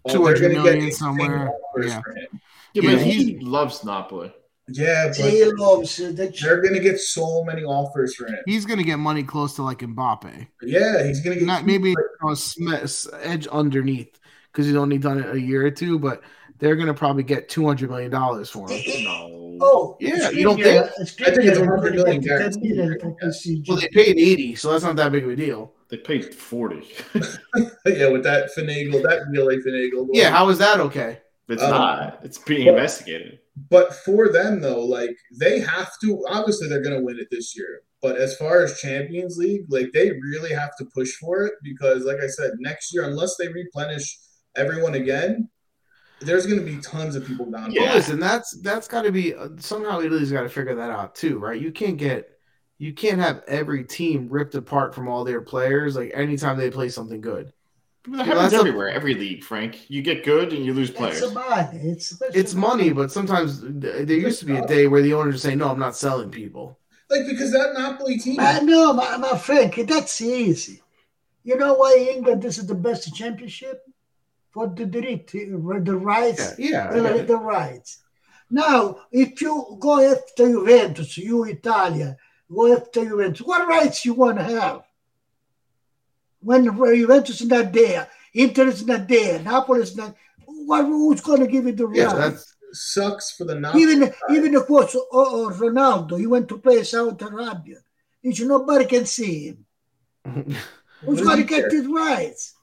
oh, 0.05 0.13
200 0.13 0.39
they're 0.39 0.49
gonna 0.49 0.63
million 0.63 0.75
insane 0.85 0.91
somewhere. 0.91 1.49
offers 1.73 1.85
Yeah. 1.91 2.01
for 2.01 2.11
him. 2.11 2.27
Yeah, 2.73 2.81
Yeah, 2.83 2.95
but 2.95 3.01
he 3.05 3.39
loves 3.39 3.83
Napoli. 3.85 4.33
Yeah, 4.71 5.07
but 5.07 5.15
He 5.17 5.43
loves 5.45 5.97
they're 5.97 6.61
going 6.61 6.73
to 6.73 6.79
get 6.79 6.99
so 6.99 7.43
many 7.43 7.63
offers 7.63 8.15
for 8.15 8.27
him. 8.27 8.37
He's 8.45 8.65
going 8.65 8.77
to 8.79 8.83
get 8.85 8.97
money 8.97 9.23
close 9.23 9.55
to 9.55 9.63
like 9.63 9.79
Mbappe, 9.79 10.47
Yeah, 10.61 11.03
he's 11.05 11.21
going 11.21 11.35
to 11.35 11.39
get 11.39 11.47
not 11.47 11.65
maybe 11.65 11.93
a 12.29 12.35
sm- 12.35 12.73
edge 13.21 13.47
underneath 13.47 14.19
because 14.51 14.65
he's 14.65 14.75
only 14.75 14.97
done 14.97 15.19
it 15.19 15.33
a 15.35 15.39
year 15.39 15.65
or 15.65 15.71
two, 15.71 15.97
but 15.99 16.21
they're 16.59 16.75
going 16.75 16.87
to 16.87 16.93
probably 16.93 17.23
get 17.23 17.47
two 17.49 17.65
hundred 17.65 17.89
million 17.89 18.11
dollars 18.11 18.49
for 18.49 18.69
him. 18.69 18.81
No. 19.03 19.57
Oh, 19.61 19.97
Yeah, 19.99 20.29
you 20.29 20.43
don't 20.43 20.57
Skriniar- 20.59 20.83
I 20.83 20.87
think 20.87 20.99
it's 20.99 21.59
Skriniar 21.59 21.59
100 21.69 21.95
get 21.95 22.05
10 22.05 22.21
guaranteed. 22.21 22.75
million 22.77 22.99
for 22.99 23.15
Well, 23.67 23.77
they 23.81 23.89
paid 23.89 24.17
eighty, 24.17 24.55
so 24.55 24.71
that's 24.71 24.83
not 24.85 24.95
that 24.97 25.11
big 25.11 25.23
of 25.25 25.29
a 25.31 25.35
deal. 25.35 25.73
They 25.89 25.97
paid 25.97 26.33
40. 26.33 26.87
yeah 27.85 28.07
with 28.09 28.23
that 28.23 28.49
finagle, 28.55 29.01
that 29.03 29.23
deal 29.33 29.47
they 29.47 29.57
finagled. 29.57 30.09
Yeah, 30.13 30.29
how 30.29 30.47
is 30.49 30.57
that 30.59 30.79
okay? 30.79 31.19
It's 31.49 31.63
Um, 31.63 31.71
not. 31.71 32.19
It's 32.23 32.37
being 32.37 32.65
but- 32.67 32.75
investigated. 32.75 33.39
But 33.69 33.93
for 33.93 34.29
them 34.29 34.61
though, 34.61 34.83
like 34.83 35.15
they 35.39 35.59
have 35.59 35.91
to 36.03 36.23
obviously 36.29 36.69
they're 36.69 36.83
gonna 36.83 37.01
win 37.01 37.19
it 37.19 37.27
this 37.31 37.55
year. 37.55 37.81
But 38.01 38.17
as 38.17 38.37
far 38.37 38.63
as 38.63 38.79
Champions 38.79 39.37
League, 39.37 39.65
like 39.69 39.91
they 39.93 40.11
really 40.11 40.53
have 40.53 40.75
to 40.77 40.85
push 40.93 41.11
for 41.15 41.43
it 41.43 41.53
because 41.63 42.05
like 42.05 42.19
I 42.23 42.27
said, 42.27 42.51
next 42.59 42.93
year, 42.93 43.03
unless 43.03 43.35
they 43.37 43.47
replenish 43.47 44.17
everyone 44.55 44.93
again, 44.93 45.49
there's 46.21 46.45
gonna 46.45 46.61
be 46.61 46.77
tons 46.77 47.15
of 47.15 47.25
people 47.25 47.49
down. 47.49 47.71
Yeah. 47.71 47.81
Well, 47.81 47.95
listen, 47.95 48.19
that's 48.19 48.59
that's 48.61 48.87
got 48.87 49.03
to 49.03 49.11
be 49.11 49.33
uh, 49.33 49.49
somehow 49.57 49.99
Italy's 49.99 50.31
got 50.31 50.43
to 50.43 50.49
figure 50.49 50.75
that 50.75 50.91
out 50.91 51.15
too, 51.15 51.39
right? 51.39 51.59
You 51.59 51.71
can't 51.71 51.97
get 51.97 52.29
you 52.77 52.93
can't 52.93 53.19
have 53.19 53.43
every 53.47 53.83
team 53.83 54.29
ripped 54.29 54.55
apart 54.55 54.95
from 54.95 55.09
all 55.09 55.25
their 55.25 55.41
players 55.41 55.95
like 55.95 56.11
anytime 56.13 56.57
they 56.57 56.71
play 56.71 56.89
something 56.89 57.21
good. 57.21 57.51
That 58.05 58.11
Well, 58.11 58.25
happens 58.25 58.53
a- 58.53 58.57
everywhere, 58.57 58.89
every 58.89 59.13
league, 59.13 59.43
Frank. 59.43 59.89
You 59.89 60.01
get 60.01 60.23
good 60.23 60.53
and 60.53 60.65
you 60.65 60.73
lose 60.73 60.89
players. 60.89 61.21
It's 61.21 61.33
money. 61.33 61.79
It's, 61.83 62.21
It's 62.33 62.53
money, 62.55 62.91
but 62.93 63.11
sometimes 63.11 63.61
there 63.61 64.03
used 64.05 64.39
to 64.39 64.45
be 64.45 64.55
a 64.55 64.65
day 64.65 64.87
where 64.87 65.01
the 65.01 65.13
owners 65.13 65.41
say, 65.41 65.55
"No, 65.55 65.69
I'm 65.69 65.79
not 65.79 65.95
selling 65.95 66.31
people." 66.31 66.79
Like 67.09 67.25
because 67.27 67.51
that 67.51 67.73
Napoli 67.73 68.17
team 68.17 68.39
I 68.39 68.59
know, 68.59 68.93
my, 68.93 69.17
my 69.17 69.37
Frank, 69.37 69.75
that's 69.87 70.21
easy. 70.21 70.81
You 71.43 71.57
know 71.57 71.73
why 71.73 72.07
England 72.13 72.41
this 72.43 72.57
is 72.57 72.67
the 72.67 72.75
best 72.75 73.13
championship? 73.15 73.81
For 74.51 74.67
the 74.67 74.85
the, 74.85 75.13
uh, 75.13 75.79
the 75.83 75.95
rights. 75.95 76.55
Yeah, 76.57 76.89
yeah. 76.89 76.89
Uh, 76.89 77.17
the, 77.17 77.23
the 77.23 77.37
rights. 77.37 77.99
Now, 78.49 79.01
if 79.11 79.41
you 79.41 79.77
go 79.79 79.99
after 79.99 80.47
Juventus, 80.49 81.17
you 81.17 81.43
Italia, 81.43 82.17
go 82.51 82.75
after 82.75 83.05
Juventus, 83.05 83.45
what 83.45 83.67
rights 83.67 84.05
you 84.05 84.13
want 84.15 84.37
to 84.37 84.43
have? 84.43 84.81
When 86.41 86.65
Juventus 86.65 87.41
is 87.41 87.47
not 87.47 87.73
there, 87.73 88.07
Inter 88.33 88.67
is 88.67 88.85
not 88.85 89.07
there, 89.07 89.39
Napoli 89.39 89.81
is 89.81 89.95
not. 89.95 90.15
What, 90.45 90.85
who's 90.85 91.21
going 91.21 91.41
to 91.41 91.47
give 91.47 91.65
you 91.65 91.73
the 91.73 91.89
Yeah, 91.93 92.05
right? 92.05 92.15
that's 92.31 92.55
Sucks 92.71 93.31
for 93.31 93.45
the 93.45 93.55
Napoli. 93.55 93.81
even 93.81 94.13
even 94.31 94.55
of 94.55 94.67
course, 94.67 94.95
oh, 94.95 95.07
oh, 95.11 95.49
Ronaldo, 95.53 96.19
he 96.19 96.27
went 96.27 96.47
to 96.49 96.57
play 96.57 96.83
Saudi 96.83 97.25
Arabia. 97.25 97.77
It's 98.21 98.39
nobody 98.39 98.85
can 98.85 99.05
see 99.05 99.47
him. 99.47 99.65
Who's 101.05 101.21
going 101.21 101.37
to 101.37 101.43
get 101.43 101.61
care? 101.61 101.71
his 101.71 101.87
rights? 101.87 102.55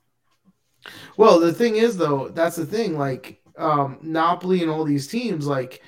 Well, 1.16 1.40
the 1.40 1.52
thing 1.52 1.76
is, 1.76 1.96
though, 1.96 2.28
that's 2.28 2.56
the 2.56 2.66
thing. 2.66 2.98
Like 2.98 3.40
um, 3.58 3.98
Napoli 4.02 4.62
and 4.62 4.70
all 4.70 4.84
these 4.84 5.08
teams, 5.08 5.46
like 5.46 5.72
uh, 5.72 5.76
the, 5.76 5.86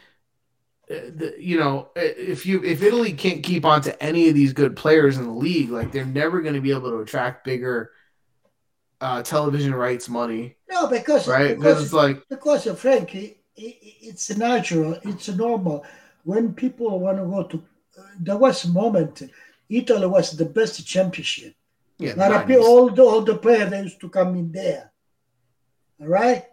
you 1.39 1.59
know, 1.59 1.91
uh, 1.97 2.01
if 2.35 2.47
you 2.47 2.63
if 2.65 2.83
Italy 2.83 3.13
can't 3.13 3.43
keep 3.43 3.65
on 3.65 3.81
to 3.83 4.03
any 4.03 4.29
of 4.29 4.35
these 4.35 4.53
good 4.53 4.77
players 4.77 5.19
in 5.19 5.25
the 5.25 5.33
league, 5.33 5.71
like 5.71 5.93
they're 5.93 6.05
never 6.07 6.41
going 6.41 6.55
to 6.55 6.61
be 6.61 6.71
able 6.73 6.91
to 6.91 6.99
attract 6.99 7.45
bigger 7.45 7.91
uh, 9.01 9.23
television 9.23 9.75
rights 9.75 10.09
money, 10.09 10.57
No, 10.71 10.87
because 10.87 11.29
right? 11.29 11.57
Because 11.57 11.85
it's 11.85 11.93
like 11.93 12.23
Because 12.29 12.67
uh, 12.67 12.75
i- 12.85 13.35
it's 13.57 14.37
natural, 14.37 14.99
it's 15.03 15.29
normal. 15.29 15.85
When 16.25 16.53
people 16.55 16.99
want 17.01 17.19
to 17.19 17.25
go 17.25 17.43
to, 17.45 17.57
uh, 17.99 18.03
there 18.21 18.37
was 18.37 18.65
a 18.65 18.69
moment, 18.71 19.23
Italy 19.69 20.07
was 20.07 20.37
the 20.37 20.45
best 20.45 20.85
championship. 20.87 21.55
yeah, 21.99 22.15
A 22.15 22.17
lot 22.17 22.33
of 22.33 22.49
90s. 22.49 22.63
all 22.63 22.91
the 22.91 23.03
all 23.03 23.21
the 23.23 23.37
players 23.37 23.71
they 23.71 23.83
used 23.83 24.01
to 24.01 24.09
come 24.09 24.35
in 24.37 24.51
there. 24.53 24.91
All 26.01 26.09
right. 26.09 26.45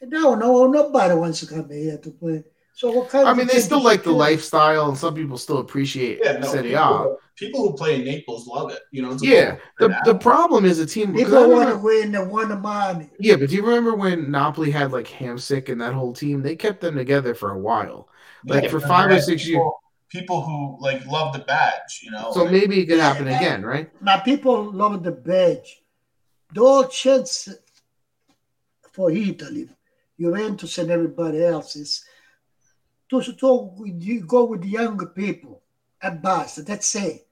And 0.00 0.10
now, 0.10 0.34
no, 0.34 0.66
nobody 0.66 1.14
wants 1.14 1.40
to 1.40 1.46
come 1.46 1.70
here 1.70 1.98
to 1.98 2.10
play. 2.10 2.44
So 2.76 2.90
what 2.90 3.08
kind? 3.08 3.26
I 3.26 3.30
of 3.30 3.38
mean, 3.38 3.46
they 3.46 3.58
still 3.60 3.82
like 3.82 4.00
the 4.00 4.10
championship 4.10 4.18
lifestyle, 4.18 4.88
and 4.90 4.98
some 4.98 5.14
people 5.14 5.38
still 5.38 5.58
appreciate 5.58 6.20
Yeah, 6.22 6.32
no, 6.32 6.46
Serie 6.46 6.74
A. 6.74 6.82
people, 6.82 7.18
people 7.34 7.60
who 7.70 7.74
play 7.74 7.94
in 7.94 8.04
Naples 8.04 8.46
love 8.46 8.70
it. 8.70 8.80
You 8.90 9.00
know, 9.00 9.12
it's 9.12 9.24
Yeah, 9.24 9.56
the, 9.78 9.96
the 10.04 10.14
problem 10.14 10.66
is 10.66 10.78
a 10.78 10.84
team. 10.84 11.16
is? 11.16 11.24
'cause 11.24 11.32
I 11.32 11.38
People 11.44 11.56
want 11.56 11.70
to 11.70 11.78
win, 11.78 12.12
they 12.12 12.18
want 12.22 12.50
the 12.50 12.58
money. 12.58 13.08
yeah, 13.18 13.36
but 13.36 13.48
do 13.48 13.56
you 13.56 13.64
remember 13.64 13.94
when 13.94 14.30
Napoli 14.30 14.70
had 14.70 14.92
like 14.92 15.06
Hamsik 15.08 15.70
and 15.70 15.80
that 15.80 15.94
whole 15.94 16.12
team? 16.12 16.42
They 16.42 16.54
kept 16.54 16.82
them 16.82 16.96
together 16.96 17.34
for 17.34 17.52
a 17.52 17.58
while. 17.58 18.10
Like, 18.44 18.64
Yeah, 18.64 18.68
for 18.68 18.80
five 18.80 19.10
or 19.10 19.20
six 19.22 19.44
people, 19.44 19.80
People 20.08 20.42
who 20.42 20.76
like 20.78 21.04
love 21.06 21.32
the 21.32 21.40
badge, 21.40 22.00
you 22.02 22.10
know. 22.10 22.30
So 22.32 22.42
like- 22.42 22.52
maybe 22.52 22.80
it 22.80 22.86
could 22.86 23.00
happen 23.00 23.26
again, 23.26 23.64
right? 23.64 23.90
Now 24.02 24.18
people 24.20 24.70
love 24.70 25.02
the 25.02 25.12
badge. 25.12 25.82
The 26.52 26.60
whole 26.60 26.84
chance 26.84 27.48
for 28.92 29.10
Italy, 29.10 29.68
Juventus 30.20 30.76
and 30.78 30.90
everybody 30.90 31.42
else 31.42 31.74
is 31.74 32.04
to, 33.10 33.22
to 33.22 33.72
with 33.76 34.02
you, 34.02 34.20
go 34.22 34.44
with 34.44 34.64
young 34.64 34.98
people 35.08 35.62
at 36.02 36.22
best. 36.22 36.64
That's 36.66 36.94
it. 36.96 37.26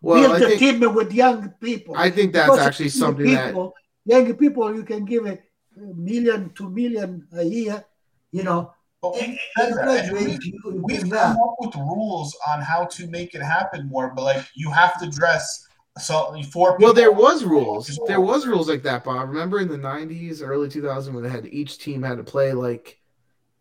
Well, 0.00 0.20
Build 0.20 0.32
I 0.36 0.38
the 0.40 0.46
think 0.58 0.80
team 0.80 0.94
with 0.94 1.12
young 1.12 1.48
people. 1.60 1.94
I 1.96 2.10
think 2.10 2.32
that's 2.32 2.50
Because 2.50 2.66
actually 2.66 2.86
young 2.86 3.00
something 3.00 3.26
that 3.34 3.46
people, 3.46 3.74
young 4.04 4.34
people 4.34 4.74
you 4.74 4.82
can 4.82 5.04
give 5.04 5.26
a 5.26 5.38
million, 5.76 6.50
two 6.54 6.70
million 6.70 7.26
a 7.32 7.42
year. 7.42 7.84
You 8.32 8.42
know, 8.42 8.72
but 9.00 9.14
and, 9.16 9.32
we 9.32 9.38
said 9.56 9.72
and 9.78 9.88
and 9.88 10.12
we- 10.12 10.32
you- 10.32 10.60
you 10.64 10.82
We've 10.82 11.10
come 11.10 11.36
up 11.38 11.54
with 11.60 11.74
rules 11.76 12.36
on 12.48 12.60
how 12.60 12.84
to 12.86 13.06
make 13.06 13.34
it 13.34 13.42
happen 13.42 13.88
more, 13.88 14.12
but 14.14 14.22
like 14.24 14.44
you 14.54 14.70
have 14.70 14.98
to 15.00 15.08
dress 15.08 15.68
so 15.98 16.34
four 16.50 16.72
people. 16.72 16.86
Well, 16.86 16.92
there 16.92 17.12
was 17.12 17.44
rules. 17.44 17.98
There 18.06 18.20
was 18.20 18.46
rules 18.46 18.68
like 18.68 18.82
that, 18.82 19.04
Bob. 19.04 19.28
Remember 19.28 19.60
in 19.60 19.68
the 19.68 19.78
'90s, 19.78 20.42
early 20.42 20.68
2000s, 20.68 21.12
when 21.14 21.22
they 21.22 21.30
had 21.30 21.46
each 21.46 21.78
team 21.78 22.02
had 22.02 22.18
to 22.18 22.24
play 22.24 22.52
like 22.52 22.98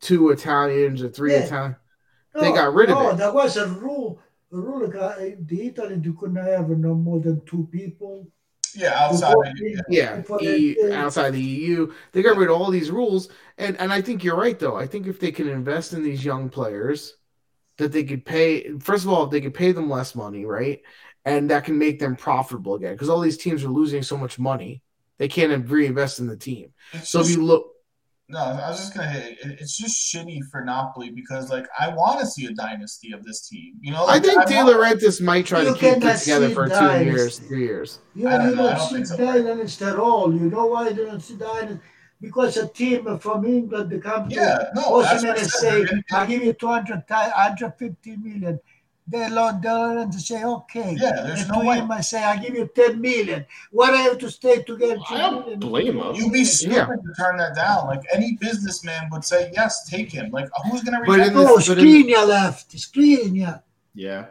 two 0.04 0.30
Italians 0.30 1.02
or 1.02 1.10
three 1.10 1.32
Yeah. 1.34 1.46
Italian. 1.46 1.76
They 2.40 2.52
got 2.52 2.74
rid 2.74 2.90
of 2.90 2.98
no, 2.98 3.10
it. 3.12 3.18
There 3.18 3.34
was 3.34 3.58
a 3.58 3.68
rule. 3.68 4.20
A 4.52 4.58
rule. 4.58 4.84
uh, 5.00 5.16
The 5.50 5.68
Italy 5.68 6.00
you 6.04 6.14
couldn't 6.14 6.36
have 6.38 6.70
no 6.70 6.94
more 6.96 7.20
than 7.20 7.42
two 7.46 7.68
people. 7.72 8.28
Yeah, 8.76 8.94
outside. 9.04 9.34
Before- 9.34 9.46
of 9.46 9.52
it, 9.62 9.86
Yeah, 9.88 10.16
before 10.18 10.42
E- 10.42 10.76
they- 10.82 10.92
outside 10.94 11.32
the 11.32 11.42
EU, 11.42 11.94
they 12.12 12.24
got 12.24 12.38
rid 12.38 12.50
of 12.50 12.56
all 12.60 12.72
these 12.72 12.90
rules, 12.90 13.30
and 13.60 13.80
and 13.80 13.94
I 13.94 14.02
think 14.02 14.24
you're 14.24 14.36
right 14.36 14.58
though. 14.58 14.76
I 14.76 14.88
think 14.88 15.06
if 15.08 15.20
they 15.20 15.32
can 15.32 15.48
invest 15.48 15.94
in 15.94 16.02
these 16.04 16.26
young 16.26 16.50
players, 16.50 17.16
that 17.78 17.92
they 17.92 18.04
could 18.04 18.26
pay. 18.26 18.78
First 18.80 19.06
of 19.06 19.12
all, 19.12 19.26
if 19.26 19.30
they 19.32 19.42
could 19.42 19.54
pay 19.54 19.72
them 19.74 19.90
less 19.92 20.16
money, 20.16 20.44
right, 20.46 20.82
and 21.24 21.52
that 21.52 21.66
can 21.66 21.78
make 21.78 22.00
them 22.00 22.16
profitable 22.16 22.74
again 22.76 22.94
because 22.94 23.10
all 23.10 23.20
these 23.22 23.38
teams 23.38 23.64
are 23.64 23.70
losing 23.70 24.02
so 24.02 24.18
much 24.18 24.40
money, 24.40 24.82
they 25.20 25.28
can't 25.28 25.70
reinvest 25.70 26.20
in 26.20 26.26
the 26.26 26.36
team. 26.38 26.74
So 27.04 27.22
if 27.22 27.30
you 27.30 27.44
look, 27.46 27.73
No, 28.34 28.40
I 28.40 28.70
was 28.70 28.80
just 28.80 28.96
gonna 28.96 29.08
hit. 29.10 29.38
It. 29.44 29.60
It's 29.62 29.78
just 29.78 29.96
shitty 30.14 30.40
for 30.52 30.64
Napoli 30.66 31.12
because 31.12 31.50
like 31.52 31.68
I 31.80 31.90
want 31.90 32.20
to 32.20 32.26
see 32.26 32.48
a 32.48 32.52
dynasty 32.52 33.12
of 33.14 33.24
this 33.24 33.48
team. 33.48 33.76
You 33.82 33.92
know, 33.94 34.06
I 34.08 34.20
think 34.20 34.38
want- 34.38 34.50
De 34.50 34.56
Laurentiis 34.56 35.22
might 35.22 35.46
try 35.46 35.62
to 35.64 35.68
You 35.70 35.76
keep 35.76 35.98
it 35.98 36.18
together 36.20 36.48
see 36.50 36.54
for 36.54 36.68
two 36.68 37.04
years, 37.06 37.38
three 37.40 37.64
years. 37.64 38.00
You, 38.16 38.28
I 38.28 38.38
don't 38.38 38.50
you 38.50 38.56
know. 38.56 38.68
I 38.68 38.70
don't 38.72 38.78
don't 38.80 38.88
see 38.90 38.96
think 38.96 39.08
so. 39.08 39.18
dynamics 39.18 39.82
at 39.82 39.98
all. 39.98 40.34
You 40.34 40.50
know 40.50 40.66
why 40.66 40.92
they 40.92 41.06
don't 41.06 41.22
see 41.22 41.36
dynamics? 41.38 41.84
Because 42.22 42.56
a 42.58 42.68
team 42.70 43.20
from 43.20 43.46
England 43.46 43.90
they 43.92 44.00
come 44.00 44.30
to 44.30 44.34
Yeah, 44.36 44.70
no, 44.76 45.02
that's 45.02 45.24
Osimhen 45.24 45.28
what 45.28 45.38
I 45.38 45.42
and 45.42 45.50
said. 45.52 45.60
say, 45.60 45.70
They're 45.84 45.86
gonna 45.88 46.04
I'll 46.14 46.28
give 46.28 46.44
you 46.44 46.54
200, 46.54 47.04
150 47.10 48.16
million. 48.18 48.60
They 49.06 49.30
learn, 49.30 49.60
they 49.60 49.70
learn 49.70 50.12
to 50.12 50.20
say, 50.20 50.44
okay. 50.46 50.96
Yeah, 50.98 51.12
there's 51.26 51.42
and 51.42 51.50
no 51.50 51.60
to 51.62 51.68
way. 51.68 51.76
him 51.80 51.92
I 51.92 52.00
say, 52.00 52.24
I'll 52.24 52.40
give 52.42 52.54
you 52.56 52.70
10 52.74 53.02
million. 53.02 53.46
What 53.72 53.94
I 53.94 53.98
have 53.98 54.18
to 54.20 54.32
stay 54.32 54.64
to 54.64 54.78
get 54.78 54.98
I 55.10 55.18
10 55.18 55.18
don't 55.20 55.40
million? 55.42 55.60
blame 55.60 55.98
him. 56.00 56.16
You'd 56.16 56.32
be 56.32 56.46
stupid 56.46 56.76
Yeah. 56.76 56.86
to 56.86 57.14
turn 57.22 57.36
that 57.38 57.54
down. 57.56 57.88
Like 57.88 58.02
any 58.14 58.38
businessman 58.40 59.10
would 59.12 59.26
say, 59.26 59.52
yes, 59.54 59.90
take 59.90 60.10
him. 60.10 60.32
Like 60.32 60.48
who's 60.72 60.84
gonna 60.84 61.02
But 61.06 61.20
reject 61.20 61.32
in 61.32 61.38
him? 61.38 61.44
No, 61.44 61.58
this- 61.58 61.70
oh, 61.70 61.76
but 61.76 61.84
in- 61.84 61.90
Skriniar 62.06 62.28
left. 62.28 62.72
Skriniar. 62.78 63.62
Yeah. 63.94 64.26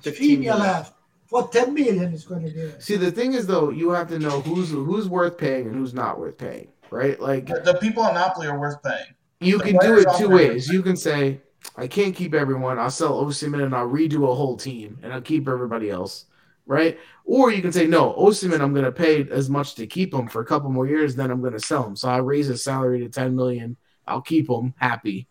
15 0.00 0.42
Skriniar 0.42 0.58
left. 0.58 0.94
For 1.26 1.46
10 1.48 1.72
million 1.74 2.12
is 2.12 2.24
going 2.24 2.42
to 2.42 2.52
do 2.52 2.66
it. 2.66 2.82
See, 2.82 2.96
the 2.96 3.12
thing 3.12 3.34
is 3.34 3.46
though, 3.46 3.70
you 3.70 3.90
have 3.90 4.08
to 4.08 4.18
know 4.18 4.40
who's 4.40 4.70
who's 4.70 5.08
worth 5.08 5.38
paying 5.38 5.66
and 5.66 5.74
who's 5.76 5.94
not 5.94 6.18
worth 6.18 6.36
paying, 6.36 6.68
right? 6.90 7.20
Like 7.20 7.46
The, 7.46 7.60
the 7.60 7.74
people 7.74 8.04
in 8.08 8.14
Napoli 8.14 8.48
are 8.48 8.58
worth 8.58 8.82
paying. 8.82 9.06
you 9.38 9.58
The 9.58 9.64
can 9.64 9.76
do 9.78 9.98
it 9.98 10.08
two 10.18 10.28
ways. 10.28 10.68
You 10.68 10.82
can 10.82 10.96
say, 10.96 11.40
I 11.76 11.86
can't 11.86 12.14
keep 12.14 12.34
everyone. 12.34 12.78
I'll 12.78 12.90
sell 12.90 13.22
Osimhen 13.24 13.64
and 13.64 13.74
I'll 13.74 13.88
redo 13.88 14.30
a 14.30 14.34
whole 14.34 14.56
team 14.56 14.98
and 15.02 15.12
I'll 15.12 15.20
keep 15.20 15.48
everybody 15.48 15.90
else, 15.90 16.26
right? 16.66 16.98
Or 17.24 17.52
you 17.52 17.62
can 17.62 17.72
say, 17.72 17.86
no, 17.86 18.12
Osimhen, 18.14 18.60
I'm 18.60 18.72
going 18.72 18.84
to 18.84 18.92
pay 18.92 19.28
as 19.30 19.48
much 19.48 19.74
to 19.76 19.86
keep 19.86 20.12
him 20.12 20.28
for 20.28 20.40
a 20.40 20.46
couple 20.46 20.70
more 20.70 20.86
years, 20.86 21.14
then 21.14 21.30
I'm 21.30 21.40
going 21.40 21.52
to 21.52 21.60
sell 21.60 21.86
him. 21.86 21.96
So 21.96 22.08
I 22.08 22.18
raise 22.18 22.46
his 22.46 22.64
salary 22.64 23.00
to 23.00 23.08
10 23.08 23.36
million. 23.36 23.76
I'll 24.06 24.22
keep 24.22 24.48
him 24.48 24.74
happy, 24.78 25.28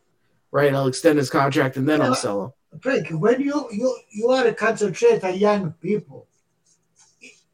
right? 0.52 0.74
I'll 0.74 0.88
extend 0.88 1.18
his 1.20 1.30
contract 1.30 1.78
and 1.78 1.88
then 1.88 2.02
I'll 2.02 2.16
sell 2.16 2.44
him. 2.46 2.52
Frank, 2.82 3.10
when 3.10 3.42
you 3.42 3.68
you 3.72 4.00
you 4.12 4.30
are 4.30 4.44
to 4.44 4.54
concentrate 4.54 5.24
on 5.24 5.38
young 5.38 5.72
people, 5.82 6.28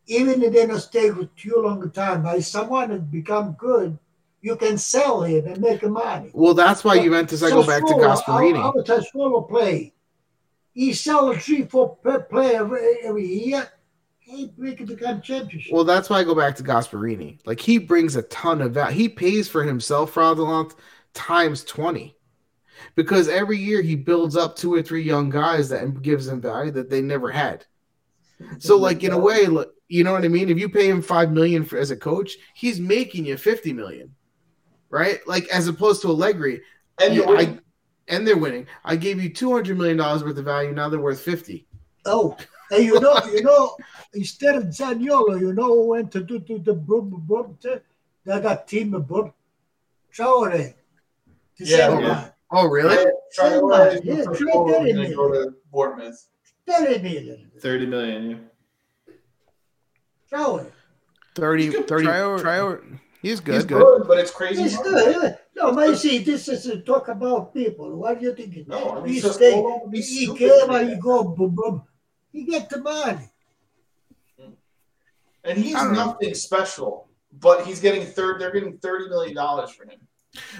even 0.08 0.44
if 0.44 0.54
they 0.54 0.68
don't 0.68 0.80
stay 0.80 1.10
with 1.10 1.30
you 1.38 1.62
a 1.62 1.66
long 1.66 1.90
time, 1.92 2.24
by 2.24 2.40
someone 2.40 2.90
has 2.90 3.02
become 3.02 3.54
good, 3.54 3.98
you 4.46 4.56
can 4.56 4.78
sell 4.78 5.24
him 5.24 5.48
and 5.48 5.60
make 5.60 5.82
money. 5.82 6.30
Well, 6.32 6.54
that's 6.54 6.84
why 6.84 7.02
Juventus, 7.02 7.42
I 7.42 7.50
go 7.50 7.66
back 7.66 7.82
to 7.88 7.94
Gasperini. 7.94 8.62
How 8.62 8.74
much 8.76 8.86
Sassuolo 8.86 9.50
play? 9.50 9.96
He 10.72 10.94
sell 10.94 11.32
a 11.32 11.40
three, 11.40 11.64
four 11.64 11.96
per 11.96 12.20
player 12.20 12.60
every, 12.60 12.98
every 13.02 13.26
year. 13.26 13.68
He 14.20 14.50
can 14.50 14.86
become 14.86 15.22
championship. 15.22 15.74
Well, 15.74 15.84
that's 15.84 16.12
why 16.12 16.20
I 16.20 16.24
go 16.24 16.36
back 16.36 16.56
to 16.58 16.64
Gasperini. 16.64 17.40
Like 17.48 17.60
he 17.60 17.80
brings 17.80 18.16
a 18.16 18.22
ton 18.24 18.62
of 18.62 18.74
value. 18.74 18.96
He 18.96 19.10
pays 19.10 19.48
for 19.48 19.64
himself, 19.64 20.12
fraudulent 20.12 20.76
times 21.16 21.64
twenty, 21.64 22.16
because 22.94 23.28
every 23.28 23.58
year 23.58 23.82
he 23.82 23.96
builds 23.96 24.38
up 24.38 24.56
two 24.56 24.72
or 24.72 24.84
three 24.84 25.02
young 25.02 25.32
guys 25.32 25.70
that 25.70 26.04
gives 26.04 26.28
them 26.28 26.40
value 26.40 26.72
that 26.72 26.92
they 26.92 27.02
never 27.02 27.32
had. 27.32 27.66
So, 28.60 28.78
like 28.78 29.04
in 29.04 29.12
a 29.12 29.18
way, 29.18 29.48
you 29.88 30.04
know 30.04 30.14
what 30.14 30.24
I 30.24 30.28
mean. 30.28 30.50
If 30.50 30.60
you 30.60 30.70
pay 30.70 30.88
him 30.88 31.02
five 31.02 31.32
million 31.32 31.66
for, 31.66 31.80
as 31.80 31.90
a 31.90 31.98
coach, 31.98 32.36
he's 32.54 32.80
making 32.80 33.26
you 33.26 33.38
fifty 33.38 33.74
million, 33.74 34.14
right? 34.90 35.20
Like 35.28 35.48
as 35.50 35.68
opposed 35.68 36.02
to 36.04 36.10
Allegri, 36.10 36.62
And 37.02 37.14
you- 37.16 37.26
I, 37.38 37.58
and 38.08 38.26
they're 38.28 38.38
winning. 38.38 38.68
I 38.84 38.96
gave 38.96 39.22
you 39.22 39.30
two 39.34 39.52
hundred 39.52 39.78
million 39.78 39.98
dollars 39.98 40.24
worth 40.24 40.38
of 40.38 40.46
value. 40.46 40.72
Now 40.72 40.90
they're 40.90 41.00
worth 41.00 41.22
fifty. 41.22 41.66
Oh, 42.06 42.38
and 42.72 42.84
you 42.84 43.00
know, 43.00 43.20
you 43.34 43.42
know, 43.44 43.76
instead 44.14 44.56
of 44.56 44.64
Zaniolo, 44.66 45.40
you 45.40 45.54
know 45.54 45.68
who 45.68 45.88
went 45.88 46.12
to 46.12 46.22
do 46.24 46.40
to 46.42 46.60
the 46.60 46.74
boom 46.74 47.10
boom 47.28 47.58
that 47.64 48.44
that 48.44 48.68
team 48.68 48.94
of 48.94 49.08
boom 49.08 49.34
Traore. 50.14 50.74
Oh, 50.76 51.34
yeah, 51.58 52.00
yeah. 52.00 52.30
Oh, 52.52 52.68
really? 52.68 52.96
Traore 53.38 53.96
is 53.96 54.02
Yeah, 54.04 54.24
for 54.24 54.36
three 54.36 54.52
Traore, 54.52 54.84
million. 54.84 54.96
gonna 54.98 55.16
go 55.16 55.32
to 55.34 55.54
Bournemouth. 55.72 56.28
Thirty 56.68 57.02
million. 57.02 57.52
30 57.60 57.86
million. 57.86 58.30
Yeah. 58.32 59.14
Traore. 60.32 60.72
30, 61.36 61.70
30 61.72 62.06
Traore- 62.06 62.40
Traore- 62.42 63.00
He's 63.26 63.40
good. 63.40 63.56
He's 63.56 63.66
good. 63.66 63.82
good, 63.82 64.08
but 64.08 64.20
it's 64.20 64.30
crazy. 64.30 64.62
It's 64.62 64.76
money. 64.76 64.90
good. 64.92 65.24
yeah. 65.24 65.36
No, 65.56 65.74
but 65.74 65.90
you 65.90 65.96
see, 65.96 66.20
this 66.20 66.48
is 66.48 66.68
a 66.68 66.80
talk 66.80 67.08
about 67.08 67.56
people. 67.56 67.96
What 67.96 68.20
do 68.20 68.26
you 68.28 68.36
think? 68.36 68.68
No, 68.68 68.92
I 68.92 69.02
mean, 69.02 69.16
he 69.16 69.20
Sassuolo 69.20 69.90
stay, 69.90 69.98
he 69.98 70.02
stupid 70.04 70.38
came 70.38 70.70
and 70.70 70.90
he 70.90 70.94
that. 70.94 71.02
go 71.02 71.24
boom 71.24 71.56
boom. 71.56 71.82
He 72.32 72.44
get 72.44 72.70
the 72.70 72.82
money. 72.82 73.32
Mm. 74.40 74.54
And 75.44 75.58
he's 75.58 75.74
I 75.74 75.86
don't 75.86 75.94
know. 75.94 76.06
nothing 76.06 76.36
special, 76.36 77.10
but 77.40 77.66
he's 77.66 77.80
getting 77.80 78.06
third. 78.06 78.40
They're 78.40 78.52
getting 78.52 78.78
thirty 78.78 79.10
million 79.10 79.34
dollars 79.34 79.72
for 79.72 79.86
him. 79.86 79.98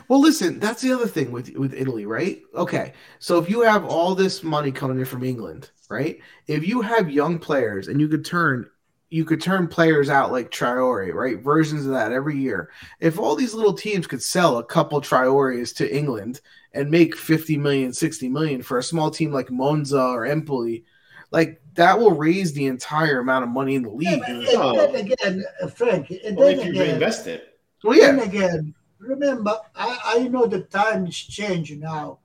Well, 0.08 0.20
listen, 0.20 0.60
that's 0.60 0.82
the 0.82 0.92
other 0.92 1.06
thing 1.06 1.32
with 1.32 1.56
with 1.56 1.76
Italy, 1.76 2.08
right? 2.08 2.42
Okay, 2.56 2.94
so 3.20 3.38
if 3.38 3.48
you 3.48 3.62
have 3.62 3.86
all 3.86 4.16
this 4.16 4.42
money 4.42 4.72
coming 4.72 4.98
in 4.98 5.06
from 5.06 5.24
England, 5.24 5.70
right? 5.88 6.18
If 6.48 6.68
you 6.68 6.82
have 6.82 7.12
young 7.12 7.38
players 7.38 7.90
and 7.90 8.02
you 8.02 8.08
could 8.08 8.26
turn 8.26 8.72
you 9.16 9.24
could 9.24 9.40
turn 9.40 9.66
players 9.66 10.10
out 10.10 10.34
like 10.34 10.52
Traore, 10.52 11.14
right? 11.14 11.40
Versions 11.42 11.86
of 11.86 11.94
that 11.94 12.12
every 12.12 12.38
year. 12.38 12.70
If 13.00 13.18
all 13.18 13.34
these 13.38 13.54
little 13.54 13.72
teams 13.74 14.08
could 14.08 14.22
sell 14.22 14.58
a 14.58 14.64
couple 14.66 15.00
Traores 15.00 15.72
to 15.76 15.96
England 15.96 16.42
and 16.74 16.92
make 16.92 17.16
50 17.16 17.56
million, 17.58 17.94
60 17.94 18.28
million 18.28 18.62
for 18.62 18.78
a 18.78 18.84
small 18.84 19.10
team 19.10 19.32
like 19.32 19.50
Monza 19.50 20.02
or 20.02 20.26
Empoli, 20.26 20.84
like 21.32 21.62
that 21.76 21.98
will 21.98 22.12
raise 22.12 22.52
the 22.52 22.66
entire 22.66 23.20
amount 23.20 23.44
of 23.46 23.50
money 23.52 23.76
in 23.76 23.84
the 23.84 23.96
Yeah, 24.00 24.12
league. 24.12 24.20
but, 24.20 24.30
And- 24.30 24.48
Oh. 24.58 24.92
then 24.92 24.96
again, 25.06 25.44
uh, 25.64 25.68
Frank, 25.68 26.12
and 26.12 26.38
Only 26.38 26.56
then 26.56 26.60
if 26.60 26.66
you 26.66 26.72
again, 26.72 26.88
reinvest 26.88 27.28
it. 27.28 27.58
well, 27.86 27.98
yeah, 27.98 28.12
then 28.12 28.20
again, 28.28 28.74
remember, 29.00 29.58
I, 29.76 29.98
I 30.06 30.28
know 30.28 30.46
the 30.46 30.62
times 30.64 31.16
change 31.16 31.72
now, 31.78 32.20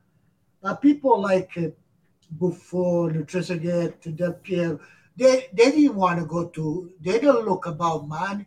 but 0.61 0.83
people 0.83 1.21
like 1.21 1.51
uh, 1.57 1.69
Buffon, 2.33 3.25
Trezeguet, 3.27 4.17
Del 4.17 4.33
Piero, 4.33 4.81
they, 5.21 5.49
they 5.53 5.71
didn't 5.71 5.95
want 5.97 6.19
to 6.19 6.25
go 6.25 6.47
to, 6.49 6.91
they 7.01 7.19
don't 7.21 7.47
look 7.47 7.67
about 7.67 8.09
money. 8.09 8.47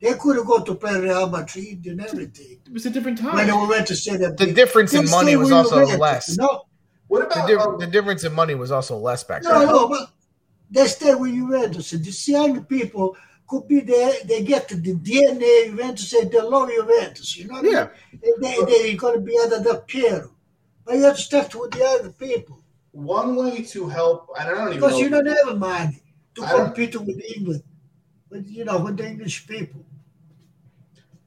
They 0.00 0.14
could 0.14 0.44
go 0.46 0.64
to 0.64 0.74
play 0.74 0.98
Real 0.98 1.28
Madrid 1.28 1.84
and 1.86 2.00
everything. 2.00 2.58
It 2.66 2.72
was 2.72 2.86
a 2.86 2.90
different 2.90 3.18
time. 3.18 3.36
When 3.36 3.46
they 3.46 3.52
time. 3.52 3.68
went 3.68 3.86
to 3.88 3.94
say 3.94 4.16
that 4.16 4.36
the 4.38 4.52
difference 4.52 4.94
in 4.94 5.08
money 5.10 5.36
was 5.36 5.50
where 5.50 5.58
also 5.58 5.84
went, 5.86 6.00
less. 6.00 6.36
No, 6.38 6.62
What 7.08 7.28
The, 7.28 7.34
about 7.34 7.46
di- 7.46 7.54
um, 7.56 7.78
the 7.78 7.86
difference 7.86 8.24
in 8.24 8.32
money 8.32 8.54
was 8.54 8.70
also 8.72 8.96
less 8.96 9.22
back 9.22 9.42
then. 9.42 9.52
no, 9.66 9.86
but 9.88 10.08
they 10.70 10.86
stay 10.86 11.14
with 11.14 11.32
Juventus. 11.34 11.90
These 11.90 12.26
young 12.28 12.64
people 12.64 13.14
could 13.46 13.68
be 13.68 13.80
there. 13.80 14.14
They 14.24 14.42
get 14.42 14.68
the 14.68 14.76
DNA 14.76 15.66
Juventus 15.66 16.12
and 16.14 16.30
they 16.32 16.40
love 16.40 16.70
Juventus. 16.70 17.36
You 17.36 17.48
know 17.48 17.54
what 17.60 17.70
Yeah. 17.70 17.88
I 18.12 18.16
mean? 18.16 18.22
And 18.24 18.42
they, 18.42 18.56
they're 18.88 18.96
going 18.96 19.16
to 19.16 19.20
be 19.20 19.38
under 19.38 19.60
the 19.60 19.84
Piero. 19.86 20.30
But 20.86 20.96
you 20.96 21.02
have 21.04 21.16
to 21.16 21.22
start 21.22 21.54
with 21.54 21.70
the 21.72 21.84
other 21.84 22.10
people 22.10 22.61
one 22.92 23.36
way 23.36 23.62
to 23.62 23.88
help? 23.88 24.28
And 24.38 24.48
I 24.48 24.54
don't 24.54 24.68
even 24.68 24.74
because 24.74 24.92
know. 24.92 24.98
you 24.98 25.08
don't 25.10 25.26
have 25.26 25.58
money 25.58 26.02
to 26.34 26.42
compete 26.42 26.96
with 26.96 27.20
England, 27.36 27.62
with 28.30 28.48
you 28.48 28.64
know 28.64 28.80
with 28.80 28.96
the 28.96 29.06
English 29.06 29.46
people. 29.46 29.84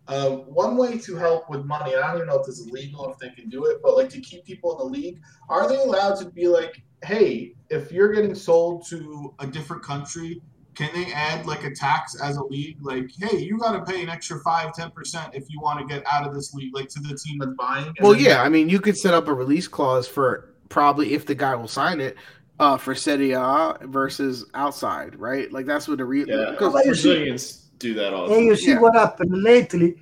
Um, 0.08 0.54
one 0.54 0.78
way 0.78 1.00
to 1.00 1.16
help 1.16 1.50
with 1.50 1.66
money, 1.66 1.94
and 1.94 2.04
I 2.04 2.08
don't 2.08 2.18
even 2.18 2.28
know 2.28 2.40
if 2.40 2.46
this 2.46 2.60
is 2.60 2.70
legal, 2.70 3.12
if 3.12 3.18
they 3.18 3.30
can 3.30 3.50
do 3.50 3.66
it, 3.66 3.82
but 3.82 3.98
like 3.98 4.10
to 4.10 4.22
keep 4.22 4.46
people 4.46 4.72
in 4.74 4.78
the 4.78 5.00
league, 5.00 5.20
are 5.50 5.68
they 5.68 5.78
allowed 5.78 6.20
to 6.20 6.26
be 6.30 6.48
like, 6.48 6.84
hey, 7.04 7.56
if 7.70 7.92
you're 7.92 8.14
getting 8.14 8.36
sold 8.36 8.88
to 8.90 9.34
a 9.40 9.48
different 9.48 9.82
country, 9.82 10.44
can 10.76 10.94
they 10.94 11.12
add 11.12 11.48
like 11.48 11.64
a 11.64 11.74
tax 11.74 12.22
as 12.22 12.38
a 12.38 12.44
league? 12.44 12.78
Like, 12.82 13.10
hey, 13.18 13.38
you 13.38 13.58
got 13.58 13.72
to 13.72 13.92
pay 13.92 14.04
an 14.04 14.10
extra 14.10 14.40
5 14.40 14.74
10% 14.74 15.34
if 15.34 15.46
you 15.50 15.60
want 15.60 15.80
to 15.80 15.86
get 15.92 16.04
out 16.12 16.28
of 16.28 16.36
this 16.36 16.54
league, 16.54 16.76
like 16.76 16.90
to 16.90 17.00
the 17.00 17.18
team 17.18 17.40
that's 17.40 17.54
buying? 17.58 17.88
And 17.88 17.98
Well, 18.02 18.16
yeah, 18.16 18.44
I 18.44 18.50
mean, 18.50 18.70
you 18.70 18.80
could 18.80 18.98
set 18.98 19.14
up 19.14 19.28
a 19.28 19.34
release 19.34 19.68
clause 19.68 20.08
for 20.08 20.55
probably 20.70 21.14
if 21.14 21.26
the 21.26 21.36
guy 21.36 21.56
will 21.56 21.68
sign 21.68 22.00
it 22.02 22.16
uh, 22.60 22.78
for 22.78 22.96
Serie 22.96 23.32
A 23.34 23.78
versus 23.84 24.46
outside, 24.54 25.20
right? 25.20 25.52
Like 25.52 25.66
that's 25.66 25.88
what 25.88 25.98
the 25.98 26.06
re- 26.06 26.26
Yeah, 26.28 26.52
because- 26.52 26.74
Well, 26.74 26.86
you 26.86 26.96
see- 26.96 27.10
Brazilians 27.10 27.70
do 27.80 27.94
that 27.96 28.14
all 28.14 28.28
the 28.28 28.34
And 28.34 28.42
time. 28.42 28.48
you 28.48 28.56
see 28.56 28.72
Yeah. 28.72 28.80
what 28.80 28.96
happened 28.96 29.44
lately. 29.44 29.96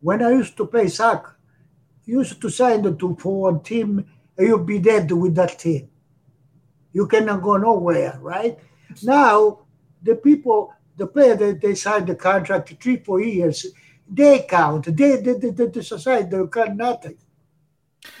When 0.00 0.22
I 0.22 0.30
used 0.32 0.56
to 0.56 0.66
play 0.66 0.88
soccer, 0.88 1.36
used 2.06 2.40
to 2.40 2.48
sign 2.50 2.82
the 2.82 2.92
two 2.94 3.16
for 3.20 3.42
one 3.42 3.60
team, 3.60 4.04
and 4.36 4.46
you'll 4.48 4.58
be 4.64 4.78
dead 4.78 5.12
with 5.12 5.34
that 5.36 5.58
team. 5.58 5.88
You 6.92 7.06
cannot 7.06 7.42
go 7.42 7.56
nowhere, 7.56 8.18
right? 8.20 8.58
Now, 9.02 9.60
the 10.02 10.16
people, 10.16 10.72
the 10.96 11.06
player 11.06 11.36
that 11.36 11.60
they 11.60 11.74
signed 11.76 12.08
the 12.08 12.16
contract 12.16 12.74
three, 12.82 12.96
four 12.96 13.20
years, 13.20 13.66
they 14.12 14.40
count. 14.48 14.86
They, 14.96 15.16
they, 15.16 15.34
they, 15.34 15.50
they 15.50 15.66
the 15.66 15.82
society, 15.84 16.28
they 16.30 16.44
count 16.52 16.76
nothing. 16.76 17.16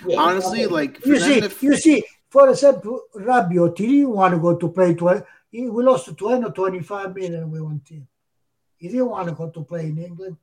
Yeah, 0.06 0.18
honestly, 0.20 0.66
like 0.66 1.04
You 1.06 1.18
see, 1.18 1.40
to- 1.40 1.52
you 1.60 1.76
see, 1.76 2.04
for 2.28 2.48
example, 2.50 3.02
Rabiot, 3.14 3.78
he 3.78 3.86
didn't 3.86 4.10
want 4.10 4.34
to 4.34 4.40
go 4.40 4.56
to 4.56 4.68
play. 4.68 4.94
Tw- 4.94 5.24
he, 5.50 5.68
we 5.68 5.82
lost 5.82 6.16
20 6.16 6.44
or 6.46 6.52
25 6.52 7.14
million 7.14 7.50
with 7.50 7.62
one 7.62 7.80
team. 7.80 8.06
He 8.76 8.88
didn't 8.88 9.08
want 9.10 9.28
to 9.28 9.34
go 9.34 9.48
to 9.50 9.64
play 9.64 9.86
in 9.86 9.98
England. 9.98 10.36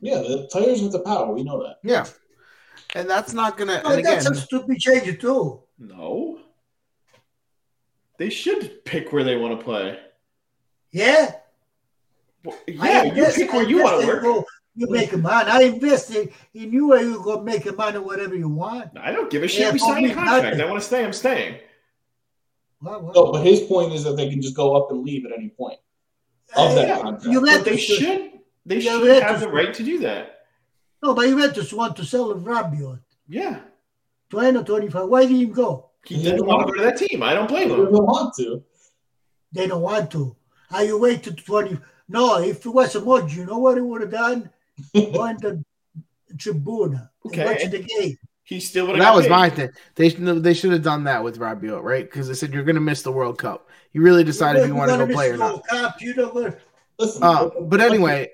yeah, 0.00 0.18
the 0.18 0.48
players 0.52 0.82
with 0.82 0.92
the 0.92 1.00
power, 1.00 1.32
we 1.32 1.42
know 1.42 1.62
that. 1.62 1.78
yeah, 1.82 2.04
and 2.94 3.08
that's 3.08 3.32
not 3.32 3.56
gonna. 3.56 3.80
Oh, 3.84 3.90
And 3.90 4.00
again, 4.00 4.14
that's 4.22 4.28
a 4.30 4.34
stupid 4.34 4.78
change 4.78 5.20
too. 5.20 5.62
No. 5.78 6.38
They 8.18 8.30
should 8.30 8.84
pick 8.84 9.12
where 9.12 9.24
they 9.24 9.36
want 9.36 9.58
to 9.58 9.64
play. 9.64 9.98
Yeah. 10.90 11.34
Well, 12.44 12.56
I 12.68 12.72
yeah, 12.90 13.02
you 13.04 13.10
invest- 13.10 13.36
pick 13.36 13.52
where 13.52 13.64
I 13.66 13.68
you 13.68 13.82
want 13.82 14.00
to 14.00 14.06
work. 14.06 14.22
go- 14.22 14.44
You 14.78 14.88
make 14.90 15.12
a 15.14 15.16
money. 15.16 15.50
I 15.50 15.62
invested 15.62 16.32
in 16.52 16.70
you 16.70 16.88
where 16.88 17.00
you 17.02 17.22
go 17.22 17.40
make 17.42 17.64
a 17.64 17.72
money 17.72 17.98
whatever 17.98 18.34
you 18.34 18.48
want. 18.50 18.90
I 19.00 19.10
don't 19.10 19.30
give 19.30 19.42
a 19.42 19.48
shit. 19.48 19.60
Yeah, 19.60 19.72
we 19.72 19.78
signed 19.78 20.04
a 20.06 20.14
contract. 20.14 20.60
I 20.60 20.64
want 20.66 20.80
to 20.80 20.86
stay. 20.86 21.02
I'm 21.02 21.14
staying. 21.14 21.56
Well, 22.82 23.00
well, 23.02 23.12
No, 23.14 23.32
but 23.32 23.42
his 23.46 23.60
point 23.60 23.94
is 23.94 24.04
that 24.04 24.16
they 24.16 24.28
can 24.28 24.42
just 24.42 24.54
go 24.54 24.76
up 24.76 24.90
and 24.90 25.02
leave 25.02 25.24
at 25.24 25.32
any 25.32 25.48
point. 25.48 25.78
of 26.56 26.74
that 26.74 26.88
Yeah, 26.88 27.00
contract. 27.00 27.24
you 27.24 27.40
But 27.40 27.64
they 27.64 27.76
Juventus- 27.76 27.84
should. 27.84 28.32
They 28.66 28.78
Yeah, 28.78 28.98
should 29.00 29.22
have 29.22 29.40
the 29.40 29.48
right 29.48 29.72
to 29.74 29.82
do 29.82 29.98
that. 30.00 30.40
No, 31.02 31.14
but 31.14 31.26
Juventus 31.26 31.72
want 31.72 31.96
to 31.96 32.04
sell 32.04 32.34
Rabiot. 32.34 33.00
Yeah. 33.28 33.60
20 34.30 34.58
or 34.58 34.62
25. 34.64 35.08
Why 35.08 35.22
didn't 35.22 35.36
he 35.36 35.46
go? 35.46 35.90
He 36.04 36.16
Yeah. 36.16 36.32
didn't 36.32 36.46
want 36.46 36.66
to 36.66 36.72
go 36.72 36.78
to 36.78 36.84
that 36.84 36.98
team. 36.98 37.22
I 37.22 37.32
don't 37.34 37.48
blame 37.48 37.68
They 37.70 37.74
him. 37.74 37.92
don't 37.92 38.04
want 38.06 38.34
to. 38.36 38.62
They 39.52 39.66
don't 39.66 39.82
want 39.82 40.10
to. 40.12 40.36
How 40.70 40.80
you 40.82 40.98
wait 40.98 41.22
to 41.24 41.32
20? 41.32 41.78
No, 42.08 42.38
if 42.38 42.64
it 42.66 42.68
was 42.68 42.94
a 42.94 43.00
mod, 43.00 43.32
you 43.32 43.44
know 43.46 43.58
what 43.58 43.76
he 43.76 43.80
would 43.82 44.02
have 44.02 44.10
done? 44.10 44.50
Go 44.94 45.24
in 45.26 45.36
the 45.38 45.64
tribuna. 46.34 47.10
Okay. 47.26 47.44
Watch 47.44 47.70
the 47.70 47.78
game. 47.78 48.16
He 48.44 48.60
still 48.60 48.86
would 48.86 48.96
have. 48.96 49.04
that 49.04 49.14
was 49.14 49.28
my 49.28 49.50
thing. 49.50 49.70
They 49.96 50.08
should 50.10 50.42
they 50.42 50.54
should 50.54 50.70
have 50.72 50.82
done 50.82 51.04
that 51.04 51.24
with 51.24 51.38
Rabiot, 51.38 51.82
right? 51.82 52.04
Because 52.04 52.28
they 52.28 52.34
said 52.34 52.54
you're 52.54 52.62
gonna 52.62 52.80
miss 52.80 53.02
the 53.02 53.10
World 53.10 53.38
Cup. 53.38 53.68
You 53.92 54.02
really 54.02 54.22
decide 54.22 54.56
if 54.56 54.68
you 54.68 54.74
want 54.74 54.90
to 54.90 54.98
go 54.98 55.12
play 55.12 55.30
or 55.30 55.36
not. 55.36 55.66
Cup, 55.66 56.00
you 56.00 56.14
know 56.14 56.28
what? 56.28 56.60
Listen, 56.98 57.22
Uh, 57.24 57.50
but 57.62 57.80
anyway, 57.80 58.30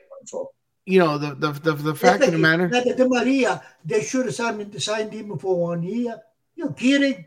you 0.84 0.99
know 0.99 1.16
the 1.16 1.34
the 1.34 1.53
the, 1.53 1.72
the 1.72 1.95
fact 1.95 2.22
of 2.24 2.32
the 2.32 2.38
matter. 2.38 2.68
Like 2.68 2.97
Di 2.97 3.07
Maria, 3.07 3.62
they 3.84 4.03
should 4.03 4.26
have 4.26 4.34
signed, 4.34 4.82
signed 4.82 5.12
him 5.12 5.38
for 5.38 5.59
one 5.59 5.82
year. 5.82 6.20
You 6.57 6.72
kidding? 6.76 7.24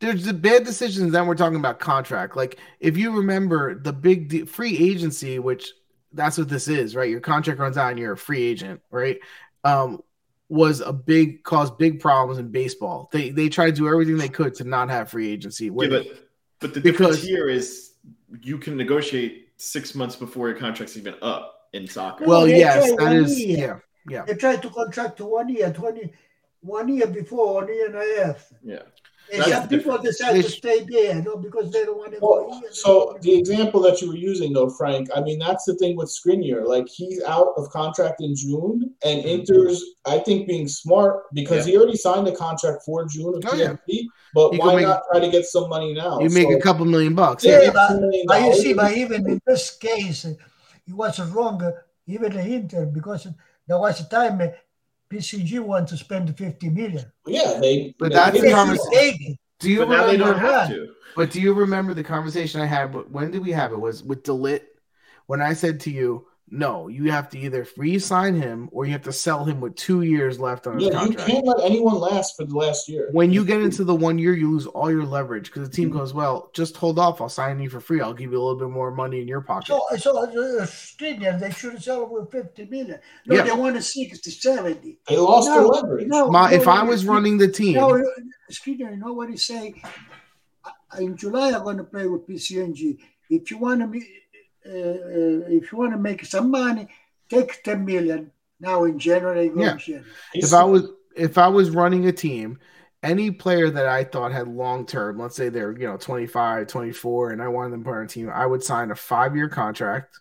there's 0.00 0.24
the 0.24 0.32
bad 0.32 0.64
decisions. 0.64 1.12
Then 1.12 1.26
we're 1.26 1.34
talking 1.36 1.58
about 1.58 1.78
contract. 1.78 2.36
Like 2.36 2.58
if 2.80 2.96
you 2.96 3.12
remember 3.16 3.78
the 3.78 3.92
big 3.92 4.28
de- 4.28 4.46
free 4.46 4.76
agency, 4.76 5.38
which 5.38 5.72
that's 6.12 6.38
what 6.38 6.48
this 6.48 6.68
is, 6.68 6.96
right? 6.96 7.08
Your 7.10 7.20
contract 7.20 7.60
runs 7.60 7.76
out 7.76 7.90
and 7.90 7.98
you're 7.98 8.12
a 8.12 8.16
free 8.16 8.42
agent, 8.42 8.80
right? 8.90 9.18
Um, 9.64 10.02
was 10.48 10.80
a 10.80 10.92
big 10.92 11.44
caused 11.44 11.78
big 11.78 12.00
problems 12.00 12.38
in 12.38 12.48
baseball. 12.48 13.08
They 13.12 13.30
they 13.30 13.48
tried 13.48 13.66
to 13.66 13.72
do 13.82 13.88
everything 13.88 14.16
they 14.16 14.28
could 14.28 14.54
to 14.56 14.64
not 14.64 14.90
have 14.90 15.10
free 15.10 15.30
agency. 15.30 15.66
Yeah, 15.66 15.70
but 15.88 16.06
but 16.60 16.74
the 16.74 16.80
Because- 16.80 17.20
difference 17.20 17.22
here 17.22 17.48
is 17.48 17.92
you 18.42 18.58
can 18.58 18.76
negotiate 18.76 19.48
six 19.56 19.94
months 19.94 20.16
before 20.16 20.48
your 20.48 20.58
contract's 20.58 20.96
even 20.96 21.14
up 21.22 21.68
in 21.72 21.86
soccer. 21.86 22.24
well, 22.26 22.42
they 22.46 22.58
yes, 22.58 22.86
tried 22.88 22.98
that 22.98 23.04
one 23.04 23.16
is 23.16 23.38
year. 23.40 23.84
yeah. 24.08 24.24
They 24.24 24.34
tried 24.34 24.62
to 24.62 24.70
contract 24.70 25.18
to 25.18 25.26
one 25.26 25.48
year, 25.48 25.72
20, 25.72 26.12
one 26.62 26.88
year 26.88 27.06
before, 27.06 27.54
one 27.54 27.68
year 27.68 27.86
and 27.86 27.94
a 27.96 28.24
half. 28.24 28.52
yeah. 28.64 28.82
And 29.32 29.42
That's 29.42 29.50
some 29.52 29.68
people 29.68 29.98
decide 29.98 30.34
They 30.34 30.42
to 30.42 30.50
stay 30.50 30.84
there, 30.88 31.22
no, 31.22 31.36
because 31.36 31.70
they 31.70 31.84
don't 31.84 31.98
want 31.98 32.12
to 32.14 32.20
go 32.20 32.46
Well, 32.48 32.60
here. 32.60 32.72
so 32.72 33.16
the 33.20 33.38
example 33.38 33.80
that 33.82 34.00
you 34.00 34.08
were 34.08 34.16
using, 34.16 34.52
though, 34.52 34.70
Frank, 34.70 35.08
I 35.14 35.20
mean, 35.20 35.38
that's 35.38 35.64
the 35.64 35.74
thing 35.76 35.96
with 35.96 36.08
Skriniar. 36.08 36.66
Like, 36.66 36.88
he's 36.88 37.22
out 37.22 37.52
of 37.56 37.70
contract 37.70 38.20
in 38.20 38.34
June, 38.34 38.92
and 39.04 39.20
mm-hmm. 39.20 39.28
Inter's, 39.28 39.84
I 40.06 40.18
think, 40.18 40.48
being 40.48 40.66
smart 40.66 41.32
because 41.32 41.64
he 41.64 41.76
already 41.76 41.96
signed 41.96 42.26
a 42.28 42.34
contract 42.34 42.82
for 42.84 43.04
June 43.06 43.34
of 43.36 43.42
Oh, 43.46 43.54
yeah. 43.54 43.76
But 44.34 44.52
You 44.54 44.58
why 44.58 44.76
make- 44.76 44.86
not 44.86 45.02
try 45.10 45.20
to 45.20 45.30
get 45.30 45.44
some 45.44 45.68
money 45.68 45.92
now? 45.94 46.18
You 46.20 46.30
make 46.30 46.48
So- 46.48 46.56
a 46.56 46.60
couple 46.60 46.84
million 46.86 47.14
bucks. 47.14 47.44
Yeah, 47.44 47.62
Yeah, 47.62 47.70
but, 47.72 48.00
but 48.26 48.42
you 48.42 48.54
see, 48.54 48.72
dollars. 48.74 48.90
but 48.90 48.96
even 48.96 49.28
in 49.28 49.40
this 49.46 49.76
case, 49.76 50.24
it 50.24 50.38
was 50.92 51.20
wrong, 51.30 51.60
even 52.06 52.32
the 52.32 52.40
Inter, 52.40 52.86
because 52.86 53.28
there 53.66 53.78
was 53.78 54.00
a 54.00 54.08
time 54.08 54.40
PSG 55.10 55.58
wanted 55.60 55.88
to 55.88 55.96
spend 55.96 56.36
50 56.36 56.68
million. 56.70 57.04
yeah, 57.26 57.58
they. 57.60 57.94
But 57.98 58.10
they- 58.10 58.14
that's 58.14 58.40
They 58.40 58.48
the 58.48 58.54
conversation. 58.54 59.36
Do 59.58 59.70
you 59.70 59.80
But 59.80 59.88
now 59.90 60.06
they 60.06 60.12
remember? 60.12 60.40
don't 60.40 60.54
have 60.54 60.68
to. 60.70 60.88
But 61.16 61.30
do 61.30 61.40
you 61.40 61.52
remember 61.52 61.92
the 61.92 62.04
conversation 62.04 62.60
I 62.60 62.66
had? 62.66 62.94
When 63.12 63.30
did 63.30 63.42
we 63.42 63.50
have 63.52 63.72
it? 63.72 63.80
Was 63.80 64.02
with 64.02 64.22
De 64.22 64.32
Ligt 64.32 64.62
when 65.26 65.42
I 65.42 65.52
said 65.52 65.80
to 65.80 65.90
you, 65.90 66.26
"No, 66.50 66.88
you 66.88 67.10
have 67.10 67.28
to 67.30 67.38
either 67.38 67.66
re-sign 67.76 68.34
him 68.34 68.68
or 68.72 68.84
you 68.84 68.92
have 68.92 69.02
to 69.02 69.12
sell 69.12 69.44
him 69.44 69.60
with 69.60 69.76
two 69.76 70.02
years 70.02 70.40
left 70.40 70.66
on 70.66 70.78
his 70.78 70.88
Yeah, 70.88 71.04
you 71.04 71.14
can't 71.14 71.46
let 71.46 71.64
anyone 71.64 71.94
last 71.98 72.36
for 72.36 72.44
the 72.44 72.54
last 72.56 72.88
year. 72.88 73.08
When 73.12 73.32
you 73.32 73.44
get 73.44 73.60
into 73.62 73.84
the 73.84 73.94
one 73.94 74.18
year, 74.18 74.34
you 74.34 74.50
lose 74.50 74.66
all 74.66 74.90
your 74.90 75.04
leverage 75.04 75.46
because 75.46 75.68
the 75.68 75.74
team 75.74 75.90
goes, 75.90 76.12
"Well, 76.12 76.50
just 76.52 76.76
hold 76.76 76.98
off. 76.98 77.20
I'll 77.20 77.28
sign 77.28 77.60
you 77.60 77.70
for 77.70 77.80
free. 77.80 78.00
I'll 78.00 78.14
give 78.14 78.32
you 78.32 78.38
a 78.38 78.42
little 78.44 78.58
bit 78.58 78.70
more 78.70 78.90
money 78.90 79.20
in 79.20 79.28
your 79.28 79.40
pocket." 79.40 79.68
So, 79.68 79.80
so 79.96 80.24
uh, 80.24 80.66
Skriniar, 80.66 81.38
they 81.38 81.50
should 81.50 81.74
have 81.74 81.82
sell 81.82 82.02
it 82.02 82.10
with 82.10 82.30
50 82.32 82.64
million. 82.66 82.98
No, 83.26 83.36
Yeah. 83.36 83.42
they 83.44 83.52
wanted 83.52 83.82
60, 83.84 84.30
70. 84.30 84.98
They 85.08 85.16
lost 85.16 85.48
their 85.48 85.62
No, 85.62 85.68
leverage. 85.68 86.06
no, 86.08 86.30
My, 86.30 86.52
if 86.52 86.66
no, 86.66 86.72
I 86.72 86.82
was 86.82 87.06
running 87.06 87.38
the 87.38 87.48
team, 87.48 87.74
No, 87.76 88.02
Skriniar, 88.50 88.90
you 88.90 88.96
know 88.96 89.12
what 89.12 89.30
he 89.30 89.36
say? 89.36 89.74
In 90.98 91.16
July, 91.16 91.52
I'm 91.52 91.62
going 91.62 91.76
to 91.76 91.84
play 91.84 92.06
with 92.08 92.26
PCNG. 92.26 92.98
If 93.30 93.50
you 93.50 93.58
want 93.58 93.80
to, 93.80 93.86
uh, 93.86 94.00
uh, 94.00 94.00
Uh, 94.66 94.70
uh, 94.70 95.40
if 95.48 95.72
you 95.72 95.78
want 95.78 95.92
to 95.92 95.98
make 95.98 96.24
some 96.24 96.50
money, 96.50 96.86
take 97.28 97.62
10 97.62 97.84
million 97.84 98.30
Now 98.60 98.84
in 98.84 98.98
January, 98.98 99.50
Yeah. 99.56 99.72
in 99.72 99.78
January. 99.78 100.06
if 100.34 100.52
I 100.52 100.64
was 100.64 100.84
if 101.16 101.38
I 101.38 101.48
was 101.48 101.70
running 101.70 102.06
a 102.06 102.12
team, 102.12 102.58
any 103.02 103.30
player 103.30 103.70
that 103.70 103.86
I 103.88 104.04
thought 104.04 104.32
had 104.32 104.48
long 104.48 104.84
term, 104.86 105.18
let's 105.18 105.34
say 105.36 105.48
they're 105.48 105.72
you 105.72 105.86
know 105.86 105.96
25, 105.96 106.66
24, 106.66 107.30
and 107.30 107.42
I 107.42 107.48
wanted 107.48 107.72
them 107.72 107.82
to 107.84 107.88
put 107.90 107.96
on 107.96 108.04
a 108.04 108.08
team, 108.08 108.28
I 108.32 108.44
would 108.46 108.62
sign 108.62 108.90
a 108.90 108.94
five 108.94 109.34
year 109.34 109.48
contract, 109.48 110.18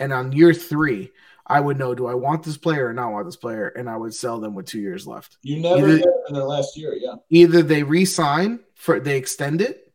and 0.00 0.12
on 0.12 0.32
year 0.32 0.54
three, 0.54 1.12
I 1.46 1.60
would 1.60 1.78
know 1.78 1.94
do 1.94 2.06
I 2.06 2.14
want 2.14 2.42
this 2.42 2.56
player 2.56 2.86
or 2.88 2.92
not 2.94 3.12
want 3.12 3.26
this 3.26 3.36
player, 3.36 3.68
and 3.68 3.88
I 3.88 3.96
would 3.98 4.14
sell 4.14 4.40
them 4.40 4.54
with 4.54 4.66
two 4.66 4.80
years 4.80 5.06
left. 5.06 5.36
You 5.42 5.60
never 5.60 5.86
Either- 5.88 6.12
in 6.28 6.34
their 6.34 6.44
last 6.44 6.76
year, 6.76 6.94
yeah. 6.98 7.16
Either 7.30 7.62
they 7.62 7.82
re-sign 7.82 8.60
for 8.74 8.98
they 8.98 9.16
extend 9.18 9.60
it, 9.60 9.85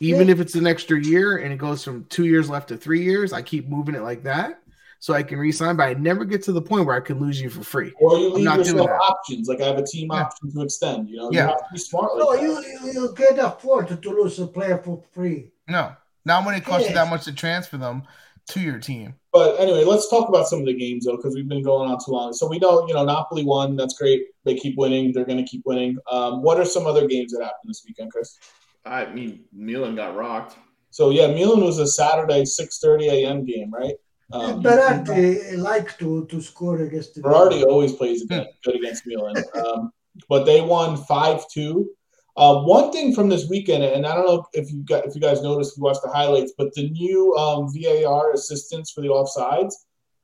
even 0.00 0.26
Yeah. 0.28 0.32
if 0.32 0.40
it's 0.40 0.54
an 0.54 0.66
extra 0.66 1.02
year 1.02 1.38
and 1.38 1.52
it 1.52 1.58
goes 1.58 1.84
from 1.84 2.04
two 2.06 2.24
years 2.26 2.48
left 2.50 2.68
to 2.68 2.76
three 2.76 3.02
years, 3.02 3.32
I 3.32 3.42
keep 3.42 3.68
moving 3.68 3.94
it 3.94 4.02
like 4.02 4.22
that. 4.24 4.60
So 5.02 5.14
I 5.14 5.22
can 5.22 5.38
re-sign, 5.38 5.76
but 5.76 5.84
I 5.84 5.94
never 5.94 6.26
get 6.26 6.42
to 6.42 6.52
the 6.52 6.60
point 6.60 6.84
where 6.84 6.94
I 6.94 7.00
can 7.00 7.18
lose 7.18 7.40
you 7.40 7.48
for 7.48 7.62
free. 7.62 7.90
Or 8.00 8.18
you 8.18 8.34
leave 8.34 8.44
not 8.44 8.58
yourself 8.58 8.90
options. 8.90 9.48
Like 9.48 9.62
I 9.62 9.66
have 9.66 9.78
a 9.78 9.86
team 9.86 10.08
Yeah. 10.12 10.24
option 10.24 10.52
to 10.52 10.60
extend. 10.60 11.08
You 11.08 11.16
know, 11.16 11.30
Yeah. 11.32 11.42
you 11.44 11.48
have 11.48 11.58
to 11.58 11.64
be 11.72 11.78
smart. 11.78 12.10
No, 12.18 12.26
Like 12.26 12.42
you, 12.42 12.62
you 12.84 12.92
you 12.92 13.12
can 13.16 13.38
afford 13.38 13.88
to 13.88 14.10
lose 14.10 14.38
a 14.38 14.46
player 14.46 14.76
for 14.76 15.02
free. 15.12 15.52
No, 15.68 15.92
not 16.26 16.44
when 16.44 16.54
it 16.54 16.66
costs 16.66 16.86
you 16.88 16.94
that 16.94 17.08
much 17.08 17.24
to 17.24 17.32
transfer 17.32 17.78
them 17.78 18.02
to 18.48 18.60
your 18.60 18.78
team. 18.78 19.14
But 19.32 19.58
anyway, 19.60 19.84
let's 19.84 20.10
talk 20.10 20.28
about 20.28 20.48
some 20.48 20.60
of 20.60 20.66
the 20.66 20.74
games 20.74 21.06
though, 21.06 21.16
because 21.16 21.34
we've 21.34 21.48
been 21.48 21.62
going 21.62 21.90
on 21.90 21.96
too 22.04 22.10
long. 22.10 22.34
So 22.34 22.46
we 22.46 22.58
know, 22.58 22.86
you 22.86 22.92
know, 22.92 23.04
Napoli 23.04 23.44
won. 23.44 23.76
That's 23.76 23.94
great. 23.94 24.24
They 24.44 24.54
keep 24.54 24.76
winning. 24.76 25.12
They're 25.12 25.24
going 25.24 25.42
to 25.42 25.48
keep 25.50 25.62
winning. 25.64 25.96
Um, 26.12 26.42
what 26.42 26.58
are 26.58 26.64
some 26.66 26.86
other 26.86 27.06
games 27.06 27.32
that 27.32 27.42
happened 27.42 27.70
this 27.70 27.84
weekend, 27.86 28.12
Chris? 28.12 28.36
I 28.84 29.06
mean, 29.12 29.44
Milan 29.52 29.94
got 29.96 30.16
rocked. 30.16 30.56
So 30.90 31.10
yeah, 31.10 31.28
Milan 31.28 31.62
was 31.64 31.78
a 31.78 31.86
Saturday 31.86 32.42
6:30 32.42 33.10
a.m. 33.10 33.44
game, 33.44 33.70
right? 33.70 33.94
Um, 34.32 34.62
Berardi 34.62 35.58
like 35.58 35.98
to, 35.98 36.24
to 36.26 36.40
score 36.40 36.78
against 36.78 37.14
the 37.14 37.22
Berardi 37.22 37.64
always 37.64 37.92
plays 37.92 38.24
good 38.26 38.46
against 38.66 39.04
Milan. 39.06 39.36
Um, 39.54 39.92
but 40.28 40.44
they 40.44 40.60
won 40.60 40.96
5 40.96 41.44
2. 41.52 41.90
Uh, 42.36 42.62
one 42.62 42.92
thing 42.92 43.12
from 43.12 43.28
this 43.28 43.48
weekend, 43.50 43.82
and 43.82 44.06
I 44.06 44.14
don't 44.14 44.26
know 44.26 44.46
if 44.52 44.70
you 44.70 44.82
got 44.84 45.04
if 45.04 45.14
you 45.14 45.20
guys 45.20 45.42
noticed 45.42 45.72
if 45.72 45.78
you 45.78 45.84
watched 45.84 46.02
the 46.02 46.10
highlights, 46.10 46.52
but 46.56 46.72
the 46.74 46.88
new 46.90 47.34
um, 47.36 47.68
VAR 47.74 48.32
assistance 48.32 48.92
for 48.92 49.00
the 49.00 49.08
offsides, 49.08 49.74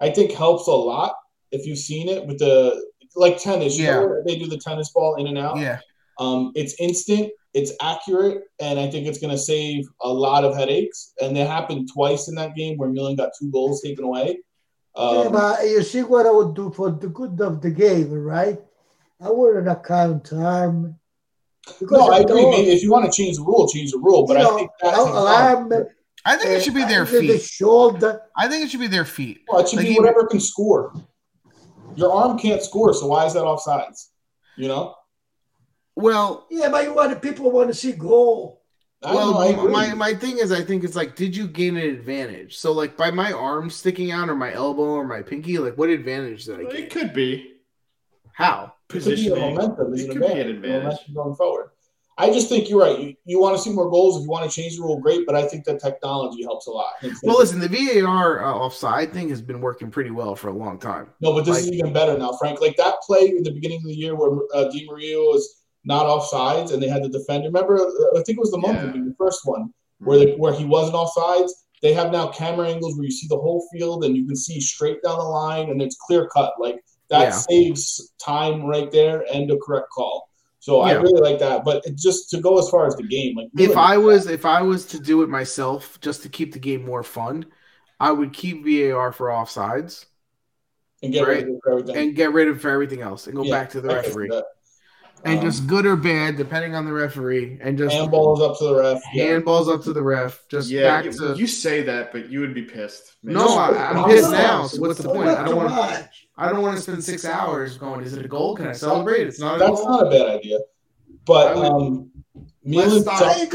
I 0.00 0.10
think 0.10 0.30
helps 0.32 0.66
a 0.68 0.70
lot. 0.72 1.14
If 1.50 1.66
you've 1.66 1.78
seen 1.78 2.08
it 2.08 2.24
with 2.26 2.38
the 2.38 2.80
like 3.16 3.38
tennis, 3.38 3.76
you 3.78 3.86
know, 3.86 4.02
Yeah. 4.02 4.22
they 4.26 4.38
do 4.38 4.46
the 4.46 4.58
tennis 4.58 4.90
ball 4.92 5.16
in 5.16 5.26
and 5.26 5.36
out. 5.38 5.58
Yeah. 5.58 5.80
Um, 6.18 6.52
it's 6.54 6.74
instant, 6.80 7.30
it's 7.58 7.72
accurate, 7.80 8.38
and 8.60 8.74
I 8.78 8.86
think 8.90 9.06
it's 9.08 9.18
going 9.22 9.30
to 9.38 9.38
save 9.52 9.80
a 10.02 10.12
lot 10.26 10.44
of 10.44 10.54
headaches. 10.60 10.98
And 11.22 11.36
it 11.40 11.46
happened 11.56 11.88
twice 11.96 12.28
in 12.28 12.34
that 12.40 12.54
game 12.54 12.76
where 12.78 12.90
Milan 12.90 13.16
got 13.16 13.30
two 13.38 13.50
goals 13.50 13.80
taken 13.82 14.04
away. 14.04 14.28
Yeah, 14.96 15.02
Um, 15.02 15.32
but 15.32 15.64
you 15.72 15.82
see 15.82 16.02
what 16.12 16.26
I 16.26 16.30
would 16.38 16.54
do 16.54 16.70
for 16.76 16.90
the 16.90 17.08
good 17.08 17.40
of 17.40 17.60
the 17.64 17.70
game, 17.70 18.10
right? 18.12 18.58
I 19.20 19.30
wouldn't 19.30 19.68
account 19.68 20.24
time. 20.26 20.98
No, 21.80 22.08
I 22.08 22.18
you 22.18 22.24
agree. 22.24 22.42
know, 22.42 22.50
Maybe 22.50 22.70
if 22.76 22.82
you 22.82 22.90
want 22.92 23.04
to 23.10 23.12
change 23.20 23.36
the 23.38 23.42
rule, 23.42 23.66
change 23.68 23.90
the 23.92 23.98
rule. 23.98 24.26
But 24.26 24.36
I 24.36 24.42
know, 24.42 24.56
think 24.58 24.70
that 24.82 24.94
alarm, 24.98 25.72
I 26.24 26.36
think 26.36 26.50
it 26.50 26.62
should 26.62 26.74
be 26.74 26.82
uh, 26.82 26.88
their 26.88 27.04
under 27.06 27.20
The 27.20 27.38
feet. 27.38 27.42
shoulder. 27.42 28.22
I 28.36 28.48
think 28.48 28.64
it 28.64 28.70
should 28.70 28.80
be 28.80 28.86
their 28.98 29.04
feet. 29.18 29.38
well, 29.48 29.60
it 29.62 29.68
should 29.68 29.78
Like 29.78 29.86
be 29.86 29.92
even- 29.92 30.02
whatever 30.04 30.26
can 30.26 30.40
score. 30.40 30.82
Your 31.96 32.12
arm 32.12 32.38
can't 32.38 32.62
score, 32.62 32.92
so 32.92 33.06
why 33.06 33.24
is 33.26 33.32
that 33.34 33.44
offsides? 33.44 34.08
You 34.56 34.68
know. 34.68 34.94
Well, 35.96 36.46
Yeah, 36.50 36.68
but 36.68 36.84
you 36.84 36.94
want 36.94 37.10
the 37.10 37.16
people 37.16 37.50
want 37.50 37.68
to 37.68 37.74
see 37.74 37.92
goal. 37.92 38.62
I 39.02 39.12
know, 39.14 39.18
I 39.38 39.50
well, 39.50 39.60
agree. 39.60 39.72
my 39.72 39.94
my 39.94 40.14
thing 40.14 40.38
is, 40.38 40.50
I 40.52 40.62
think 40.62 40.82
it's 40.84 40.96
like, 40.96 41.16
did 41.16 41.36
you 41.36 41.46
gain 41.46 41.76
an 41.76 41.84
advantage? 41.88 42.56
So, 42.56 42.72
like, 42.72 42.96
by 42.96 43.10
my 43.10 43.30
arm 43.32 43.70
sticking 43.70 44.10
out, 44.10 44.28
or 44.28 44.34
my 44.34 44.52
elbow, 44.52 44.82
or 44.82 45.06
my 45.06 45.22
pinky, 45.22 45.58
like, 45.58 45.76
what 45.76 45.90
advantage 45.90 46.46
did 46.46 46.60
I 46.60 46.62
It 46.62 46.72
get? 46.72 46.90
could 46.90 47.12
be 47.14 47.52
How? 48.32 48.72
It 48.88 48.92
could 48.92 49.04
be 49.04 49.10
a 49.10 49.16
positioning. 49.16 49.54
momentum. 49.54 49.94
is 49.94 50.00
It 50.04 50.10
an 50.10 50.12
could 50.12 50.20
be 50.22 50.26
an 50.26 50.38
advantage, 50.48 50.56
advantage. 50.56 50.82
momentum 50.84 51.14
going 51.14 51.34
forward. 51.36 51.70
I 52.18 52.30
just 52.30 52.48
think 52.48 52.70
you're 52.70 52.80
right. 52.80 52.98
You, 52.98 53.14
you 53.26 53.38
want 53.38 53.56
to 53.58 53.62
see 53.62 53.70
more 53.70 53.90
goals. 53.90 54.16
If 54.16 54.22
you 54.22 54.30
want 54.30 54.50
to 54.50 54.54
change 54.62 54.76
the 54.76 54.82
rule, 54.82 54.98
great. 54.98 55.26
But 55.26 55.36
I 55.36 55.46
think 55.46 55.64
that 55.66 55.80
technology 55.82 56.42
helps 56.42 56.66
a 56.66 56.70
lot. 56.70 56.92
It's- 57.02 57.20
Well, 57.22 57.36
listen, 57.38 57.60
the 57.60 57.68
VAR 57.68 58.42
uh, 58.42 58.54
offside 58.54 59.12
thing 59.12 59.28
has 59.28 59.42
been 59.42 59.60
working 59.60 59.90
pretty 59.90 60.10
well 60.10 60.34
for 60.34 60.48
a 60.48 60.52
long 60.52 60.78
time. 60.78 61.10
No, 61.20 61.34
but 61.34 61.44
this 61.44 61.58
is 61.58 61.72
even 61.72 61.92
better 61.92 62.16
now, 62.16 62.32
Frank. 62.32 62.62
Like 62.62 62.76
that 62.78 62.94
play 63.02 63.28
in 63.28 63.42
the 63.42 63.50
beginning 63.52 63.78
of 63.78 63.84
the 63.84 63.94
year 63.94 64.14
where 64.16 64.30
uh, 64.54 64.70
Di 64.70 64.86
Maria 64.90 65.18
was 65.18 65.55
not 65.86 66.04
offsides 66.06 66.72
and 66.72 66.82
they 66.82 66.88
had 66.88 67.02
the 67.04 67.08
defender. 67.08 67.46
Remember, 67.46 67.76
I 67.78 68.22
think 68.22 68.36
it 68.36 68.40
was 68.40 68.50
the 68.50 68.60
Yeah. 68.62 68.92
the 68.92 69.14
first 69.16 69.40
one 69.44 69.72
where 69.98 70.18
the, 70.18 70.34
where 70.36 70.52
he 70.52 70.64
wasn't 70.64 70.96
offsides. 70.96 71.50
They 71.80 71.92
have 71.92 72.10
now 72.10 72.28
camera 72.28 72.68
angles 72.68 72.96
where 72.96 73.04
you 73.04 73.10
see 73.10 73.28
the 73.28 73.36
whole 73.36 73.66
field 73.72 74.04
and 74.04 74.16
you 74.16 74.26
can 74.26 74.36
see 74.36 74.60
straight 74.60 75.02
down 75.02 75.18
the 75.18 75.24
line 75.24 75.70
and 75.70 75.80
it's 75.80 75.96
clear 75.96 76.26
cut. 76.28 76.54
Like 76.58 76.82
that 77.08 77.22
Yeah. 77.22 77.30
saves 77.30 78.12
time 78.18 78.64
right 78.64 78.90
there 78.90 79.24
and 79.32 79.50
a 79.50 79.56
correct 79.58 79.90
call. 79.90 80.28
So 80.58 80.80
I 80.80 80.94
really 80.94 81.20
like 81.20 81.38
that. 81.38 81.64
But 81.64 81.86
it 81.86 81.96
just 81.96 82.28
to 82.30 82.40
go 82.40 82.58
as 82.58 82.68
far 82.68 82.86
as 82.86 82.96
the 82.96 83.04
game, 83.04 83.36
like 83.36 83.48
If 83.56 83.76
I 83.76 83.96
was 83.96 84.26
if 84.26 84.44
I 84.44 84.62
was 84.62 84.86
to 84.86 84.98
do 84.98 85.22
it 85.22 85.28
myself, 85.28 86.00
just 86.00 86.22
to 86.22 86.28
keep 86.28 86.52
the 86.52 86.58
game 86.58 86.84
more 86.84 87.04
fun, 87.04 87.46
I 88.00 88.10
would 88.10 88.32
keep 88.32 88.64
VAR 88.64 89.12
for 89.12 89.28
offsides 89.28 90.06
and 91.02 91.12
get 91.12 91.28
rid 91.28 91.48
of 91.48 91.60
everything, 91.70 91.96
and 91.96 92.16
get 92.16 92.32
rid 92.32 92.48
of 92.48 92.64
everything 92.66 93.02
else, 93.02 93.28
and 93.28 93.36
go 93.36 93.44
Yeah, 93.44 93.52
back 93.52 93.70
to 93.70 93.80
the 93.80 93.90
I 93.90 93.94
referee. 93.96 94.30
And 95.24 95.38
Um, 95.40 95.44
just 95.44 95.66
good 95.66 95.86
or 95.86 95.96
bad, 95.96 96.36
depending 96.36 96.74
on 96.74 96.84
the 96.84 96.92
referee, 96.92 97.58
and 97.60 97.76
just 97.76 97.94
handballs 97.96 98.40
up 98.40 98.58
to 98.58 98.64
the 98.64 98.74
ref. 98.76 99.02
Yeah. 99.12 99.24
handballs 99.26 99.72
up 99.72 99.82
to 99.84 99.92
the 99.92 100.02
ref, 100.02 100.44
just 100.48 100.70
Yeah, 100.70 100.82
back 100.82 101.04
you, 101.06 101.12
to. 101.12 101.34
you 101.36 101.46
say 101.46 101.82
that, 101.82 102.12
but 102.12 102.30
you 102.30 102.40
would 102.40 102.54
be 102.54 102.62
pissed. 102.62 103.16
No, 103.22 103.46
I- 103.56 103.88
I'm 103.90 103.96
No, 103.96 104.04
pissed 104.06 104.30
now. 104.30 104.66
So 104.66 104.80
what's 104.80 105.00
the 105.00 105.08
point? 105.08 105.28
I 105.28 105.44
don't 105.44 105.56
want. 105.56 105.70
much. 105.70 106.28
I 106.36 106.50
don't 106.50 106.62
want 106.62 106.76
to 106.76 106.82
spend 106.82 107.02
six 107.02 107.24
hours 107.24 107.76
going. 107.78 108.02
Is 108.04 108.12
it 108.14 108.24
a 108.24 108.28
goal? 108.28 108.54
Can 108.54 108.66
I 108.68 108.72
celebrate? 108.72 109.26
It's 109.26 109.40
not 109.40 109.56
a 109.56 109.58
That's 109.58 109.80
goal. 109.80 109.88
not 109.90 110.06
a 110.06 110.10
bad 110.10 110.28
idea. 110.38 110.58
But 111.24 111.56
I 111.56 111.66
um, 111.66 112.10
Milan, 112.64 113.00
stop. 113.02 113.22
I. 113.22 113.48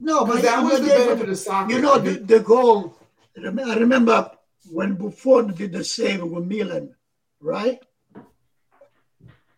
No, 0.00 0.24
but 0.24 0.42
that 0.42 0.62
was 0.64 0.80
the 0.80 0.86
you- 0.86 0.92
benefit 0.92 1.28
of 1.28 1.38
soccer. 1.38 1.72
You 1.72 1.80
know, 1.80 1.98
the, 1.98 2.12
the 2.18 2.40
goal, 2.40 2.96
I 3.36 3.74
remember 3.76 4.30
when 4.72 4.94
Buffon 4.94 5.54
did 5.54 5.72
the 5.72 5.84
save 5.84 6.22
with 6.24 6.44
Milan, 6.46 6.94
right? 7.40 7.78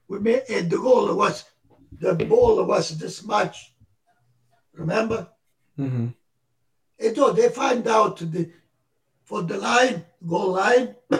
We 0.08 0.18
made, 0.20 0.42
and 0.48 0.70
the 0.70 0.76
goal 0.76 1.14
was, 1.14 1.44
the 1.92 2.14
ball 2.14 2.64
was 2.64 2.96
this 2.98 3.24
much. 3.24 3.74
Remember? 4.72 5.28
Mhm. 5.78 6.14
And 6.98 7.16
so 7.16 7.32
they 7.32 7.48
find 7.48 7.86
out 7.86 8.18
the 8.18 8.50
for 9.24 9.42
the 9.42 9.58
line, 9.58 10.04
goal 10.26 10.52
line, 10.52 10.94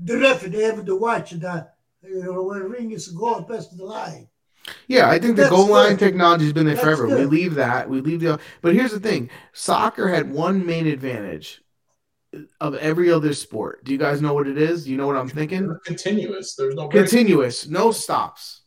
the 0.00 0.18
ref, 0.18 0.42
they 0.42 0.62
have 0.64 0.84
to 0.84 0.96
watch 0.96 1.30
that. 1.32 1.76
You 2.02 2.22
know, 2.22 2.42
when 2.42 2.62
ring 2.70 2.90
is 2.92 3.08
goal 3.08 3.42
past 3.42 3.76
the 3.76 3.84
line. 3.84 4.28
Yeah, 4.86 5.08
I 5.08 5.18
think 5.18 5.36
the 5.36 5.42
That's 5.42 5.54
goal 5.54 5.68
line 5.68 5.96
good. 5.96 6.00
technology 6.00 6.44
has 6.44 6.52
been 6.52 6.66
there 6.66 6.74
That's 6.74 6.84
forever. 6.84 7.06
We 7.06 7.24
leave 7.24 7.54
that. 7.54 7.88
We 7.88 8.00
leave 8.02 8.20
the. 8.20 8.38
But 8.60 8.74
here's 8.74 8.92
the 8.92 9.00
thing: 9.00 9.30
soccer 9.52 10.08
had 10.08 10.30
one 10.30 10.66
main 10.66 10.86
advantage 10.86 11.62
of 12.60 12.74
every 12.76 13.10
other 13.10 13.32
sport. 13.32 13.84
Do 13.84 13.92
you 13.92 13.98
guys 13.98 14.20
know 14.20 14.34
what 14.34 14.46
it 14.46 14.58
is? 14.58 14.84
Do 14.84 14.90
you 14.90 14.96
know 14.96 15.06
what 15.06 15.16
I'm 15.16 15.28
thinking? 15.28 15.76
continuous. 15.84 16.54
There's 16.54 16.74
no 16.74 16.88
break. 16.88 17.04
Continuous, 17.04 17.66
no 17.68 17.90
stops. 17.92 18.62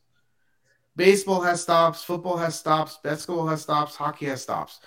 Baseball 0.96 1.42
has 1.42 1.62
stops. 1.62 2.04
Football 2.04 2.38
has 2.38 2.58
stops. 2.58 3.00
Basketball 3.04 3.48
has 3.48 3.62
stops. 3.62 3.96
Hockey 3.96 4.26
has 4.26 4.42
stops. 4.42 4.80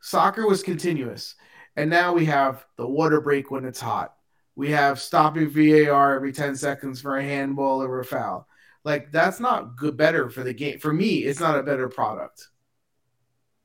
Soccer 0.00 0.46
was 0.46 0.62
continuous, 0.62 1.34
and 1.76 1.90
now 1.90 2.12
we 2.12 2.24
have 2.26 2.64
the 2.76 2.86
water 2.86 3.20
break 3.20 3.50
when 3.50 3.64
it's 3.64 3.80
hot. 3.80 4.14
We 4.54 4.70
have 4.70 5.00
stopping 5.00 5.50
VAR 5.50 6.14
every 6.14 6.32
10 6.32 6.56
seconds 6.56 7.00
for 7.00 7.16
a 7.16 7.22
handball 7.22 7.82
or 7.82 8.00
a 8.00 8.04
foul. 8.04 8.46
Like 8.84 9.10
that's 9.12 9.40
not 9.40 9.76
good 9.76 9.96
better 9.96 10.30
for 10.30 10.42
the 10.42 10.54
game. 10.54 10.78
For 10.78 10.92
me, 10.92 11.18
it's 11.18 11.40
not 11.40 11.58
a 11.58 11.62
better 11.62 11.88
product. 11.88 12.48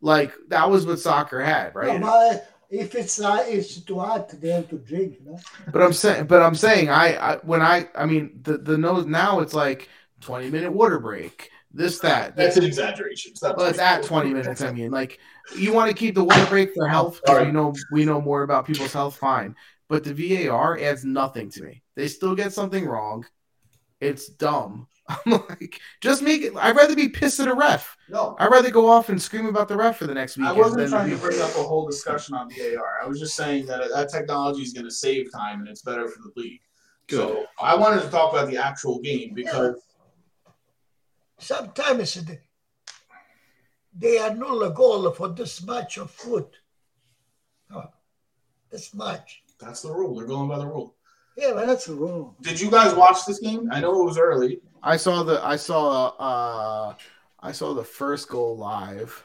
Like 0.01 0.33
that 0.49 0.69
was 0.69 0.85
what 0.85 0.99
soccer 0.99 1.41
had, 1.41 1.75
right? 1.75 1.99
No, 1.99 2.41
if 2.73 2.95
it's 2.95 3.21
uh, 3.21 3.45
it's 3.47 3.79
too 3.81 3.99
hot, 3.99 4.29
they 4.29 4.49
have 4.49 4.67
to 4.69 4.77
drink. 4.77 5.19
No? 5.23 5.39
But 5.71 5.83
I'm 5.83 5.93
saying, 5.93 6.25
but 6.25 6.41
I'm 6.41 6.55
saying, 6.55 6.89
I, 6.89 7.33
I 7.33 7.37
when 7.37 7.61
I, 7.61 7.87
I 7.95 8.05
mean, 8.05 8.39
the 8.41 8.57
the 8.57 8.77
nose 8.77 9.05
now 9.05 9.39
it's 9.41 9.53
like 9.53 9.89
20 10.21 10.49
minute 10.49 10.73
water 10.73 10.99
break, 10.99 11.51
this 11.71 11.99
that. 11.99 12.35
That's 12.35 12.57
an 12.57 12.63
exaggeration. 12.63 13.33
It's 13.33 13.43
Well, 13.43 13.61
it's 13.65 13.77
at 13.77 14.03
20 14.03 14.33
minutes. 14.33 14.61
I 14.61 14.71
mean, 14.71 14.89
like 14.89 15.19
you 15.55 15.71
want 15.71 15.91
to 15.91 15.95
keep 15.95 16.15
the 16.15 16.23
water 16.23 16.45
break 16.47 16.73
for 16.73 16.87
health 16.87 17.21
because 17.21 17.37
Sorry. 17.37 17.45
we 17.45 17.51
know 17.51 17.75
we 17.91 18.05
know 18.05 18.19
more 18.19 18.41
about 18.41 18.65
people's 18.65 18.93
health. 18.93 19.17
Fine, 19.17 19.55
but 19.87 20.03
the 20.03 20.13
VAR 20.13 20.79
adds 20.79 21.05
nothing 21.05 21.49
to 21.51 21.63
me. 21.63 21.83
They 21.95 22.07
still 22.07 22.35
get 22.35 22.53
something 22.53 22.85
wrong. 22.85 23.25
It's 24.01 24.27
dumb. 24.27 24.87
I'm 25.25 25.31
like, 25.49 25.79
just 26.01 26.21
make 26.21 26.41
it. 26.41 26.53
I'd 26.55 26.75
rather 26.75 26.95
be 26.95 27.09
pissed 27.09 27.39
at 27.39 27.47
a 27.47 27.53
ref. 27.53 27.97
No, 28.09 28.35
I'd 28.39 28.51
rather 28.51 28.71
go 28.71 28.89
off 28.89 29.09
and 29.09 29.21
scream 29.21 29.45
about 29.47 29.67
the 29.67 29.75
ref 29.75 29.97
for 29.97 30.07
the 30.07 30.13
next 30.13 30.37
week. 30.37 30.47
I 30.47 30.53
wasn't 30.53 30.89
trying 30.89 31.09
to 31.09 31.17
bring 31.17 31.41
up 31.41 31.51
a 31.51 31.63
whole 31.63 31.85
discussion 31.85 32.35
on 32.35 32.49
VAR. 32.49 32.99
I 33.03 33.07
was 33.07 33.19
just 33.19 33.35
saying 33.35 33.65
that 33.67 33.81
that 33.93 34.09
technology 34.09 34.61
is 34.61 34.73
going 34.73 34.85
to 34.85 34.91
save 34.91 35.31
time 35.31 35.59
and 35.59 35.67
it's 35.67 35.81
better 35.81 36.07
for 36.07 36.19
the 36.21 36.31
league. 36.39 36.61
So 37.09 37.45
I 37.61 37.75
wanted 37.75 38.01
to 38.03 38.09
talk 38.09 38.33
about 38.33 38.49
the 38.49 38.57
actual 38.57 38.99
game 38.99 39.33
because 39.33 39.75
Sometimes 41.43 42.13
they, 42.13 42.39
they 43.97 44.17
annul 44.17 44.63
a 44.63 44.69
goal 44.69 45.11
for 45.11 45.27
this 45.27 45.61
much 45.61 45.97
of 45.97 46.09
foot. 46.09 46.55
Oh, 47.69 47.89
this 48.71 48.93
much. 48.93 49.43
that's 49.59 49.81
the 49.81 49.91
rule. 49.91 50.15
They're 50.15 50.25
going 50.25 50.47
by 50.47 50.59
the 50.59 50.67
rule. 50.67 50.95
Yeah, 51.35 51.51
but 51.53 51.67
that's 51.67 51.89
rule. 51.89 52.37
Did 52.41 52.61
you 52.61 52.71
guys 52.71 52.95
watch 52.95 53.25
this 53.25 53.39
game? 53.39 53.69
I 53.73 53.81
know 53.81 54.01
it 54.01 54.05
was 54.05 54.17
early. 54.17 54.61
I 54.83 54.97
saw 54.97 55.23
the 55.23 55.43
I 55.43 55.55
saw 55.55 56.07
uh 56.19 56.95
I 57.39 57.51
saw 57.51 57.73
the 57.73 57.83
first 57.83 58.29
goal 58.29 58.57
live. 58.57 59.23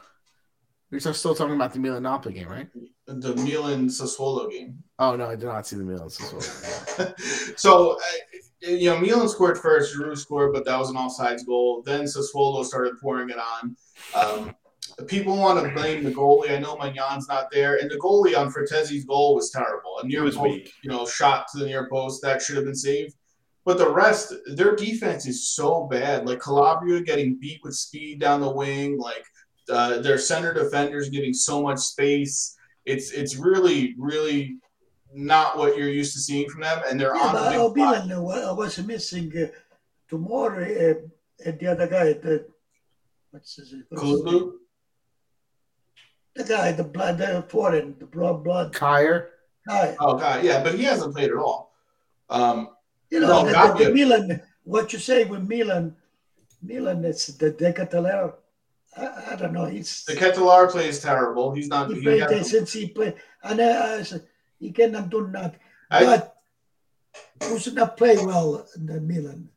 We're 0.91 0.99
still 0.99 1.35
talking 1.35 1.55
about 1.55 1.73
the 1.73 1.79
Milan 1.79 2.03
Napoli 2.03 2.33
game, 2.33 2.47
right? 2.47 2.67
The 3.05 3.35
Milan 3.35 3.89
Sassuolo 3.89 4.49
game. 4.49 4.83
Oh 4.97 5.15
no, 5.15 5.27
I 5.27 5.35
did 5.35 5.45
not 5.45 5.67
see 5.67 5.75
the 5.75 5.83
Milan 5.83 6.07
Sassuolo. 6.07 7.19
so, 7.59 7.91
uh, 7.91 8.67
you 8.67 8.89
know, 8.89 8.99
Milan 8.99 9.29
scored 9.29 9.59
first, 9.59 9.95
Giroud 9.95 10.17
scored, 10.17 10.53
but 10.53 10.65
that 10.65 10.79
was 10.79 10.89
an 10.89 10.95
offsides 10.95 11.45
goal. 11.45 11.83
Then 11.85 12.05
Sassuolo 12.05 12.65
started 12.65 12.95
pouring 12.99 13.29
it 13.29 13.37
on. 13.37 13.75
Um, 14.15 14.55
people 15.05 15.37
want 15.37 15.63
to 15.63 15.73
blame 15.73 16.03
the 16.03 16.11
goalie. 16.11 16.51
I 16.51 16.57
know 16.57 16.75
Maignan's 16.77 17.27
not 17.27 17.51
there, 17.51 17.77
and 17.77 17.89
the 17.89 17.97
goalie 17.97 18.35
on 18.35 18.51
Frattesi's 18.51 19.05
goal 19.05 19.35
was 19.35 19.51
terrible. 19.51 19.99
A 20.01 20.07
near 20.07 20.23
was 20.23 20.35
post, 20.35 20.49
weak. 20.49 20.73
you 20.83 20.89
know, 20.89 21.05
shot 21.05 21.47
to 21.51 21.59
the 21.59 21.65
near 21.65 21.87
post 21.89 22.21
that 22.23 22.41
should 22.41 22.55
have 22.55 22.65
been 22.65 22.75
saved. 22.75 23.13
But 23.65 23.77
the 23.77 23.89
rest, 23.89 24.33
their 24.55 24.75
defense 24.75 25.27
is 25.27 25.49
so 25.49 25.87
bad. 25.87 26.25
Like 26.27 26.39
Calabria 26.39 27.01
getting 27.01 27.37
beat 27.39 27.59
with 27.63 27.75
speed 27.75 28.19
down 28.19 28.41
the 28.41 28.49
wing, 28.49 28.97
like 28.97 29.23
uh, 29.69 29.99
their 29.99 30.17
center 30.17 30.53
defenders 30.53 31.09
getting 31.09 31.33
so 31.33 31.61
much 31.61 31.79
space. 31.79 32.55
It's 32.85 33.11
it's 33.11 33.35
really 33.35 33.93
really 33.97 34.57
not 35.13 35.57
what 35.57 35.77
you're 35.77 35.89
used 35.89 36.13
to 36.13 36.19
seeing 36.19 36.49
from 36.49 36.61
them, 36.61 36.81
and 36.89 36.99
they're 36.99 37.15
Yeah, 37.15 37.21
on 37.27 37.33
but 37.33 37.43
the 37.43 37.69
big 37.73 37.83
Milan 37.83 38.05
spot. 38.07 38.17
uh, 38.17 38.21
wa- 38.21 38.53
was 38.53 38.79
missing 38.79 39.31
uh, 39.37 39.47
Tomori, 40.09 40.91
uh, 40.91 40.99
and 41.45 41.59
the 41.59 41.67
other 41.67 41.87
guy, 41.87 42.13
the 42.13 42.45
what's 43.31 43.55
his 43.57 43.73
name? 43.73 43.83
What's? 43.89 44.01
Kulu? 44.03 44.53
The 46.35 46.43
guy, 46.45 46.71
the 46.71 46.83
blood, 46.83 47.17
the 47.17 47.43
foreign, 47.49 47.95
the 47.99 48.05
blood, 48.05 48.43
blood 48.43 48.73
Kjær. 48.73 49.27
guy. 49.67 49.95
Oh 49.99 50.17
god, 50.17 50.43
yeah, 50.43 50.63
but 50.63 50.75
he 50.75 50.83
hasn't 50.83 51.13
played 51.13 51.29
at 51.31 51.35
all. 51.37 51.73
Um, 52.29 52.69
You 53.09 53.21
know, 53.21 53.43
No, 53.43 53.45
the, 53.45 53.77
the, 53.77 53.85
the. 53.85 53.93
Milan. 53.93 54.41
What 54.63 54.93
you 54.93 54.99
say 54.99 55.25
with 55.25 55.47
Milan? 55.47 55.95
Milan, 56.61 57.03
it's 57.05 57.27
the 57.27 57.51
Decathlon. 57.51 58.33
I, 58.97 59.31
I 59.31 59.35
don't 59.35 59.53
know. 59.53 59.65
He's 59.65 60.03
De 60.05 60.15
Ketelaere 60.15 60.69
plays 60.69 60.99
terrible. 60.99 61.53
He's 61.53 61.67
not. 61.67 61.89
he 61.89 61.95
He 61.95 62.01
played 62.01 62.27
there 62.27 62.43
since 62.43 62.73
he 62.73 62.87
played, 62.87 63.15
and 63.43 63.59
uh, 63.59 63.63
I, 63.63 63.99
I 63.99 64.19
he 64.59 64.71
cannot 64.71 65.09
do 65.09 65.27
nothing. 65.27 65.59
But 65.89 66.35
who's 67.43 67.71
not 67.73 67.97
play 67.97 68.17
well 68.17 68.67
in 68.75 68.85
the 68.85 68.99
Milan? 68.99 69.49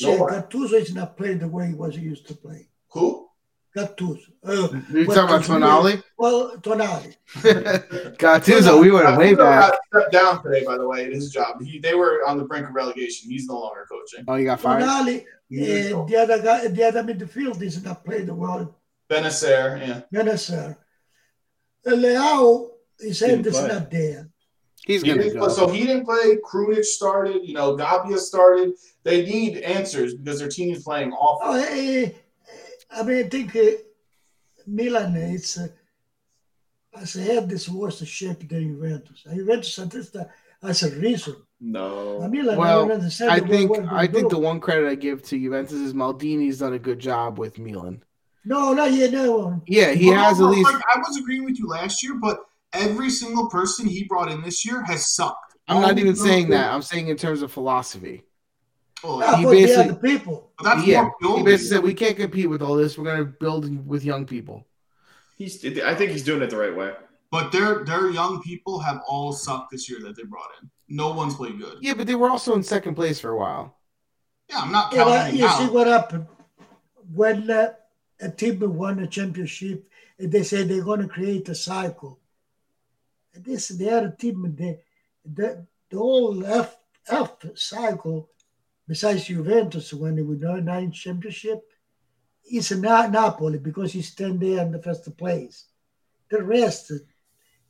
No. 0.00 0.26
Gattuso 0.26 0.74
is 0.74 0.94
not 0.94 1.16
playing 1.16 1.38
the 1.38 1.48
way 1.48 1.68
he 1.68 1.74
was 1.74 1.96
used 1.96 2.26
to 2.28 2.34
play. 2.34 2.68
who? 2.88 3.28
Gattuso. 3.76 4.18
Uh, 4.44 4.68
You 4.92 5.06
What 5.06 5.14
talking 5.14 5.18
about 5.18 5.38
was 5.38 5.48
Tonali? 5.48 6.02
well, 6.18 6.56
Tonali. 6.58 7.16
Gattuso, 8.18 8.80
we 8.80 8.90
went 8.90 9.16
way 9.16 9.34
back. 9.34 9.70
got 9.72 9.78
stepped 9.88 10.12
down 10.12 10.42
today, 10.42 10.64
by 10.64 10.76
the 10.76 10.86
way, 10.86 11.04
in 11.06 11.12
his 11.12 11.30
job. 11.30 11.62
He, 11.62 11.78
they 11.78 11.94
were 11.94 12.20
on 12.26 12.36
the 12.38 12.44
brink 12.44 12.68
of 12.68 12.74
relegation. 12.74 13.30
He's 13.30 13.46
no 13.46 13.58
longer 13.60 13.86
coaching. 13.90 14.24
Oh, 14.28 14.34
you 14.34 14.44
got 14.44 14.60
fired. 14.60 14.82
Tonali. 14.82 15.24
He's 15.48 15.92
Uh, 15.92 16.04
the 16.04 16.16
other 16.16 16.42
guy, 16.42 16.68
the 16.68 16.82
other 16.84 17.02
midfield 17.02 17.60
is 17.62 17.82
not 17.84 18.04
playing 18.04 18.26
the 18.26 18.34
well. 18.34 18.76
Bennacer, 19.10 19.78
yeah. 19.86 20.00
Bennacer. 20.12 20.76
Uh, 21.86 21.90
Leao, 21.90 22.70
his 23.00 23.20
head 23.20 23.42
Didn't 23.42 23.46
is 23.46 23.62
not 23.62 23.90
there. 23.90 24.28
He's 24.86 25.02
He 25.02 25.08
gonna 25.08 25.22
didn't 25.22 25.38
go. 25.38 25.46
play- 25.46 25.54
so 25.54 25.68
he 25.68 25.86
didn't 25.86 26.04
play. 26.04 26.36
Krunic 26.44 26.84
started. 26.84 27.42
You 27.44 27.54
know, 27.54 27.76
Gabbia 27.76 28.18
started. 28.18 28.72
They 29.04 29.24
need 29.24 29.58
answers 29.58 30.14
because 30.14 30.38
their 30.40 30.48
team 30.48 30.74
is 30.74 30.82
playing 30.82 31.12
awful. 31.12 31.52
Oh, 31.52 31.56
eh, 31.56 31.66
eh, 32.06 32.10
I 32.94 33.02
mean, 33.02 33.24
I 33.24 33.28
think 33.28 33.56
uh, 33.56 33.60
Milan 34.66 35.16
is, 35.16 35.58
uh, 35.58 35.68
as 37.00 37.16
a 37.16 37.20
head, 37.22 37.50
is 37.52 37.68
worse 37.68 38.04
shape 38.06 38.48
than 38.48 38.74
Juventus. 38.74 39.22
And 39.26 39.36
Juventus 39.38 39.78
at 39.78 39.90
this 39.90 40.10
time 40.10 40.26
has 40.62 40.82
a 40.82 40.90
reason. 40.98 41.34
Uh, 41.34 41.44
No. 41.60 42.18
Well, 42.28 42.60
I 42.60 42.72
don't 42.74 42.92
understand 42.92 43.30
I 43.30 43.38
what- 43.40 43.50
think 43.50 43.92
I 43.92 44.06
think 44.06 44.30
the 44.30 44.38
one 44.38 44.58
credit 44.60 44.88
I 44.88 44.94
give 44.96 45.22
to 45.24 45.38
Juventus 45.38 45.74
is 45.86 45.94
Maldini's 45.94 46.58
done 46.58 46.72
a 46.72 46.78
good 46.78 46.98
job 46.98 47.38
with 47.38 47.58
Milan. 47.58 48.02
No, 48.44 48.72
no, 48.72 48.86
you 48.86 49.08
know. 49.10 49.62
Yeah, 49.68 49.92
he 49.92 50.10
But 50.10 50.16
has 50.18 50.40
at 50.40 50.46
least. 50.46 50.64
like, 50.72 50.82
I 50.92 50.98
was 50.98 51.16
agreeing 51.16 51.44
with 51.44 51.58
you 51.60 51.68
last 51.68 52.02
year, 52.02 52.14
but 52.20 52.40
every 52.72 53.08
single 53.10 53.48
person 53.48 53.86
he 53.86 54.02
brought 54.04 54.30
in 54.32 54.42
this 54.42 54.66
year 54.66 54.82
has 54.82 55.06
sucked. 55.14 55.54
I'm 55.68 55.80
not 55.80 55.98
even 55.98 56.16
saying 56.16 56.48
that. 56.50 56.72
I'm 56.72 56.82
saying 56.82 57.06
in 57.08 57.16
terms 57.16 57.42
of 57.42 57.52
philosophy. 57.52 58.24
Oh, 59.04 59.20
Yeah, 59.20 59.36
He 59.36 59.44
but 59.44 59.50
they 59.50 59.64
are 59.64 59.66
basically- 59.66 59.88
the 59.88 60.18
people. 60.18 60.50
that's 60.62 60.86
yeah, 60.86 61.10
more 61.20 61.38
he 61.38 61.42
basically 61.44 61.66
said 61.76 61.82
we 61.82 61.94
can't 61.94 62.16
compete 62.16 62.48
with 62.48 62.62
all 62.62 62.76
this. 62.76 62.96
We're 62.96 63.04
going 63.04 63.18
to 63.18 63.24
build 63.24 63.86
with 63.86 64.04
young 64.04 64.26
people. 64.26 64.66
He's. 65.38 65.64
I 65.64 65.94
think 65.94 66.12
he's 66.12 66.22
doing 66.22 66.42
it 66.42 66.50
the 66.50 66.56
right 66.58 66.74
way. 66.76 66.92
But 67.30 67.50
their 67.50 67.84
their 67.84 68.10
young 68.10 68.42
people 68.42 68.78
have 68.78 69.00
all 69.08 69.32
sucked 69.32 69.70
this 69.72 69.88
year 69.90 69.98
that 70.02 70.14
they 70.16 70.22
brought 70.24 70.50
in. 70.60 70.70
No 70.88 71.12
one's 71.12 71.34
played 71.34 71.58
good. 71.58 71.78
Yeah, 71.80 71.94
but 71.94 72.06
they 72.06 72.14
were 72.14 72.28
also 72.30 72.54
in 72.54 72.62
second 72.62 72.94
place 72.94 73.18
for 73.18 73.30
a 73.30 73.38
while. 73.38 73.78
Yeah, 74.50 74.58
I'm 74.60 74.70
not 74.70 74.92
Yeah, 74.92 75.04
but 75.04 75.16
counting 75.16 75.36
you 75.40 75.48
them 75.48 75.58
see 75.66 75.72
what 75.72 75.86
happened 75.86 76.26
when 77.12 77.50
uh, 77.50 77.72
a 78.20 78.28
team 78.30 78.60
won 78.76 78.98
a 79.00 79.06
championship. 79.06 79.88
and 80.18 80.30
They 80.30 80.42
say 80.42 80.62
they're 80.64 80.84
going 80.84 81.00
to 81.00 81.08
create 81.08 81.48
a 81.48 81.54
cycle. 81.54 82.20
And 83.34 83.42
this 83.44 83.68
the 83.68 83.90
other 83.90 84.10
team, 84.16 84.42
the 84.54 84.78
the, 85.24 85.66
the 85.90 85.96
whole 85.98 86.44
F 86.44 86.76
F 87.08 87.32
cycle, 87.54 88.28
besides 88.86 89.26
Juventus 89.26 89.92
when 89.92 90.16
they 90.16 90.22
won 90.22 90.64
nine 90.64 90.92
championship, 90.92 91.62
it's 92.44 92.70
Na- 92.72 93.06
Napoli 93.06 93.58
because 93.58 93.92
he's 93.92 94.14
ten 94.14 94.38
there 94.38 94.62
in 94.62 94.72
the 94.72 94.82
first 94.82 95.16
place. 95.16 95.66
The 96.30 96.42
rest, 96.42 96.92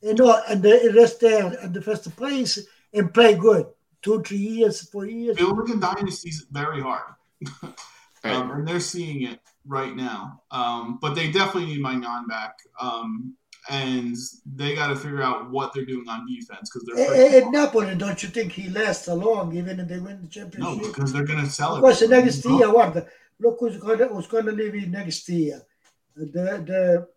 you 0.01 0.13
know, 0.13 0.41
and 0.49 0.61
the 0.61 0.93
rest 0.95 1.19
there 1.19 1.53
in 1.61 1.73
the 1.73 1.81
first 1.81 2.15
place 2.15 2.59
and 2.93 3.13
play 3.13 3.35
good. 3.35 3.67
Two, 4.01 4.21
three 4.21 4.37
years, 4.37 4.81
four 4.89 5.05
years. 5.05 5.37
Building 5.37 5.77
a 5.77 5.79
dynasty 5.79 6.29
is 6.29 6.45
very 6.51 6.81
hard. 6.81 7.13
Right. 8.23 8.35
um, 8.35 8.51
and 8.51 8.67
they're 8.67 8.79
seeing 8.79 9.23
it 9.23 9.41
right 9.67 9.93
now. 9.93 10.41
Um, 10.49 10.97
but 11.01 11.13
they 11.13 11.29
definitely 11.29 11.73
need 11.73 11.83
Maignan 11.83 12.27
back. 12.27 12.57
Um, 12.79 13.35
and 13.69 14.15
they 14.55 14.75
got 14.75 14.87
to 14.87 14.95
figure 14.95 15.21
out 15.21 15.49
what 15.49 15.73
they're 15.73 15.85
doing 15.85 16.07
on 16.09 16.25
defense 16.27 16.69
because 16.69 16.83
they're 16.85 17.05
Eh, 17.13 17.37
eh, 17.37 17.41
eh, 17.45 17.49
Napoli, 17.49 17.95
don't 17.95 18.21
you 18.21 18.29
think 18.29 18.51
he 18.51 18.69
lasts 18.69 19.07
long 19.07 19.55
even 19.55 19.79
if 19.79 19.87
they 19.87 19.99
win 19.99 20.21
the 20.21 20.27
championship? 20.27 20.81
no, 20.81 20.87
because 20.87 21.13
they're 21.13 21.23
going 21.25 21.39
to 21.43 21.49
sell 21.49 21.75
it. 21.75 21.77
Of 21.77 21.81
course, 21.83 22.01
next 22.07 22.43
year, 22.45 22.67
guarda, 22.67 23.07
look 23.39 23.57
who's 23.59 23.77
going 23.77 23.99
to, 23.99 24.07
who's 24.07 24.27
going 24.27 24.45
to 24.45 24.51
leave 24.51 24.75
in 24.75 24.91
next 24.91 25.27
year. 25.29 25.61
The, 26.15 26.25
the, 26.25 27.07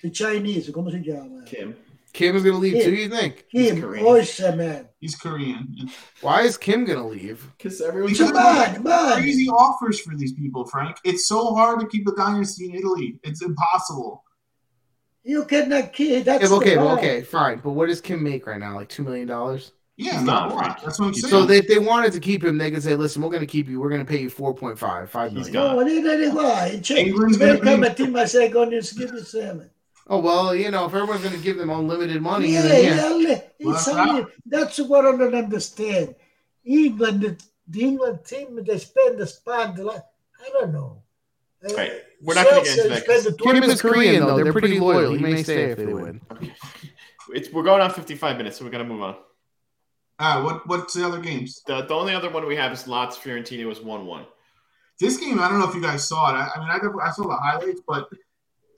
the 0.00 0.10
Chinese, 0.10 0.70
come 0.72 0.90
si 0.90 0.98
chiama? 0.98 1.44
Kim. 1.46 1.76
Kim 2.12 2.36
is 2.36 2.42
going 2.42 2.54
to 2.54 2.60
leave 2.60 2.74
Yeah. 2.74 2.84
too. 2.84 2.94
You 2.94 3.08
think? 3.08 3.46
Kim, 3.50 3.80
Korean. 3.80 4.04
Oysa, 4.04 4.54
man. 4.56 4.88
He's 5.00 5.16
Korean. 5.16 5.74
Why 6.20 6.42
is 6.42 6.58
Kim 6.58 6.84
going 6.84 6.98
to 6.98 7.06
leave? 7.06 7.50
Because 7.56 7.80
everyone's. 7.80 8.18
Because 8.18 8.32
Man, 8.34 8.82
man. 8.82 9.14
crazy 9.16 9.48
offers 9.48 9.98
for 10.00 10.14
these 10.14 10.34
people, 10.34 10.66
Frank. 10.66 10.96
It's 11.04 11.26
so 11.26 11.54
hard 11.54 11.80
to 11.80 11.86
keep 11.86 12.06
a 12.06 12.14
dynasty 12.14 12.66
in 12.68 12.74
Italy. 12.74 13.18
It's 13.24 13.40
impossible. 13.42 14.24
You 15.24 15.44
cannot 15.44 15.92
keep 15.92 16.24
that's 16.24 16.42
Yeah, 16.42 16.48
but 16.48 16.56
okay, 16.56 16.76
well, 16.76 16.98
okay, 16.98 17.22
fine. 17.22 17.58
But 17.58 17.70
what 17.70 17.86
does 17.86 18.00
Kim 18.00 18.22
make 18.22 18.46
right 18.46 18.58
now? 18.58 18.74
Like 18.74 18.88
two 18.88 19.04
million 19.04 19.28
dollars. 19.28 19.72
Yeah, 19.96 20.12
He's 20.12 20.22
not 20.22 20.48
not, 20.48 20.52
a 20.52 20.54
lot. 20.54 20.82
That's 20.82 20.98
what 20.98 21.06
I'm 21.06 21.14
saying. 21.14 21.30
So 21.30 21.44
they, 21.44 21.58
if 21.58 21.68
they 21.68 21.78
wanted 21.78 22.12
to 22.14 22.20
keep 22.20 22.42
him, 22.42 22.58
they 22.58 22.70
could 22.70 22.82
say, 22.82 22.96
"Listen, 22.96 23.22
we're 23.22 23.28
going 23.28 23.40
to 23.40 23.46
keep 23.46 23.68
you. 23.68 23.78
We're 23.78 23.90
going 23.90 24.04
to 24.04 24.10
pay 24.10 24.20
you 24.20 24.30
4.5, 24.30 25.08
5 25.08 25.30
He's 25.30 25.36
million." 25.36 25.52
gone. 25.52 25.76
No, 25.76 25.82
oh, 25.82 25.84
they, 25.84 26.00
they, 26.00 26.28
why? 26.30 26.78
C'è, 26.82 26.96
England's 26.96 27.38
they 27.38 27.56
gonna 27.58 27.84
come 27.84 27.94
team 27.94 28.16
I 28.16 28.24
say, 28.24 28.48
going 28.48 28.70
to 28.70 28.94
give 28.94 29.12
you 29.12 29.20
seven. 29.20 29.70
Oh 30.08 30.18
well, 30.18 30.54
you 30.54 30.70
know, 30.70 30.86
if 30.86 30.94
everyone's 30.94 31.22
going 31.22 31.36
to 31.36 31.42
give 31.42 31.58
them 31.58 31.70
unlimited 31.70 32.20
money, 32.20 32.52
Yeah, 32.52 32.62
then 32.62 32.84
yeah. 32.84 33.28
yeah, 33.28 33.40
Well, 33.60 33.74
that's 33.74 33.88
only, 33.88 34.26
that's 34.46 34.78
what 34.78 35.06
I 35.06 35.16
don't 35.16 35.34
understand. 35.34 36.16
England, 36.64 37.20
the, 37.20 37.40
the 37.68 37.82
England 37.82 38.24
team, 38.24 38.58
they 38.64 38.78
spend 38.78 39.18
the 39.18 39.26
spend 39.26 39.78
like 39.78 40.02
I 40.44 40.50
don't 40.52 40.72
know. 40.72 41.02
Right. 41.76 42.02
We're 42.22 42.34
not 42.34 42.48
gonna 42.48 42.62
get 42.62 42.78
into 42.78 42.88
that 42.88 43.06
the 43.06 43.36
Kim 43.42 43.62
is 43.64 43.80
Korean 43.80 44.24
though. 44.24 44.36
They're 44.36 44.52
pretty 44.52 44.78
loyal. 44.78 45.12
He 45.12 45.18
may 45.18 45.42
stay 45.42 45.72
if 45.72 45.78
they 45.78 45.86
win. 45.86 46.20
It's, 47.34 47.52
we're 47.52 47.62
going 47.62 47.80
on 47.80 47.90
55 47.90 48.36
minutes, 48.36 48.58
so 48.58 48.64
we're 48.64 48.70
gonna 48.70 48.84
move 48.84 49.02
on. 49.02 49.16
All 50.18 50.36
right, 50.36 50.44
what 50.44 50.66
what's 50.68 50.94
the 50.94 51.06
other 51.06 51.20
games? 51.20 51.62
The, 51.66 51.82
the 51.82 51.94
only 51.94 52.14
other 52.14 52.30
one 52.30 52.46
we 52.46 52.56
have 52.56 52.72
is 52.72 52.86
Lots 52.86 53.18
Fiorentina 53.18 53.64
was 53.66 53.80
1 53.80 54.06
1. 54.06 54.26
This 55.00 55.16
game, 55.16 55.40
I 55.40 55.48
don't 55.48 55.58
know 55.58 55.68
if 55.68 55.74
you 55.74 55.82
guys 55.82 56.06
saw 56.06 56.30
it. 56.30 56.38
I, 56.38 56.50
I 56.54 56.60
mean, 56.60 56.68
I, 56.70 56.76
never- 56.76 57.02
I 57.02 57.10
saw 57.10 57.24
the 57.26 57.34
highlights, 57.34 57.80
but 57.88 58.08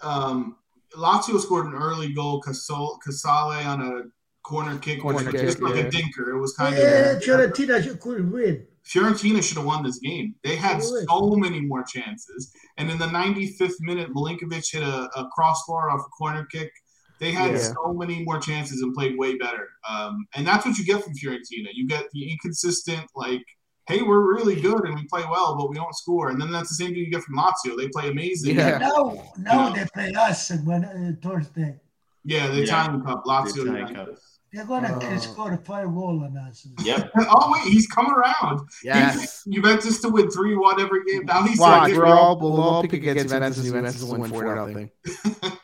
um, 0.01 0.57
Lazio 0.97 1.39
scored 1.39 1.67
an 1.67 1.75
early 1.75 2.15
goal. 2.15 2.41
Casale, 2.41 2.99
Casale 3.05 3.65
on 3.65 3.83
a 3.83 4.03
corner 4.43 4.79
kick, 4.79 5.01
Corner 5.03 5.19
which 5.19 5.27
was 5.27 5.35
kick, 5.35 5.43
just 5.43 5.61
like 5.61 5.75
yeah. 5.75 5.83
a 5.83 5.91
dinker. 5.91 6.29
It 6.29 6.39
was 6.39 6.55
kind 6.55 6.75
of 6.75 6.81
Yeah, 6.81 7.11
of 7.13 7.23
Fiorentina 7.23 8.01
could 8.01 8.33
win. 8.33 8.67
Fiorentina 8.87 9.43
should 9.43 9.57
have 9.57 9.67
won 9.67 9.83
this 9.83 9.99
game. 9.99 10.35
They 10.45 10.57
had 10.57 10.79
Really? 10.79 11.05
so 11.07 11.31
many 11.37 11.61
more 11.61 11.83
chances. 11.85 12.53
And 12.77 12.91
in 12.91 12.99
the 12.99 13.07
95th 13.07 13.81
minute, 13.81 14.13
Milinkovic 14.13 14.65
hit 14.71 14.83
a, 14.83 15.09
a 15.19 15.29
crossbar 15.35 15.91
off 15.91 16.01
a 16.01 16.11
corner 16.11 16.45
kick. 16.47 16.71
They 17.19 17.33
had 17.33 17.53
Yeah. 17.53 17.59
so 17.73 17.95
many 17.95 18.23
more 18.25 18.39
chances 18.41 18.83
and 18.83 18.93
played 18.95 19.17
way 19.17 19.37
better. 19.39 19.69
Um, 19.89 20.27
and 20.35 20.47
that's 20.47 20.67
what 20.67 20.77
you 20.77 20.85
get 20.85 21.03
from 21.03 21.15
Fiorentina. 21.15 21.69
You 21.73 21.87
get 21.87 22.05
the 22.13 22.31
inconsistent, 22.31 23.07
like, 23.15 23.43
hey, 23.89 24.03
we're 24.03 24.35
really 24.35 24.61
good 24.61 24.85
and 24.85 24.95
we 24.97 25.05
play 25.07 25.23
well, 25.31 25.57
but 25.57 25.71
we 25.71 25.77
don't 25.77 25.95
score. 25.95 26.29
And 26.31 26.41
then 26.41 26.51
that's 26.51 26.69
the 26.69 26.75
same 26.75 26.89
thing 26.91 26.99
you 26.99 27.11
get 27.11 27.23
from 27.23 27.37
Lazio. 27.37 27.77
They 27.77 27.89
play 27.89 28.11
amazing. 28.11 28.57
Yeah. 28.57 28.79
Now, 28.79 29.23
now 29.39 29.69
Yeah. 29.69 29.75
they 29.85 29.87
play 29.95 30.13
us 30.15 30.51
and 30.51 30.67
when 30.67 30.85
uh, 30.85 31.13
Thursday. 31.23 31.81
Yeah, 32.25 32.49
the 32.49 32.57
Yeah. 32.59 32.63
Italian 32.65 33.03
Cup, 33.05 33.25
Lazio. 33.25 33.55
The 33.55 33.63
Italian 33.63 33.89
Juventus. 33.89 34.34
They're 34.55 34.65
gonna 34.65 34.97
Uh, 34.99 35.19
score 35.19 35.53
a 35.53 35.59
five 35.59 35.89
goal 35.89 36.23
on 36.25 36.37
us. 36.37 36.65
Yep. 36.85 37.11
Oh 37.29 37.53
wait, 37.53 37.73
he's 37.73 37.89
come 37.89 38.09
around. 38.09 38.61
Yes. 38.85 39.43
He 39.45 39.51
picked 39.51 39.55
Juventus 39.57 40.01
to 40.03 40.09
win 40.11 40.31
three 40.31 40.57
one 40.57 40.81
every 40.81 41.05
game. 41.05 41.25
Now 41.27 41.43
he's 41.43 41.59
Watch, 41.59 41.91
like, 41.91 41.99
we're 41.99 42.07
all 42.07 42.39
we'll 42.39 42.61
all 42.61 42.83
pick 42.83 42.93
against 42.93 43.25
Juventus. 43.25 43.61
Juventus 43.65 44.01
will 44.01 44.19
win 44.21 44.31
four 44.31 44.55
nothing. 44.55 44.91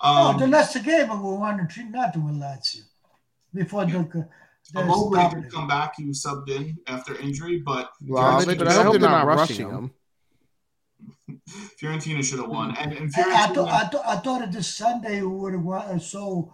oh, 0.00 0.38
the 0.38 0.44
um, 0.44 0.50
last 0.50 0.82
game 0.82 1.08
we 1.10 1.16
won 1.36 1.68
three 1.68 1.84
nothing 1.84 2.24
with 2.24 2.36
Lazio 2.36 2.80
before 3.52 3.84
the. 3.84 3.92
the 4.72 4.80
Immobile 4.80 5.12
stop 5.12 5.34
did 5.34 5.44
it. 5.44 5.52
come 5.52 5.68
back. 5.68 5.92
He 5.98 6.06
was 6.06 6.24
subbed 6.24 6.48
in 6.48 6.78
after 6.86 7.14
injury, 7.18 7.58
but 7.58 7.90
Vlahovic, 8.02 8.56
but 8.56 8.68
I 8.68 8.82
hope 8.84 8.98
they're 8.98 9.10
not 9.10 9.26
rushing 9.26 9.68
him. 9.68 9.92
Fiorentina 11.78 12.24
should 12.24 12.38
have 12.38 12.48
won. 12.48 12.74
And, 12.78 12.92
and 12.94 13.12
I, 13.14 13.20
I, 13.20 13.22
Fiorentina, 13.48 13.54
thought, 13.54 13.68
I, 13.68 13.88
thought, 13.88 14.06
I 14.06 14.16
thought 14.16 14.52
this 14.52 14.74
Sunday 14.74 15.20
we 15.20 15.26
would 15.26 15.52
have 15.52 15.62
won- 15.62 16.00
saw 16.00 16.42
uh, 16.42 16.46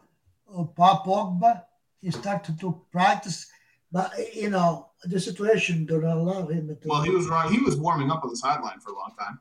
Paul 0.77 1.03
Pogba. 1.07 1.63
He 2.01 2.11
started 2.11 2.59
to 2.61 2.81
practice, 2.91 3.47
but 3.93 4.13
you 4.35 4.51
know 4.51 4.91
the 5.05 5.21
situation 5.21 5.87
don't 5.87 6.05
allow 6.05 6.47
him 6.47 6.69
to. 6.69 6.89
well, 6.89 7.03
he 7.03 7.11
was 7.11 7.29
right. 7.29 7.51
He 7.51 7.59
was 7.61 7.77
warming 7.77 8.11
up 8.11 8.25
on 8.25 8.31
the 8.31 8.37
sideline 8.37 8.81
for 8.81 8.93
a 8.93 8.97
long 8.97 9.13
time. 9.19 9.41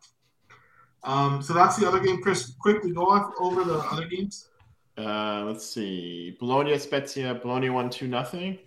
Um, 1.03 1.41
so 1.41 1.53
that's 1.53 1.77
the 1.77 1.87
other 1.87 1.99
game. 1.99 2.21
Chris, 2.21 2.53
quickly 2.59 2.91
go 2.91 3.09
off 3.09 3.33
over 3.39 3.63
the 3.63 3.77
other 3.77 4.05
games. 4.05 4.49
Uh, 4.97 5.43
let's 5.45 5.65
see. 5.65 6.35
Bologna 6.39 6.77
Spezia. 6.77 7.35
Bologna 7.35 7.69
won 7.69 7.89
two 7.89 8.07
nothing. 8.07 8.59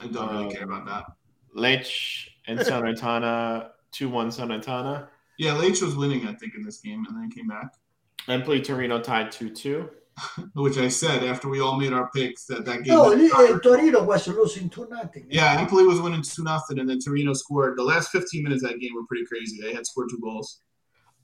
I 0.00 0.08
don't 0.08 0.32
really 0.32 0.52
care 0.52 0.64
about 0.64 0.86
that. 0.86 1.04
Lech 1.54 1.86
and 2.46 2.58
Salernitana 2.58 3.70
two 3.92 4.08
one 4.08 4.28
Salernitana. 4.28 5.08
Yeah, 5.38 5.52
Lech 5.52 5.80
was 5.80 5.94
winning, 5.94 6.26
I 6.26 6.34
think, 6.34 6.56
in 6.56 6.64
this 6.64 6.80
game, 6.80 7.04
and 7.08 7.16
then 7.16 7.30
came 7.30 7.46
back. 7.46 7.74
Empoli 8.26 8.60
Torino 8.60 9.00
tied 9.00 9.30
two 9.30 9.50
two. 9.50 9.88
Which 10.54 10.78
I 10.78 10.88
said 10.88 11.24
after 11.24 11.48
we 11.48 11.60
all 11.60 11.76
made 11.76 11.92
our 11.92 12.10
picks 12.10 12.44
that 12.46 12.64
that 12.64 12.82
game. 12.82 12.94
No, 12.94 13.12
uh, 13.12 13.58
Torino 13.60 14.02
was 14.02 14.26
losing 14.28 14.68
two 14.68 14.88
nothing. 14.90 15.26
Yeah, 15.30 15.58
Empoli 15.60 15.84
was 15.84 16.00
winning 16.00 16.22
two 16.22 16.44
nothing, 16.44 16.78
and 16.78 16.88
then 16.88 16.98
Torino 17.00 17.32
scored. 17.32 17.76
The 17.76 17.82
last 17.84 18.10
15 18.10 18.42
minutes 18.42 18.62
of 18.62 18.70
that 18.70 18.80
game 18.80 18.94
were 18.94 19.06
pretty 19.06 19.26
crazy. 19.26 19.60
They 19.60 19.74
had 19.74 19.86
scored 19.86 20.08
two 20.10 20.18
goals. 20.20 20.60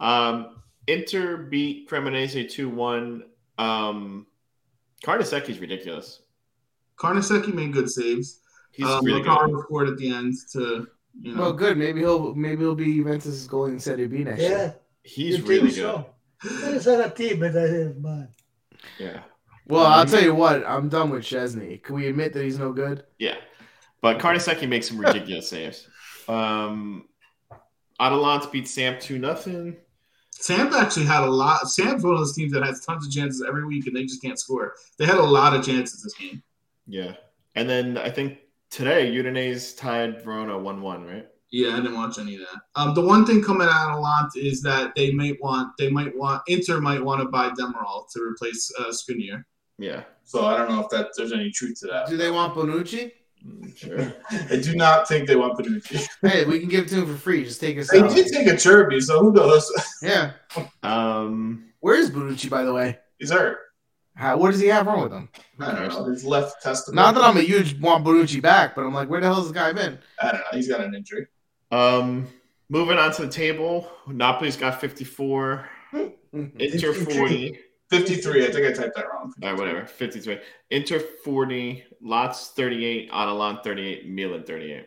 Um, 0.00 0.62
Inter 0.86 1.36
beat 1.36 1.88
Cremonese 1.88 2.50
two 2.50 2.68
one. 2.68 3.24
Um, 3.58 4.26
Carnesecchi's 5.04 5.58
ridiculous. 5.58 6.22
Carnesecchi 6.98 7.52
made 7.52 7.72
good 7.72 7.90
saves. 7.90 8.40
He's 8.72 8.86
um, 8.86 9.04
really 9.04 9.22
good. 9.22 9.30
Lautaro 9.30 9.62
scored 9.64 9.88
at 9.88 9.98
the 9.98 10.12
end 10.12 10.34
to, 10.52 10.88
you 11.20 11.34
know. 11.34 11.40
Well, 11.42 11.52
good. 11.52 11.78
Maybe 11.78 12.00
he'll 12.00 12.34
maybe 12.34 12.62
he'll 12.62 12.74
be 12.74 12.96
Juventus' 12.96 13.46
goal 13.46 13.66
in 13.66 13.78
Serie 13.78 14.06
B 14.06 14.24
next 14.24 14.40
year. 14.40 14.50
Yeah, 14.50 14.72
He's 15.02 15.38
you 15.38 15.44
really 15.44 15.70
think 15.70 15.76
good. 15.76 16.82
so? 16.82 16.96
not 16.96 17.06
a 17.06 17.10
team 17.10 17.40
but 17.40 17.56
I 17.56 17.68
have 17.68 17.96
mine. 17.98 18.28
Yeah, 18.98 19.20
Well, 19.66 19.86
I'll 19.86 20.06
tell 20.06 20.22
you 20.22 20.34
what. 20.34 20.64
I'm 20.66 20.88
done 20.88 21.10
with 21.10 21.22
Szczesny. 21.24 21.82
Can 21.82 21.94
we 21.96 22.06
admit 22.08 22.32
that 22.34 22.42
he's 22.44 22.58
no 22.58 22.72
good? 22.72 23.04
yeah. 23.18 23.36
But 24.00 24.18
Carnesecchi 24.18 24.68
makes 24.68 24.88
some 24.88 24.98
ridiculous 24.98 25.48
saves. 25.48 25.88
Um, 26.28 27.08
Atalanta 27.98 28.48
beat 28.50 28.68
Samp 28.68 29.00
two 29.00 29.18
nothing. 29.18 29.76
Sam's 30.30 30.74
actually 30.74 31.06
had 31.06 31.22
a 31.22 31.30
lot. 31.30 31.70
Sam's 31.70 32.02
one 32.04 32.12
of 32.14 32.20
those 32.20 32.34
teams 32.34 32.52
that 32.52 32.62
has 32.64 32.84
tons 32.84 33.06
of 33.06 33.12
chances 33.12 33.42
every 33.48 33.64
week, 33.64 33.86
and 33.86 33.96
they 33.96 34.02
just 34.04 34.20
can't 34.20 34.38
score. 34.38 34.74
They 34.98 35.06
had 35.06 35.16
a 35.16 35.22
lot 35.22 35.54
of 35.54 35.64
chances 35.64 36.02
this 36.02 36.12
game. 36.14 36.42
Yeah, 36.86 37.14
and 37.54 37.66
then 37.68 37.96
I 37.96 38.10
think 38.10 38.40
today 38.68 39.10
Udinese 39.10 39.74
tied 39.76 40.22
Verona 40.22 40.58
one 40.58 40.82
one. 40.82 41.06
Right? 41.06 41.26
Yeah, 41.54 41.74
I 41.74 41.76
didn't 41.76 41.94
watch 41.94 42.18
any 42.18 42.34
of 42.34 42.40
that. 42.40 42.62
Um, 42.74 42.94
the 42.94 43.00
one 43.00 43.24
thing 43.24 43.40
coming 43.40 43.68
out 43.70 43.96
a 43.96 44.00
lot 44.00 44.30
is 44.34 44.60
that 44.62 44.92
they 44.96 45.12
might 45.12 45.40
want, 45.40 45.70
they 45.78 45.88
might 45.88 46.16
want, 46.16 46.42
Inter 46.48 46.80
might 46.80 47.00
want 47.00 47.20
to 47.20 47.28
buy 47.28 47.50
Demiral 47.50 48.10
to 48.12 48.20
replace 48.22 48.72
uh, 48.80 48.86
Skriniar. 48.90 49.44
Yeah, 49.78 50.02
So 50.24 50.44
I 50.46 50.56
don't 50.58 50.68
know 50.68 50.80
if 50.80 50.88
that 50.90 51.10
there's 51.16 51.30
any 51.32 51.52
truth 51.52 51.78
to 51.80 51.86
that. 51.86 52.08
Do 52.08 52.16
they 52.16 52.32
want 52.32 52.56
Bonucci? 52.56 53.12
Mm, 53.46 53.76
sure. 53.76 54.12
I 54.50 54.56
do 54.56 54.74
not 54.74 55.06
think 55.06 55.28
they 55.28 55.36
want 55.36 55.56
Bonucci. 55.56 56.04
Hey, 56.28 56.44
we 56.44 56.58
can 56.58 56.68
give 56.68 56.86
it 56.86 56.88
to 56.88 56.96
him 56.96 57.06
for 57.06 57.14
free. 57.20 57.44
Just 57.44 57.60
take 57.60 57.78
us 57.78 57.88
They 57.88 58.00
out. 58.00 58.10
did 58.10 58.26
take 58.32 58.48
a 58.48 58.54
Cherby, 58.54 59.00
so 59.00 59.20
who 59.20 59.32
knows? 59.32 59.70
Yeah. 60.02 60.32
Um, 60.82 61.66
Where 61.78 61.94
is 61.94 62.10
Bonucci, 62.10 62.50
by 62.50 62.64
the 62.64 62.72
way? 62.72 62.98
He's 63.20 63.30
hurt. 63.30 63.58
How, 64.16 64.36
what 64.38 64.50
does 64.50 64.60
he 64.60 64.68
have 64.68 64.86
wrong 64.88 65.02
with 65.04 65.12
him? 65.12 65.28
I 65.60 65.72
don't 65.72 65.88
know. 65.88 66.04
His 66.06 66.24
left 66.24 66.62
testicle. 66.64 66.94
Not 66.94 67.14
that 67.14 67.22
I'm 67.22 67.36
a 67.36 67.42
huge 67.42 67.80
want 67.80 68.04
Bonucci 68.04 68.42
back, 68.42 68.74
but 68.74 68.84
I'm 68.84 68.94
like, 68.94 69.08
where 69.08 69.20
the 69.20 69.26
hell 69.26 69.36
has 69.36 69.44
this 69.44 69.52
guy 69.52 69.72
been? 69.72 69.98
I 70.20 70.32
don't 70.32 70.40
know. 70.40 70.46
He's 70.52 70.68
got 70.68 70.80
an 70.80 70.94
injury. 70.94 71.26
Um, 71.74 72.28
moving 72.68 72.98
on 72.98 73.12
to 73.12 73.22
the 73.26 73.32
table. 73.32 73.90
Napoli's 74.06 74.56
got 74.56 74.80
fifty 74.80 75.04
four. 75.04 75.68
Inter 76.32 76.92
40. 76.92 77.58
53. 77.90 78.46
I 78.46 78.50
think 78.50 78.66
I 78.66 78.72
typed 78.72 78.96
that 78.96 79.04
wrong. 79.12 79.32
All 79.40 79.50
right, 79.50 79.56
whatever. 79.58 79.86
53. 79.86 80.38
Inter 80.70 80.98
40. 80.98 81.84
Lots 82.02 82.48
38. 82.50 83.08
Atalanta 83.12 83.62
38. 83.62 84.08
Milan 84.08 84.42
38. 84.42 84.86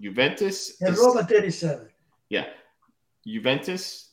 Juventus. 0.00 0.80
And 0.80 0.94
is- 0.94 0.98
Roma 0.98 1.24
37. 1.24 1.88
yeah. 2.30 2.46
Juventus 3.26 4.12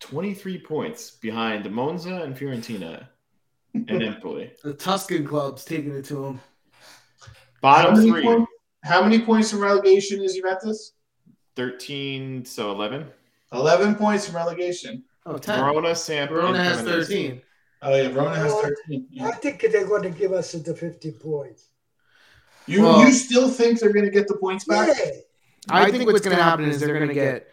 23 0.00 0.58
points 0.60 1.12
behind 1.12 1.70
Monza 1.70 2.16
and 2.22 2.36
Fiorentina 2.36 3.06
and 3.72 4.02
Empoli. 4.02 4.52
The 4.62 4.74
Tuscan 4.74 5.24
club's 5.26 5.64
taking 5.64 5.94
it 5.96 6.04
to 6.06 6.14
them. 6.16 6.40
Bottom 7.62 7.96
three. 7.96 8.22
point- 8.22 8.48
how 8.82 9.02
many 9.02 9.20
points 9.20 9.50
from 9.50 9.60
relegation 9.60 10.22
is 10.22 10.34
Juventus? 10.34 10.92
13, 11.56 12.44
so 12.44 12.70
11. 12.72 13.06
11 13.52 13.94
points 13.96 14.26
from 14.26 14.36
relegation. 14.36 15.04
Oh, 15.26 15.36
10. 15.38 15.58
Verona, 15.60 15.94
Samp, 15.94 16.30
Verona 16.30 16.62
has 16.62 16.82
Cremonese. 16.82 17.06
13. 17.06 17.42
Oh, 17.82 17.94
yeah. 17.94 18.08
Verona 18.08 18.36
has 18.36 18.52
Oh, 18.52 18.62
13. 18.88 19.06
I 19.20 19.30
think 19.32 19.60
they're 19.60 19.86
going 19.86 20.02
to 20.02 20.10
give 20.10 20.32
us 20.32 20.52
the 20.52 20.74
50 20.74 21.12
points. 21.12 21.68
You, 22.66 22.82
Well- 22.82 23.00
you 23.00 23.12
still 23.12 23.48
think 23.48 23.80
they're 23.80 23.92
going 23.92 24.04
to 24.04 24.10
get 24.10 24.28
the 24.28 24.36
points 24.36 24.64
back? 24.64 24.88
Yeah. 24.88 25.10
I 25.68 25.90
think 25.90 26.06
what's 26.06 26.20
going 26.20 26.36
to 26.36 26.42
happen 26.42 26.64
is 26.64 26.80
they're 26.80 26.96
going 26.96 27.08
to 27.08 27.14
get 27.14 27.48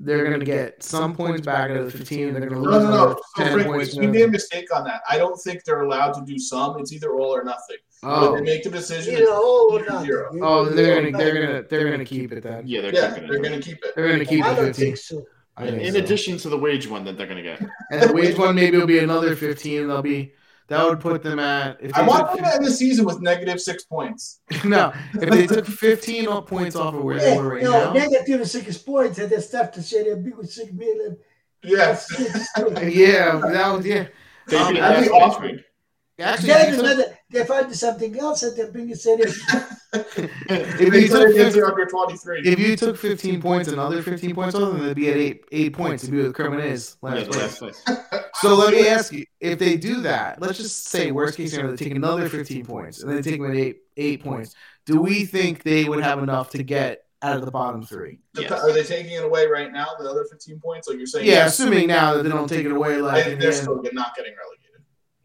they're 0.00 0.24
going 0.24 0.38
to 0.38 0.46
get 0.46 0.80
some 0.80 1.12
points 1.12 1.44
back 1.44 1.72
out 1.72 1.76
of 1.76 1.90
the 1.92 1.98
15. 1.98 2.32
They're 2.32 2.48
going 2.48 2.52
to 2.52 2.58
lose 2.60 2.84
no, 2.84 2.88
another 2.88 3.14
no. 3.14 3.20
So, 3.36 3.42
10 3.42 3.52
Frank, 3.52 3.66
points. 3.66 3.94
you 3.96 4.08
made 4.08 4.22
a 4.22 4.28
mistake 4.28 4.72
on 4.72 4.84
that. 4.84 5.02
I 5.10 5.18
don't 5.18 5.36
think 5.36 5.64
they're 5.64 5.82
allowed 5.82 6.12
to 6.12 6.24
do 6.24 6.38
some. 6.38 6.78
It's 6.78 6.92
either 6.92 7.16
all 7.18 7.34
or 7.34 7.42
nothing. 7.42 7.78
When 8.00 8.10
they 8.20 8.26
Oh, 8.26 8.40
make 8.42 8.62
the 8.62 8.70
decision, 8.70 9.14
Either 9.16 9.32
all 9.32 9.68
or 9.72 9.80
it's 9.80 9.88
nothing. 9.88 10.06
zero. 10.06 10.30
oh, 10.42 10.64
they're 10.66 11.00
going 11.00 11.12
to 11.12 11.18
they're 11.18 11.34
going 11.34 11.62
to 11.62 11.68
they're 11.68 11.86
going 11.88 11.98
to 11.98 12.04
keep 12.04 12.30
it 12.32 12.42
then. 12.42 12.62
Yeah, 12.66 12.80
they're 12.82 12.94
Yeah, 12.94 13.08
keeping 13.14 13.28
they're 13.28 13.38
it. 13.38 13.42
going 13.42 13.60
to 13.60 13.66
keep 13.68 13.78
it. 13.84 13.94
They're 13.96 14.06
going 14.06 14.20
to 14.20 14.24
keep 14.24 14.44
I 14.44 14.50
the 14.50 14.56
don't 14.56 14.66
15. 14.66 14.84
think 14.84 14.96
so. 14.98 15.26
In, 15.60 15.66
think 15.70 15.82
in 15.82 15.92
so. 15.94 15.98
addition 15.98 16.38
to 16.38 16.48
the 16.48 16.56
wage 16.58 16.86
one 16.88 17.04
that 17.04 17.16
they're 17.18 17.26
going 17.26 17.42
to 17.42 17.42
get. 17.42 17.60
and 17.90 18.10
the 18.10 18.12
wage 18.12 18.38
one 18.38 18.54
maybe 18.54 18.76
will 18.76 18.86
be 18.86 19.00
another 19.00 19.34
15. 19.34 19.88
They'll 19.88 20.02
be 20.02 20.32
that 20.68 20.84
would 20.84 21.00
put 21.00 21.22
them 21.22 21.38
at 21.40 21.78
if 21.80 21.96
I 21.96 22.06
want 22.06 22.28
them 22.36 22.44
to 22.44 22.54
end 22.54 22.64
the 22.64 22.70
season 22.70 23.04
with 23.04 23.20
negative 23.20 23.58
six 23.60 23.84
points. 23.84 24.40
no, 24.64 24.92
if 25.14 25.30
they 25.30 25.46
took 25.48 25.66
15 25.66 26.42
points 26.42 26.76
off 26.76 26.94
of 26.94 27.02
where 27.02 27.18
they 27.18 27.34
Yeah, 27.34 27.40
were 27.40 27.48
right 27.54 27.62
no, 27.64 27.84
now. 27.84 27.92
negative 27.94 28.48
six 28.48 28.78
points, 28.78 29.18
and 29.18 29.28
they 29.30 29.40
start 29.40 29.72
to 29.72 29.82
say 29.82 30.04
they're 30.04 30.16
big 30.16 30.36
with 30.36 30.50
six 30.50 30.72
million. 30.72 31.16
Yes. 31.64 32.06
Yeah, 32.82 33.40
that 33.40 33.72
was 33.76 33.84
yeah. 33.84 34.06
They 34.46 34.56
Um, 34.56 34.74
beat 34.74 34.80
that'd 34.80 35.04
be 35.04 35.10
last 35.10 35.22
awesome. 35.36 35.42
week. 35.42 35.60
Actually, 36.20 36.48
Then 36.48 36.74
if 36.74 36.80
another- 36.80 37.18
they 37.30 37.44
find 37.44 37.74
something 37.76 38.18
else 38.18 38.42
and 38.42 38.56
they 38.56 38.68
bring 38.70 38.90
it 38.90 38.98
serious. 38.98 39.38
if 39.92 40.90
They 40.90 41.02
you 41.02 41.08
took 41.08 41.34
15, 41.34 41.62
under 41.62 41.86
23. 41.86 42.40
if 42.44 42.58
you 42.58 42.76
took 42.76 42.96
15 42.96 43.40
points, 43.40 43.68
and 43.68 43.78
another 43.78 44.02
15 44.02 44.34
points 44.34 44.54
off, 44.54 44.72
then 44.72 44.84
they'd 44.86 44.96
be 44.96 45.08
at 45.10 45.16
eight 45.16 45.44
eight 45.52 45.72
points. 45.72 46.02
It'd 46.04 46.14
be 46.14 46.22
with 46.22 46.34
Cremonese 46.34 46.96
Yeah, 47.02 47.08
last 47.10 47.30
last 47.36 47.58
place. 47.58 47.80
place. 47.82 47.98
So 48.40 48.54
let 48.54 48.72
me 48.72 48.86
ask 48.86 49.12
you: 49.12 49.24
if 49.40 49.58
they 49.58 49.76
do 49.76 50.02
that, 50.02 50.40
let's 50.40 50.58
just 50.58 50.86
say 50.86 51.10
worst 51.10 51.36
case 51.36 51.50
scenario, 51.50 51.74
they 51.74 51.84
take 51.86 51.94
another 51.96 52.28
15 52.28 52.64
points 52.64 53.02
and 53.02 53.10
they 53.10 53.20
take 53.20 53.40
them 53.40 53.50
at 53.50 53.56
eight 53.56 53.78
eight 53.96 54.22
points. 54.22 54.54
Do 54.86 55.00
we 55.00 55.24
think 55.24 55.64
they 55.64 55.88
would 55.88 56.04
have 56.04 56.22
enough 56.22 56.50
to 56.50 56.62
get 56.62 57.02
out 57.20 57.36
of 57.36 57.44
the 57.44 57.50
bottom 57.50 57.82
three? 57.82 58.20
Yes. 58.38 58.52
Are 58.52 58.72
they 58.72 58.84
taking 58.84 59.12
it 59.14 59.24
away 59.24 59.46
right 59.48 59.72
now, 59.72 59.88
the 59.98 60.08
other 60.08 60.24
15 60.30 60.60
points? 60.60 60.86
Like 60.88 60.98
you're 60.98 61.06
saying? 61.08 61.26
Yeah, 61.26 61.46
assuming 61.46 61.88
now 61.88 62.14
that 62.14 62.22
they 62.22 62.28
don't 62.28 62.46
take 62.48 62.64
it 62.64 62.70
away, 62.70 62.98
like 63.00 63.24
They, 63.24 63.32
in 63.32 63.38
they're 63.40 63.50
still 63.50 63.82
not 63.92 64.14
getting 64.14 64.34
relegated. 64.38 64.57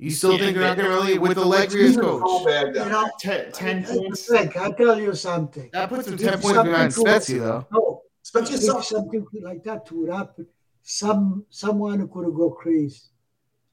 You 0.03 0.11
still 0.11 0.33
Yeah, 0.33 0.39
think 0.39 0.57
they're 0.57 0.67
not 0.67 0.77
going 0.77 0.89
to 0.89 0.95
really 0.95 1.17
with 1.17 1.37
Allegri 1.37 1.85
as 1.85 1.95
coach? 1.97 2.21
So 2.27 2.45
bad 2.45 2.73
down 2.73 2.87
You 2.87 2.91
know, 2.91 3.09
Ten, 3.19 3.51
10 3.51 3.83
points. 3.85 4.25
Frank, 4.25 4.57
I'll 4.57 4.73
tell 4.73 4.99
you 4.99 5.15
something. 5.15 5.69
That 5.71 5.87
puts 5.89 6.05
them 6.05 6.15
If 6.15 6.19
10 6.21 6.29
points 6.33 6.47
something 6.49 6.71
behind 6.73 6.93
cool- 6.93 7.05
Spezia, 7.05 7.39
though. 7.39 7.67
No, 7.71 8.01
Especially 8.21 8.55
if 8.55 8.83
something 8.85 9.25
like 9.41 9.63
that 9.63 9.89
would 9.91 10.09
happen, 10.09 10.47
some 10.81 11.45
someone 11.49 11.99
could 12.09 12.33
go 12.35 12.49
crazy. 12.51 13.01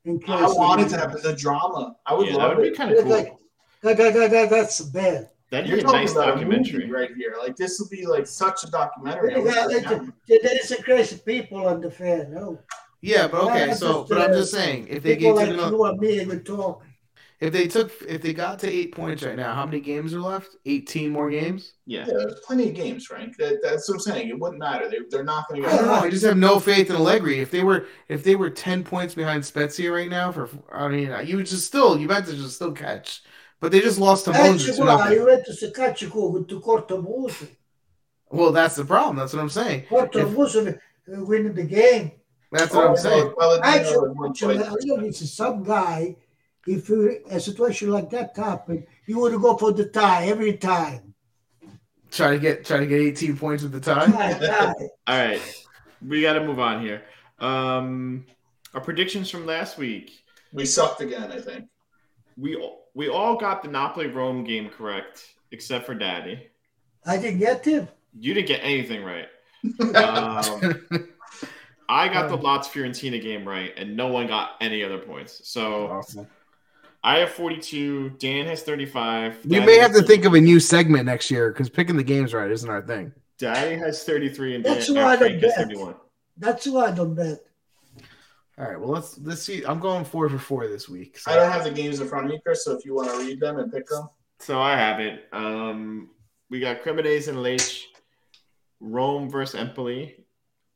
And 0.04 0.22
I 0.28 0.46
wanted 0.46 0.88
to 0.90 0.98
have 0.98 1.20
the 1.20 1.34
drama. 1.34 1.96
I 2.06 2.14
would 2.14 2.26
Yeah, 2.28 2.32
that 2.34 2.38
love 2.38 2.56
would 2.56 2.62
be 2.62 2.68
it. 2.68 2.76
kind 2.76 2.92
of 2.92 3.06
Like, 3.06 3.28
cool. 3.28 3.38
that, 3.82 3.96
that, 3.96 4.14
that, 4.14 4.30
that, 4.30 4.50
that's 4.50 4.80
bad. 4.82 5.30
That'd 5.50 5.66
You're 5.68 5.78
be 5.78 5.82
a 5.82 5.84
talking 5.84 6.00
nice 6.00 6.12
about 6.12 6.28
a 6.28 6.32
documentary. 6.32 6.88
right 6.90 7.10
here. 7.16 7.34
Like 7.38 7.56
this 7.56 7.78
would 7.80 7.90
be 7.90 8.06
like 8.06 8.26
such 8.26 8.62
a 8.64 8.70
documentary. 8.70 9.34
I 9.34 9.38
Yeah, 9.38 9.64
like, 9.66 9.88
there 10.28 10.58
is 10.62 10.70
a 10.70 10.80
crazy 10.82 11.20
people 11.24 11.66
on 11.66 11.80
the 11.80 11.90
fan. 11.90 12.32
No, 12.32 12.58
Yeah, 13.00 13.28
but 13.28 13.42
okay. 13.44 13.68
Yeah, 13.68 13.74
So, 13.74 14.00
just, 14.00 14.10
but 14.10 14.20
I'm 14.20 14.32
just 14.32 14.52
saying, 14.52 14.88
if 14.88 15.02
they 15.02 15.16
people 15.16 15.30
gave 15.30 15.36
like 15.36 15.46
took 15.48 15.54
another, 15.54 15.76
you 15.76 15.84
and 15.84 16.00
me 16.00 16.26
would 16.26 16.44
talk. 16.44 16.84
if 17.40 17.52
they 17.52 17.66
took, 17.66 17.90
if 18.06 18.20
they 18.20 18.34
got 18.34 18.58
to 18.58 18.68
eight 18.68 18.94
points 18.94 19.22
right 19.22 19.36
now, 19.36 19.54
how 19.54 19.64
many 19.64 19.80
games 19.80 20.12
are 20.12 20.20
left? 20.20 20.56
18 20.66 21.10
more 21.10 21.30
games. 21.30 21.72
Yeah. 21.86 22.00
Yeah, 22.06 22.14
there's 22.18 22.40
plenty 22.40 22.68
of 22.68 22.74
games, 22.74 23.06
Frank. 23.06 23.38
That, 23.38 23.60
that's 23.62 23.88
what 23.88 23.94
I'm 23.94 24.00
saying. 24.00 24.28
It 24.28 24.38
wouldn't 24.38 24.60
matter. 24.60 24.90
They, 24.90 24.98
they're 25.08 25.24
not 25.24 25.48
going 25.48 25.62
to 25.62 25.68
I 25.68 25.76
don't 25.76 25.86
know. 25.86 25.94
I 25.94 26.10
just 26.10 26.24
have 26.24 26.36
no 26.36 26.60
faith 26.60 26.90
in 26.90 26.96
Allegri. 26.96 27.40
If 27.40 27.50
they 27.50 27.64
were, 27.64 27.86
if 28.08 28.22
they 28.22 28.36
were 28.36 28.50
10 28.50 28.84
points 28.84 29.14
behind 29.14 29.44
Spezia 29.44 29.90
right 29.90 30.10
now, 30.10 30.30
for 30.30 30.50
I 30.70 30.88
mean, 30.88 31.14
you 31.26 31.36
would 31.36 31.46
just 31.46 31.66
still 31.66 31.96
Juventus 31.96 32.38
would 32.38 32.50
still 32.50 32.72
catch 32.72 33.22
But 33.60 33.72
they 33.72 33.80
just 33.80 33.98
lost 33.98 34.26
to 34.26 34.32
Monza. 34.32 34.66
ci 34.66 34.72
to 34.72 34.82
vuole 34.82 34.86
la 34.86 34.96
nothing. 34.98 35.18
Juventus 35.18 35.64
calci 35.72 36.10
con 36.10 36.44
corto. 36.60 37.48
Well, 38.30 38.52
that's 38.52 38.76
the 38.76 38.84
problem. 38.84 39.16
That's 39.16 39.32
what 39.32 39.40
I'm 39.42 39.48
saying. 39.48 39.86
Corto 39.88 40.16
If- 40.16 40.76
uh, 41.12 41.24
winning 41.24 41.54
the 41.54 41.64
game. 41.64 42.12
That's 42.52 42.74
what 42.74 42.88
I'm 42.90 42.96
saying. 42.96 43.32
Palladino 43.38 43.66
Actually, 43.66 44.08
and 44.08 44.18
one 44.18 44.30
actually, 44.30 44.58
point. 44.58 44.68
I 44.68 44.74
really 44.74 45.08
it's 45.08 45.30
some 45.30 45.62
guy. 45.62 46.16
If 46.66 46.88
you, 46.88 47.20
a 47.30 47.40
situation 47.40 47.90
like 47.90 48.10
that 48.10 48.36
happened, 48.36 48.86
you 49.06 49.18
would 49.20 49.40
go 49.40 49.56
for 49.56 49.72
the 49.72 49.86
tie 49.86 50.26
every 50.26 50.56
time. 50.56 51.14
Try 52.10 52.32
to 52.32 52.38
get 52.38 52.64
try 52.64 52.78
to 52.78 52.86
get 52.86 53.00
18 53.00 53.36
points 53.36 53.62
with 53.62 53.72
the 53.72 53.80
tie. 53.80 54.06
Tie, 54.06 54.38
tie. 54.38 54.74
All 55.06 55.18
right, 55.26 55.64
we 56.06 56.22
got 56.22 56.34
to 56.34 56.44
move 56.44 56.58
on 56.58 56.82
here. 56.82 57.02
Um, 57.38 58.26
our 58.74 58.80
predictions 58.80 59.30
from 59.30 59.46
last 59.46 59.78
week. 59.78 60.22
We 60.52 60.66
sucked 60.66 61.00
again, 61.00 61.30
I 61.30 61.40
think. 61.40 61.66
We 62.36 62.56
all- 62.56 62.78
we 62.92 63.08
all 63.08 63.36
got 63.36 63.62
the 63.62 63.68
Napoli 63.68 64.08
Rome 64.08 64.42
game 64.42 64.68
correct, 64.68 65.24
except 65.52 65.86
for 65.86 65.94
Daddy. 65.94 66.48
I 67.06 67.16
didn't 67.18 67.38
get 67.38 67.62
to. 67.64 67.86
You 68.18 68.34
didn't 68.34 68.48
get 68.48 68.60
anything 68.64 69.04
right. 69.04 69.28
Um, 69.94 71.08
I 71.90 72.08
got 72.08 72.28
the 72.28 72.36
Lots 72.36 72.68
Fiorentina 72.68 73.20
game 73.20 73.46
right, 73.46 73.72
and 73.76 73.96
no 73.96 74.06
one 74.06 74.28
got 74.28 74.52
any 74.60 74.84
other 74.84 74.98
points. 74.98 75.40
So 75.48 75.88
awesome. 75.88 76.26
I 77.02 77.18
have 77.18 77.30
42. 77.30 78.10
Dan 78.18 78.46
has 78.46 78.62
35. 78.62 79.44
We 79.44 79.50
Daddy 79.56 79.66
may 79.66 79.72
has 79.78 79.82
have 79.82 79.92
to 79.92 79.96
30 80.02 80.06
think 80.06 80.24
of 80.26 80.34
a 80.34 80.40
new 80.40 80.60
segment 80.60 81.06
next 81.06 81.30
year 81.30 81.50
because 81.50 81.68
picking 81.68 81.96
the 81.96 82.04
games 82.04 82.32
right 82.32 82.50
isn't 82.50 82.68
our 82.70 82.82
thing. 82.82 83.12
Daddy 83.38 83.76
has 83.76 84.04
33, 84.04 84.56
and 84.56 84.64
That's 84.64 84.86
Dan, 84.86 84.96
why 84.96 85.02
uh, 85.02 85.08
I 85.08 85.16
Frank 85.16 85.42
has 85.42 85.54
bet. 85.56 85.64
31. 85.66 85.94
That's 86.36 86.66
why 86.68 86.84
I 86.86 86.90
don't 86.92 87.14
bet. 87.14 87.38
All 88.58 88.66
right, 88.68 88.78
well 88.78 88.90
let's 88.90 89.18
let's 89.18 89.40
see. 89.42 89.64
I'm 89.64 89.80
going 89.80 90.04
four 90.04 90.28
for 90.28 90.38
four 90.38 90.68
this 90.68 90.88
week. 90.88 91.16
so- 91.18 91.30
I 91.32 91.36
don't 91.36 91.50
have 91.50 91.64
the 91.64 91.70
games 91.70 92.00
in 92.00 92.06
front 92.08 92.26
of 92.26 92.30
me, 92.30 92.38
Chris. 92.44 92.64
So 92.64 92.72
if 92.76 92.84
you 92.84 92.94
want 92.94 93.10
to 93.10 93.18
read 93.18 93.40
them 93.40 93.58
and 93.58 93.72
pick 93.72 93.86
them, 93.88 94.08
So 94.38 94.60
I 94.60 94.76
have 94.76 95.00
it. 95.00 95.24
Um, 95.32 96.10
we 96.50 96.60
got 96.60 96.82
Cremonese 96.82 97.28
and 97.28 97.38
Lecce, 97.38 97.84
Rome 98.80 99.30
versus 99.30 99.54
Empoli, 99.58 100.16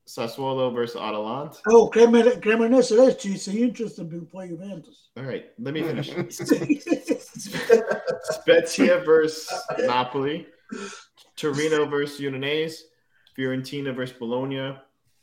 Sassuolo 0.06 0.72
versus 0.74 1.00
Atalanta. 1.00 1.58
Oh, 1.66 1.90
Cremonese 1.90 2.40
Cremonese 2.40 2.96
Lecce 2.96 3.34
is 3.34 3.48
interesting 3.48 4.08
before 4.08 4.46
Juventus. 4.46 5.08
All 5.16 5.24
right, 5.24 5.46
let 5.58 5.72
me 5.72 5.82
finish. 5.82 6.10
Spezia 8.24 8.98
versus 9.00 9.50
Napoli, 9.78 10.46
Torino 11.36 11.86
versus 11.86 12.20
Udinese, 12.20 12.82
Fiorentina 13.36 13.94
versus 13.94 14.16
Bologna, 14.18 14.76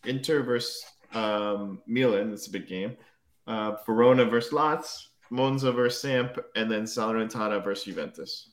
Inter 0.06 0.42
versus 0.42 0.84
um, 1.14 1.82
Milan. 1.86 2.34
It's 2.34 2.48
a 2.48 2.52
big 2.52 2.68
game. 2.68 2.98
Uh, 3.46 3.76
Verona 3.86 4.26
versus 4.26 4.52
Lazio, 4.52 5.08
Monza 5.30 5.72
versus 5.72 6.02
Samp, 6.02 6.40
and 6.56 6.72
then 6.72 6.84
Salernitana 6.84 7.64
versus 7.64 7.86
Juventus. 7.86 8.50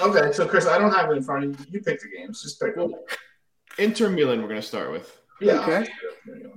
okay. 0.00 0.30
So 0.32 0.46
Chris, 0.46 0.66
I 0.66 0.76
don't 0.76 0.92
have 0.92 1.10
it 1.10 1.16
in 1.16 1.22
front 1.22 1.44
of 1.44 1.60
you. 1.60 1.66
You 1.70 1.80
pick 1.80 2.00
the 2.00 2.08
games. 2.08 2.42
Just 2.42 2.60
pick 2.60 2.76
them. 2.76 2.94
Inter 3.78 4.08
Milan. 4.08 4.42
We're 4.42 4.48
gonna 4.48 4.62
start 4.62 4.92
with. 4.92 5.20
Yeah. 5.40 5.60
Okay. 5.60 5.88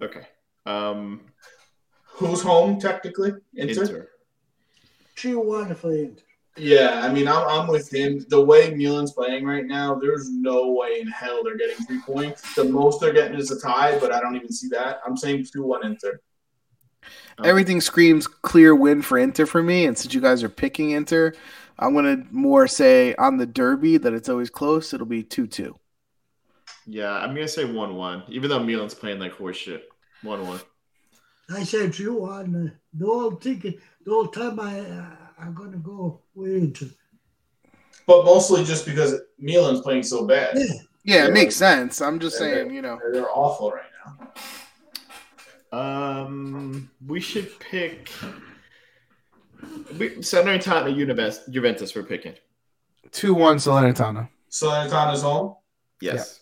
Okay. 0.01 0.27
Um, 0.65 1.21
Who's 2.07 2.41
home 2.41 2.79
technically? 2.79 3.33
Inter. 3.55 3.81
Inter. 3.81 4.09
3 5.17 5.35
1 5.35 5.75
for 5.75 5.91
Inter. 5.91 6.21
Yeah, 6.57 7.01
I 7.03 7.11
mean, 7.11 7.27
I'm, 7.27 7.45
I'm 7.47 7.67
with 7.67 7.93
him. 7.93 8.25
The 8.29 8.41
way 8.41 8.73
Milan's 8.73 9.11
playing 9.11 9.43
right 9.43 9.65
now, 9.65 9.95
there's 9.95 10.31
no 10.31 10.71
way 10.71 11.01
in 11.01 11.07
hell 11.07 11.43
they're 11.43 11.57
getting 11.57 11.75
three 11.85 11.99
points. 11.99 12.55
The 12.55 12.63
most 12.63 13.01
they're 13.01 13.11
getting 13.11 13.37
is 13.37 13.51
a 13.51 13.59
tie, 13.59 13.99
but 13.99 14.13
I 14.13 14.21
don't 14.21 14.37
even 14.37 14.53
see 14.53 14.69
that. 14.69 15.01
I'm 15.05 15.17
saying 15.17 15.45
2 15.51 15.63
1 15.63 15.85
Inter. 15.85 16.21
Everything 17.43 17.81
screams 17.81 18.25
clear 18.25 18.73
win 18.73 19.01
for 19.01 19.17
Inter 19.17 19.45
for 19.45 19.61
me, 19.61 19.85
and 19.85 19.97
since 19.97 20.13
you 20.13 20.21
guys 20.21 20.43
are 20.43 20.49
picking 20.49 20.91
Inter, 20.91 21.33
I'm 21.77 21.93
gonna 21.93 22.23
more 22.31 22.67
say 22.67 23.13
on 23.15 23.35
the 23.37 23.45
derby 23.45 23.97
that 23.97 24.13
it's 24.13 24.29
always 24.29 24.49
close. 24.49 24.93
It'll 24.93 25.05
be 25.05 25.23
two 25.23 25.47
two. 25.47 25.77
Yeah, 26.85 27.11
I'm 27.11 27.33
gonna 27.33 27.47
say 27.47 27.65
one-one, 27.65 28.23
even 28.29 28.49
though 28.49 28.59
Milan's 28.63 28.93
playing 28.93 29.19
like 29.19 29.33
horseshit. 29.33 29.81
One-one. 30.21 30.59
I 31.53 31.63
said 31.63 31.93
3 31.93 32.07
1. 32.07 32.79
The 32.93 33.05
whole 33.05 33.35
ticket, 33.35 33.79
the 34.03 34.11
whole 34.11 34.27
time 34.27 34.59
I, 34.59 34.79
uh, 34.79 35.15
I'm 35.37 35.53
going 35.53 35.71
to 35.73 35.77
go 35.77 36.21
with 36.33 36.51
Inter. 36.51 36.87
But 38.07 38.25
mostly 38.25 38.63
just 38.63 38.83
because 38.85 39.13
Milan's 39.37 39.81
playing 39.81 40.03
so 40.03 40.25
bad. 40.25 40.55
Yeah. 40.57 40.65
Yeah, 41.03 41.15
Yeah. 41.17 41.25
it 41.27 41.33
makes 41.33 41.55
sense. 41.55 42.01
I'm 42.01 42.19
just 42.19 42.39
Yeah, 42.41 42.47
saying, 42.47 42.73
you 42.73 42.81
know. 42.81 42.97
They're, 42.99 43.11
they're 43.13 43.29
awful 43.29 43.71
right 43.71 43.83
now. 45.71 45.77
Um, 45.77 46.89
we 47.05 47.19
should 47.19 47.59
pick. 47.59 48.09
We 49.99 50.11
Salernitana, 50.17 50.95
Juventus. 50.95 51.41
Juventus. 51.49 51.95
We're 51.95 52.03
picking. 52.03 52.33
Two 53.11 53.33
one 53.35 53.57
Salernitana. 53.57 54.29
Salernitana's 54.49 55.21
home. 55.21 55.55
Yes. 56.01 56.41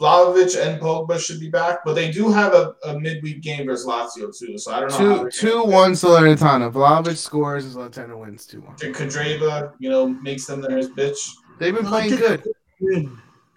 Vlahovic 0.00 0.56
and 0.56 0.80
Pogba 0.80 1.20
should 1.20 1.38
be 1.38 1.50
back, 1.50 1.80
but 1.84 1.94
they 1.94 2.10
do 2.10 2.30
have 2.30 2.54
a, 2.54 2.74
a 2.84 2.98
midweek 2.98 3.42
game 3.42 3.66
versus 3.66 3.86
Lazio 3.86 4.36
too. 4.36 4.56
So 4.56 4.72
I 4.72 4.80
don't 4.80 4.90
know. 4.90 4.96
how 4.96 4.98
Two 4.98 5.20
they're 5.20 5.30
two 5.30 5.64
one 5.64 5.92
Salernitana. 5.92 6.72
Vlahovic 6.72 7.16
scores 7.16 7.66
as 7.66 7.76
Salernitana 7.76 8.18
wins 8.18 8.46
two 8.46 8.62
one. 8.62 8.76
Candreva, 8.76 9.74
you 9.78 9.90
know, 9.90 10.08
makes 10.08 10.46
them 10.46 10.62
their 10.62 10.80
bitch. 10.80 11.30
They've 11.58 11.74
been 11.74 11.84
playing 11.84 12.16
good. 12.16 12.42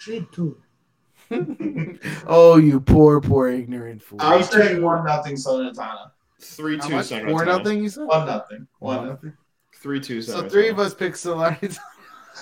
3 0.02 0.28
2. 0.34 0.58
oh, 2.28 2.58
you 2.58 2.82
poor, 2.82 3.22
poor 3.22 3.48
ignorant 3.48 4.04
fool. 4.04 4.20
I'm 4.22 4.44
saying 4.44 4.82
one 4.82 5.06
nothing 5.06 5.36
Salernitana. 5.36 6.12
Three 6.41 6.78
two. 6.78 6.89
Salernitana. 6.89 7.30
Four 7.30 7.46
nothing. 7.46 7.84
You 7.84 7.89
said. 7.89 8.06
One 8.06 8.28
nothing. 8.28 8.68
One 8.80 8.98
One 8.98 9.08
nothing. 9.08 9.34
Three 9.76 10.02
two. 10.02 10.22
So 10.22 10.48
three 10.50 10.68
of 10.68 10.80
us 10.80 10.94
picked 10.94 11.16
Salernitana. 11.16 11.80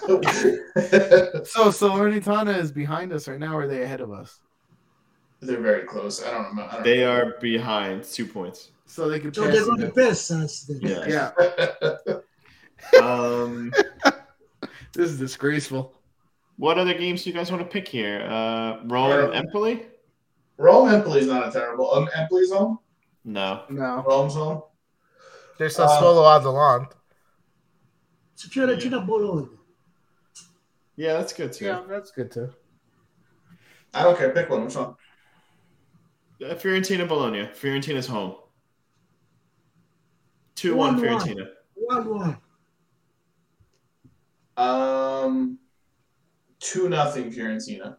Nothing. 0.08 0.58
So 1.46 1.70
Salernitana 1.70 2.58
is 2.58 2.72
behind 2.72 3.12
us 3.14 3.28
right 3.28 3.40
now, 3.40 3.56
or 3.56 3.64
are 3.64 3.68
they 3.68 3.82
ahead 3.84 4.02
of 4.02 4.12
us? 4.12 4.40
They're 5.42 5.60
very 5.62 5.84
close. 5.88 6.24
I 6.24 6.32
don't 6.32 6.56
know. 6.56 6.68
I 6.70 6.74
don't 6.76 6.84
They 6.84 7.00
know. 7.00 7.12
are 7.12 7.36
behind 7.42 8.04
two 8.04 8.26
points. 8.26 8.72
So 8.86 9.10
they 9.10 9.20
could 9.20 9.36
So 9.36 9.48
they're 9.48 9.66
going 9.66 9.80
to 9.80 9.88
you. 9.88 9.92
pass 9.94 10.30
us. 10.32 10.70
Yeah. 10.82 11.32
Yeah, 11.34 12.18
Um, 13.02 13.72
this 14.94 15.10
is 15.12 15.18
disgraceful. 15.20 15.94
what 16.58 16.78
other 16.78 16.94
games 16.94 17.24
do 17.24 17.30
you 17.30 17.36
guys 17.36 17.52
want 17.52 17.64
to 17.64 17.70
pick 17.70 17.88
here? 17.88 18.22
Uh, 18.22 18.84
Rome, 18.86 19.10
Rome. 19.12 19.34
Empoli. 19.34 19.86
Rome 20.58 20.90
Empoli's 20.90 21.28
not 21.28 21.48
a 21.48 21.52
terrible. 21.52 21.92
Um, 21.94 22.10
Empoli's 22.16 22.52
home. 22.52 22.80
No. 23.24 23.64
No, 23.70 24.04
Rome's 24.08 24.34
home. 24.36 24.62
there's 25.58 25.78
a 25.80 25.84
Uh, 25.84 26.02
Sassuolo 26.02 26.36
Atalanta. 26.40 26.96
It's 28.34 28.48
Fiorentina 28.48 29.06
Bologna. 29.06 29.48
Yeah, 30.96 31.14
that's 31.14 31.34
good 31.34 31.54
too. 31.54 31.66
Yeah, 31.66 31.84
that's 31.88 32.12
good 32.12 32.32
too. 32.32 32.54
I 33.94 34.04
don't 34.04 34.18
care. 34.18 34.30
Pick 34.32 34.50
one. 34.50 34.66
Which 34.66 34.76
one? 34.76 34.96
Uh, 36.44 36.56
Fiorentina, 36.56 37.08
Bologna. 37.08 37.50
Fiorentina's 37.54 38.08
home. 38.08 38.36
Two 40.56 40.76
one 40.76 40.96
One, 40.98 41.14
one. 41.14 41.28
Fiorentina. 41.28 41.48
1 41.76 42.10
1. 42.10 42.38
Um, 44.58 45.60
two 46.60 46.88
nothing 46.90 47.32
Fiorentina. 47.32 47.98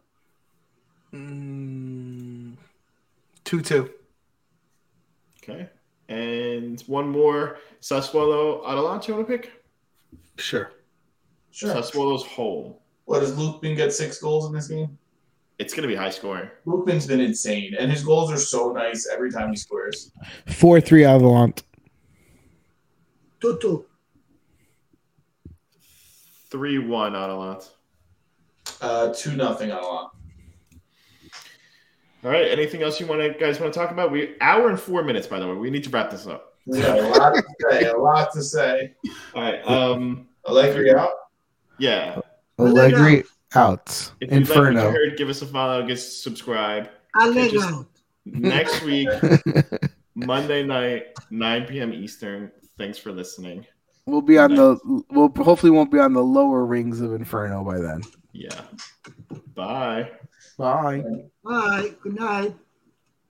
Mm, 1.13 2.55
two 3.43 3.61
two. 3.61 3.89
Okay. 5.43 5.69
And 6.09 6.79
one 6.81 7.09
more 7.09 7.57
Sassuolo 7.81 8.65
Atalanta 8.65 9.09
you 9.09 9.15
want 9.15 9.27
to 9.27 9.37
pick? 9.37 9.51
Sure. 10.37 10.71
Sure. 11.51 11.75
Sassuolo's 11.75 12.25
home. 12.25 12.75
What 13.05 13.19
does 13.19 13.33
Lookman 13.33 13.75
get 13.75 13.93
six 13.93 14.19
goals 14.19 14.47
in 14.47 14.53
this 14.53 14.67
game? 14.67 14.97
It's 15.59 15.73
going 15.73 15.83
to 15.83 15.87
be 15.87 15.95
high 15.95 16.09
scoring. 16.09 16.49
Lookman's 16.65 17.05
been 17.05 17.19
insane, 17.19 17.75
and 17.77 17.91
his 17.91 18.03
goals 18.03 18.31
are 18.31 18.37
so 18.37 18.71
nice 18.71 19.07
every 19.11 19.31
time 19.31 19.51
he 19.51 19.55
scores. 19.55 20.11
Four 20.47 20.81
three 20.81 21.05
Atalanta. 21.05 21.63
2 23.41 23.59
2. 23.61 23.85
3 26.49 26.79
1 26.79 27.15
Atalanta. 27.15 27.65
Uh, 28.79 29.13
two 29.13 29.35
nothing 29.35 29.71
on 29.71 29.83
a 29.83 29.85
lot. 29.85 30.11
All 32.23 32.31
right. 32.31 32.47
Anything 32.47 32.83
else 32.83 32.99
you 32.99 33.07
want 33.07 33.21
to 33.21 33.37
guys 33.37 33.59
want 33.59 33.73
to 33.73 33.79
talk 33.79 33.91
about? 33.91 34.11
We 34.11 34.35
hour 34.39 34.69
and 34.69 34.79
four 34.79 35.03
minutes, 35.03 35.27
by 35.27 35.39
the 35.39 35.47
way. 35.47 35.55
We 35.55 35.69
need 35.69 35.83
to 35.83 35.89
wrap 35.89 36.09
this 36.09 36.25
up. 36.25 36.55
We 36.65 36.79
got 36.79 36.99
a 36.99 37.07
lot 37.07 37.33
to 37.35 37.43
say. 37.59 37.85
A 37.85 37.97
lot 37.97 38.33
to 38.33 38.41
say. 38.41 38.93
All 39.35 39.41
right. 39.41 39.67
Um. 39.67 40.27
Allegri 40.47 40.93
out. 40.93 41.11
Yeah. 41.79 42.19
Allegri 42.59 43.19
um, 43.19 43.23
out. 43.55 44.11
If 44.21 44.31
you 44.31 44.39
like 44.39 44.49
what 44.49 44.57
Inferno. 44.57 44.91
heard, 44.91 45.17
give 45.17 45.29
us 45.29 45.41
a 45.41 45.45
follow. 45.47 45.81
Give 45.81 45.97
us 45.97 46.07
a 46.07 46.11
subscribe. 46.11 46.89
Allegri 47.19 47.51
just- 47.51 47.73
out. 47.73 47.87
Next 48.25 48.81
week, 48.83 49.09
Monday 50.15 50.63
night, 50.63 51.07
9 51.29 51.65
p.m. 51.65 51.93
Eastern. 51.93 52.51
Thanks 52.77 52.97
for 52.97 53.11
listening. 53.11 53.65
we'll 54.05 54.21
be 54.21 54.37
on 54.37 54.55
the. 54.55 55.03
We'll 55.11 55.29
hopefully 55.35 55.71
won't 55.71 55.91
be 55.91 55.99
on 55.99 56.13
the 56.13 56.23
lower 56.23 56.65
rings 56.65 57.01
of 57.01 57.13
Inferno 57.13 57.63
by 57.65 57.79
then. 57.79 58.01
Yeah. 58.31 58.61
Bye. 59.55 60.11
Bye. 60.57 61.03
Bye. 61.43 61.93
Good 62.01 62.15
night. 62.15 62.55